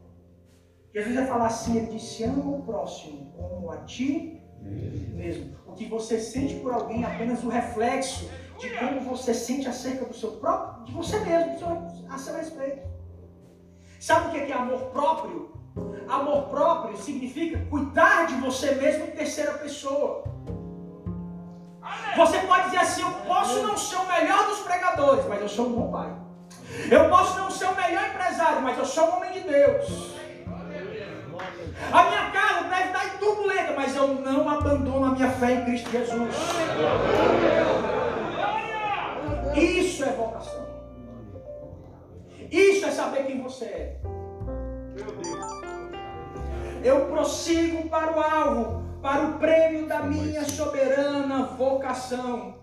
Jesus 0.94 1.14
vai 1.16 1.26
falar 1.26 1.46
assim, 1.46 1.76
ele 1.78 1.86
disse, 1.86 2.22
ama 2.22 2.56
o 2.56 2.62
próximo 2.62 3.32
como 3.36 3.70
a 3.72 3.78
ti 3.78 4.40
mesmo. 5.12 5.56
O 5.66 5.72
que 5.72 5.86
você 5.86 6.20
sente 6.20 6.54
por 6.56 6.72
alguém 6.72 7.02
é 7.02 7.06
apenas 7.06 7.42
o 7.42 7.48
reflexo 7.48 8.30
de 8.58 8.70
como 8.78 9.00
você 9.00 9.34
sente 9.34 9.68
acerca 9.68 10.04
do 10.04 10.14
seu 10.14 10.32
próprio, 10.32 10.84
de 10.84 10.92
você 10.92 11.18
mesmo, 11.20 11.52
do 11.52 11.58
seu, 11.58 12.08
a 12.08 12.18
seu 12.18 12.36
respeito. 12.36 12.86
Sabe 14.00 14.28
o 14.28 14.30
que 14.30 14.38
é, 14.38 14.50
é 14.50 14.52
amor 14.52 14.80
próprio? 14.92 15.52
Amor 16.08 16.48
próprio 16.48 16.96
significa 16.96 17.58
cuidar 17.70 18.26
de 18.26 18.34
você 18.34 18.74
mesmo 18.74 19.04
em 19.06 19.10
terceira 19.10 19.54
pessoa. 19.54 20.24
Você 22.16 22.38
pode 22.40 22.64
dizer 22.64 22.78
assim: 22.78 23.02
eu 23.02 23.10
posso 23.26 23.62
não 23.62 23.76
ser 23.76 23.96
o 23.96 24.06
melhor 24.06 24.46
dos 24.46 24.60
pregadores, 24.60 25.26
mas 25.26 25.40
eu 25.40 25.48
sou 25.48 25.66
um 25.66 25.72
bom 25.72 25.90
pai. 25.90 26.12
Eu 26.90 27.08
posso 27.08 27.38
não 27.38 27.50
ser 27.50 27.66
o 27.66 27.74
melhor 27.74 28.08
empresário, 28.08 28.62
mas 28.62 28.78
eu 28.78 28.84
sou 28.84 29.08
um 29.08 29.16
homem 29.16 29.32
de 29.32 29.40
Deus. 29.40 30.14
A 31.92 32.02
minha 32.04 32.30
casa 32.30 32.64
deve 32.68 32.84
estar 32.84 33.06
em 33.06 33.18
turbulenta, 33.18 33.72
mas 33.76 33.96
eu 33.96 34.08
não 34.08 34.48
abandono 34.48 35.06
a 35.06 35.10
minha 35.10 35.30
fé 35.30 35.52
em 35.52 35.64
Cristo 35.64 35.90
Jesus. 35.90 36.34
Isso 39.56 40.04
é 40.04 40.12
vocação. 40.12 40.66
Isso 42.50 42.86
é 42.86 42.90
saber 42.90 43.26
quem 43.26 43.42
você 43.42 43.64
é. 43.64 44.00
Eu 46.82 47.06
prossigo 47.06 47.88
para 47.88 48.16
o 48.16 48.20
alvo, 48.20 48.82
para 49.00 49.24
o 49.24 49.38
prêmio 49.38 49.86
da 49.86 50.02
minha 50.02 50.44
soberana 50.44 51.46
vocação. 51.46 52.56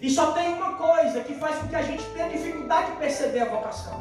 E 0.00 0.10
só 0.10 0.32
tem 0.32 0.54
uma 0.54 0.74
coisa 0.74 1.22
que 1.22 1.34
faz 1.34 1.56
com 1.58 1.68
que 1.68 1.74
a 1.74 1.82
gente 1.82 2.04
tenha 2.10 2.28
dificuldade 2.28 2.92
de 2.92 2.98
perceber 2.98 3.40
a 3.40 3.44
vocação. 3.46 3.98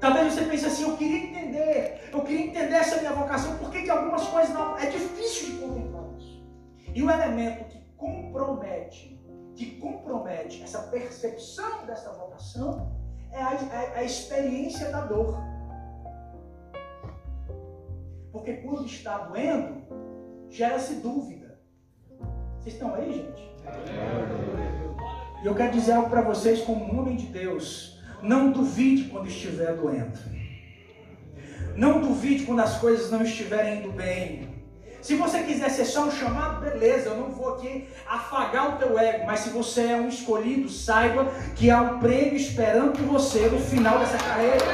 Talvez 0.00 0.34
você 0.34 0.44
pense 0.44 0.66
assim, 0.66 0.82
eu 0.82 0.96
queria 0.96 1.18
entender, 1.18 2.10
eu 2.12 2.20
queria 2.22 2.46
entender 2.46 2.74
essa 2.74 2.96
minha 2.96 3.12
vocação, 3.12 3.56
por 3.58 3.70
que, 3.70 3.82
que 3.82 3.90
algumas 3.90 4.26
coisas 4.28 4.52
não. 4.52 4.76
É 4.78 4.86
difícil 4.86 5.52
de 5.52 5.58
contemplar 5.58 6.04
isso. 6.16 6.44
E 6.94 7.02
o 7.02 7.10
elemento 7.10 7.64
que 7.66 7.78
compromete, 7.96 9.20
que 9.56 9.80
compromete 9.80 10.62
essa 10.62 10.82
percepção 10.82 11.86
dessa 11.86 12.12
vocação 12.12 12.94
é 13.32 13.42
a, 13.42 13.48
a, 13.48 13.98
a 13.98 14.04
experiência 14.04 14.90
da 14.90 15.00
dor. 15.00 15.38
Porque 18.30 18.52
quando 18.58 18.84
está 18.84 19.18
doendo, 19.18 19.82
gera-se 20.50 20.96
dúvida. 20.96 21.58
Vocês 22.60 22.74
estão 22.74 22.94
aí, 22.94 23.12
gente? 23.12 23.56
E 25.42 25.46
eu 25.46 25.54
quero 25.54 25.72
dizer 25.72 25.92
algo 25.92 26.10
para 26.10 26.20
vocês, 26.20 26.60
como 26.62 26.84
um 26.84 26.98
homem 27.00 27.16
de 27.16 27.26
Deus. 27.26 27.98
Não 28.22 28.52
duvide 28.52 29.08
quando 29.08 29.26
estiver 29.26 29.74
doendo. 29.74 30.18
Não 31.76 32.00
duvide 32.00 32.44
quando 32.44 32.60
as 32.60 32.78
coisas 32.78 33.10
não 33.10 33.22
estiverem 33.22 33.80
indo 33.80 33.92
bem. 33.92 34.55
Se 35.06 35.14
você 35.14 35.44
quiser 35.44 35.70
ser 35.70 35.84
só 35.84 36.06
um 36.06 36.10
chamado, 36.10 36.62
beleza, 36.62 37.10
eu 37.10 37.16
não 37.16 37.30
vou 37.30 37.54
aqui 37.54 37.88
afagar 38.08 38.74
o 38.74 38.78
teu 38.78 38.98
ego, 38.98 39.24
mas 39.24 39.38
se 39.38 39.50
você 39.50 39.92
é 39.92 39.94
um 39.94 40.08
escolhido, 40.08 40.68
saiba 40.68 41.26
que 41.54 41.70
há 41.70 41.80
um 41.80 42.00
prêmio 42.00 42.34
esperando 42.34 42.90
por 42.90 43.04
você 43.04 43.46
no 43.46 43.60
final 43.60 44.00
dessa 44.00 44.18
carreira. 44.18 44.66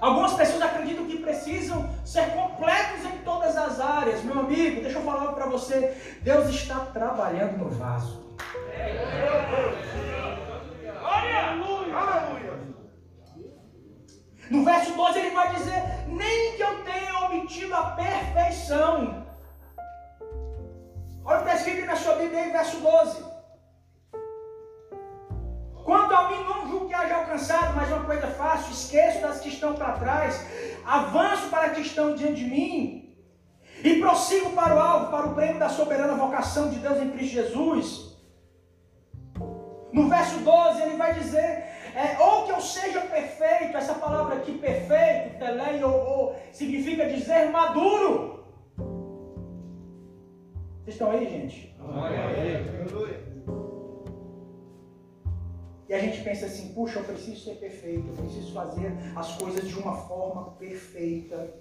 Algumas 0.00 0.34
pessoas 0.34 0.62
acreditam 0.62 1.04
que 1.06 1.18
precisam 1.18 1.90
ser 2.04 2.26
completos 2.26 3.04
em 3.06 3.24
todas 3.24 3.56
as 3.56 3.80
áreas. 3.80 4.22
Meu 4.22 4.38
amigo, 4.38 4.82
deixa 4.82 4.98
eu 4.98 5.02
falar 5.02 5.32
para 5.32 5.46
você. 5.46 5.96
Deus 6.22 6.48
está 6.48 6.76
trabalhando 6.92 7.58
no 7.58 7.70
vaso. 7.70 8.24
No 14.50 14.64
verso 14.64 14.92
12 14.92 15.18
ele 15.18 15.30
vai 15.30 15.54
dizer: 15.54 15.82
Nem 16.08 16.56
que 16.56 16.62
eu 16.62 16.84
tenha 16.84 17.26
obtido 17.26 17.74
a 17.74 17.90
perfeição. 17.90 19.26
Olha 21.24 21.40
o 21.40 21.42
que 21.42 21.50
está 21.50 21.56
escrito 21.56 21.86
na 21.86 21.96
sua 21.96 22.14
Bíblia 22.14 22.42
aí, 22.42 22.52
verso 22.52 22.78
12. 22.78 23.24
Quanto 25.84 26.14
a 26.14 26.28
mim, 26.28 26.44
não 26.44 26.68
julgo 26.68 26.88
que 26.88 26.94
haja 26.94 27.16
alcançado, 27.16 27.74
mas 27.74 27.88
uma 27.90 28.04
coisa 28.04 28.28
fácil: 28.28 28.72
esqueço 28.72 29.20
das 29.20 29.40
que 29.40 29.48
estão 29.48 29.74
para 29.74 29.92
trás, 29.92 30.46
avanço 30.84 31.48
para 31.48 31.66
as 31.66 31.72
que 31.74 31.80
estão 31.80 32.14
diante 32.14 32.44
de 32.44 32.50
mim, 32.50 33.16
e 33.82 34.00
prossigo 34.00 34.50
para 34.50 34.74
o 34.74 34.78
alvo, 34.78 35.10
para 35.10 35.26
o 35.26 35.34
prêmio 35.34 35.58
da 35.58 35.68
soberana 35.68 36.14
vocação 36.14 36.70
de 36.70 36.78
Deus 36.78 36.98
em 36.98 37.10
Cristo 37.10 37.34
Jesus. 37.34 38.16
No 39.92 40.08
verso 40.08 40.38
12 40.40 40.82
ele 40.82 40.96
vai 40.96 41.14
dizer: 41.14 41.64
é, 41.96 42.22
ou 42.22 42.44
que 42.44 42.52
eu 42.52 42.60
seja 42.60 43.00
perfeito, 43.00 43.74
essa 43.74 43.94
palavra 43.94 44.36
aqui, 44.36 44.58
perfeito, 44.58 45.38
telei, 45.38 45.82
ou, 45.82 45.94
ou, 45.94 46.36
significa 46.52 47.08
dizer 47.08 47.48
maduro. 47.48 48.44
Vocês 50.84 50.94
estão 50.96 51.10
aí, 51.10 51.26
gente? 51.26 51.74
E 55.88 55.94
a 55.94 55.98
gente 55.98 56.20
pensa 56.20 56.44
assim, 56.44 56.74
puxa, 56.74 56.98
eu 56.98 57.04
preciso 57.04 57.42
ser 57.42 57.54
perfeito, 57.54 58.08
eu 58.08 58.14
preciso 58.14 58.52
fazer 58.52 58.92
as 59.16 59.32
coisas 59.36 59.66
de 59.66 59.78
uma 59.78 59.96
forma 59.96 60.50
perfeita. 60.58 61.54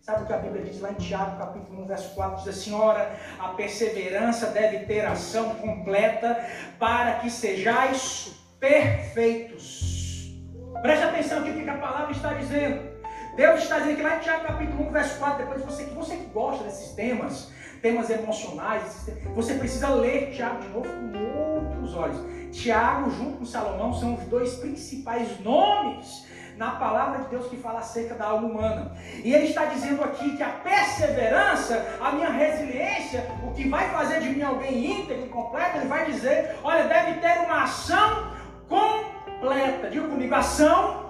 Sabe 0.00 0.24
o 0.24 0.26
que 0.26 0.32
a 0.32 0.38
Bíblia 0.38 0.64
diz 0.64 0.80
lá 0.80 0.90
em 0.90 0.94
Tiago, 0.94 1.38
capítulo 1.38 1.82
1, 1.82 1.86
verso 1.86 2.14
4? 2.16 2.38
Diz 2.38 2.48
assim, 2.48 2.74
ora, 2.74 3.14
a 3.38 3.50
perseverança 3.50 4.46
deve 4.46 4.86
ter 4.86 5.06
ação 5.06 5.54
completa 5.54 6.44
para 6.80 7.20
que 7.20 7.30
sejais 7.30 8.44
perfeitos. 8.60 10.34
Preste 10.82 11.04
atenção 11.04 11.40
aqui 11.40 11.50
o 11.50 11.62
que 11.62 11.68
a 11.68 11.78
palavra 11.78 12.12
está 12.12 12.34
dizendo. 12.34 12.96
Deus 13.36 13.62
está 13.62 13.78
dizendo 13.78 13.96
que 13.96 14.02
lá 14.02 14.16
em 14.16 14.20
Tiago 14.20 14.46
capítulo 14.46 14.88
1, 14.88 14.92
verso 14.92 15.18
4, 15.18 15.38
depois 15.38 15.62
você, 15.62 15.84
você 15.84 16.16
que 16.16 16.26
gosta 16.26 16.64
desses 16.64 16.92
temas, 16.92 17.52
temas 17.82 18.08
emocionais, 18.08 19.10
você 19.34 19.54
precisa 19.54 19.90
ler 19.90 20.32
Tiago 20.32 20.60
de 20.60 20.68
novo 20.68 20.88
com 20.88 21.64
outros 21.64 21.94
olhos. 21.94 22.36
Tiago, 22.52 23.10
junto 23.10 23.38
com 23.38 23.44
Salomão, 23.44 23.92
são 23.92 24.14
os 24.14 24.24
dois 24.24 24.54
principais 24.54 25.38
nomes 25.40 26.26
na 26.56 26.70
palavra 26.72 27.24
de 27.24 27.28
Deus 27.28 27.46
que 27.48 27.56
fala 27.56 27.80
acerca 27.80 28.14
da 28.14 28.26
alma 28.26 28.48
humana. 28.48 28.96
E 29.22 29.34
ele 29.34 29.48
está 29.48 29.66
dizendo 29.66 30.02
aqui 30.02 30.36
que 30.36 30.42
a 30.42 30.48
perseverança, 30.48 31.98
a 32.00 32.12
minha 32.12 32.30
resiliência, 32.30 33.26
o 33.46 33.52
que 33.52 33.68
vai 33.68 33.90
fazer 33.90 34.20
de 34.20 34.30
mim 34.30 34.42
alguém 34.42 35.02
íntegro, 35.02 35.28
completo, 35.28 35.76
ele 35.76 35.86
vai 35.86 36.06
dizer: 36.06 36.56
olha, 36.64 36.84
deve 36.84 37.20
ter 37.20 37.40
uma 37.44 37.64
ação 37.64 38.35
completa. 38.68 39.90
Diga 39.90 40.08
comigo, 40.08 40.34
ação 40.34 41.06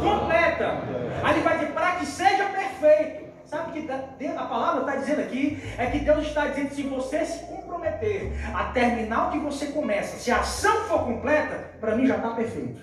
completa. 0.00 0.82
Aí 1.22 1.34
ele 1.34 1.42
vai 1.42 1.58
dizer: 1.58 1.72
para 1.72 1.96
que 1.96 2.06
seja 2.06 2.44
perfeito. 2.44 3.26
Sabe 3.46 3.78
o 3.78 3.82
que 3.82 4.26
a 4.26 4.44
palavra 4.44 4.80
está 4.80 4.96
dizendo 4.96 5.20
aqui? 5.20 5.62
É 5.78 5.86
que 5.86 6.00
Deus 6.00 6.26
está 6.26 6.46
dizendo: 6.46 6.74
se 6.74 6.82
você 6.82 7.24
se 7.24 7.46
comprometer 7.46 8.32
a 8.54 8.64
terminar 8.72 9.28
o 9.28 9.30
que 9.30 9.38
você 9.38 9.66
começa, 9.66 10.16
se 10.16 10.32
a 10.32 10.38
ação 10.40 10.84
for 10.84 11.04
completa, 11.04 11.70
para 11.80 11.94
mim 11.94 12.06
já 12.06 12.16
está 12.16 12.30
perfeito. 12.30 12.80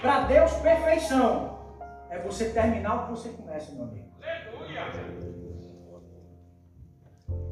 Para 0.00 0.20
Deus, 0.20 0.52
perfeição 0.52 1.58
é 2.10 2.18
você 2.20 2.50
terminar 2.50 2.94
o 2.94 3.04
que 3.06 3.10
você 3.10 3.30
começa, 3.30 3.72
meu 3.72 3.84
amigo. 3.84 4.06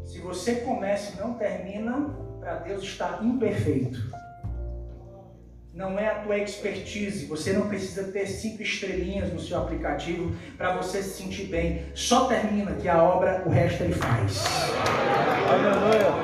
Se 0.04 0.20
você 0.20 0.56
começa 0.56 1.14
e 1.14 1.20
não 1.20 1.34
termina, 1.34 2.10
para 2.40 2.56
Deus 2.56 2.82
está 2.82 3.20
imperfeito 3.22 4.14
não 5.74 5.98
é 5.98 6.06
a 6.06 6.20
tua 6.20 6.38
expertise. 6.38 7.26
Você 7.26 7.52
não 7.52 7.68
precisa 7.68 8.04
ter 8.04 8.26
cinco 8.26 8.62
estrelinhas 8.62 9.32
no 9.32 9.40
seu 9.40 9.58
aplicativo 9.58 10.34
para 10.56 10.76
você 10.76 11.02
se 11.02 11.22
sentir 11.22 11.46
bem. 11.46 11.86
Só 11.94 12.26
termina 12.26 12.72
que 12.74 12.88
a 12.88 13.02
obra, 13.02 13.42
o 13.44 13.50
resto 13.50 13.82
ele 13.82 13.94
faz. 13.94 14.44
Aleluia. 15.50 16.22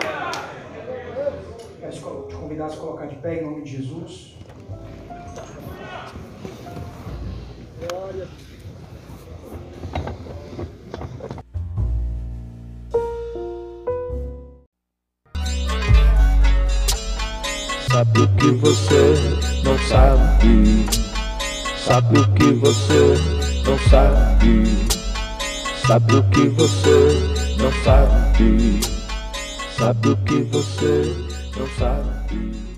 Quero 1.80 2.26
te 2.28 2.34
convidar 2.36 2.66
a 2.66 2.68
se 2.68 2.76
colocar 2.76 3.06
de 3.06 3.16
pé 3.16 3.40
em 3.40 3.44
nome 3.44 3.62
de 3.62 3.76
Jesus. 3.76 4.36
Glória. 7.88 8.28
Sabe 18.01 18.22
o 18.22 18.28
que 18.28 18.51
você 18.53 19.14
não 19.62 19.78
sabe? 19.86 20.86
Sabe 21.84 22.18
o 22.18 22.32
que 22.32 22.53
você 22.55 23.14
não 23.66 23.78
sabe? 23.90 24.64
Sabe 25.86 26.14
o 26.14 26.22
que 26.30 26.48
você 26.48 27.57
não 27.59 27.70
sabe? 27.84 28.80
Sabe 29.76 30.09
o 30.09 30.16
que 30.16 30.42
você 30.44 31.14
não 31.59 31.68
sabe? 31.78 32.69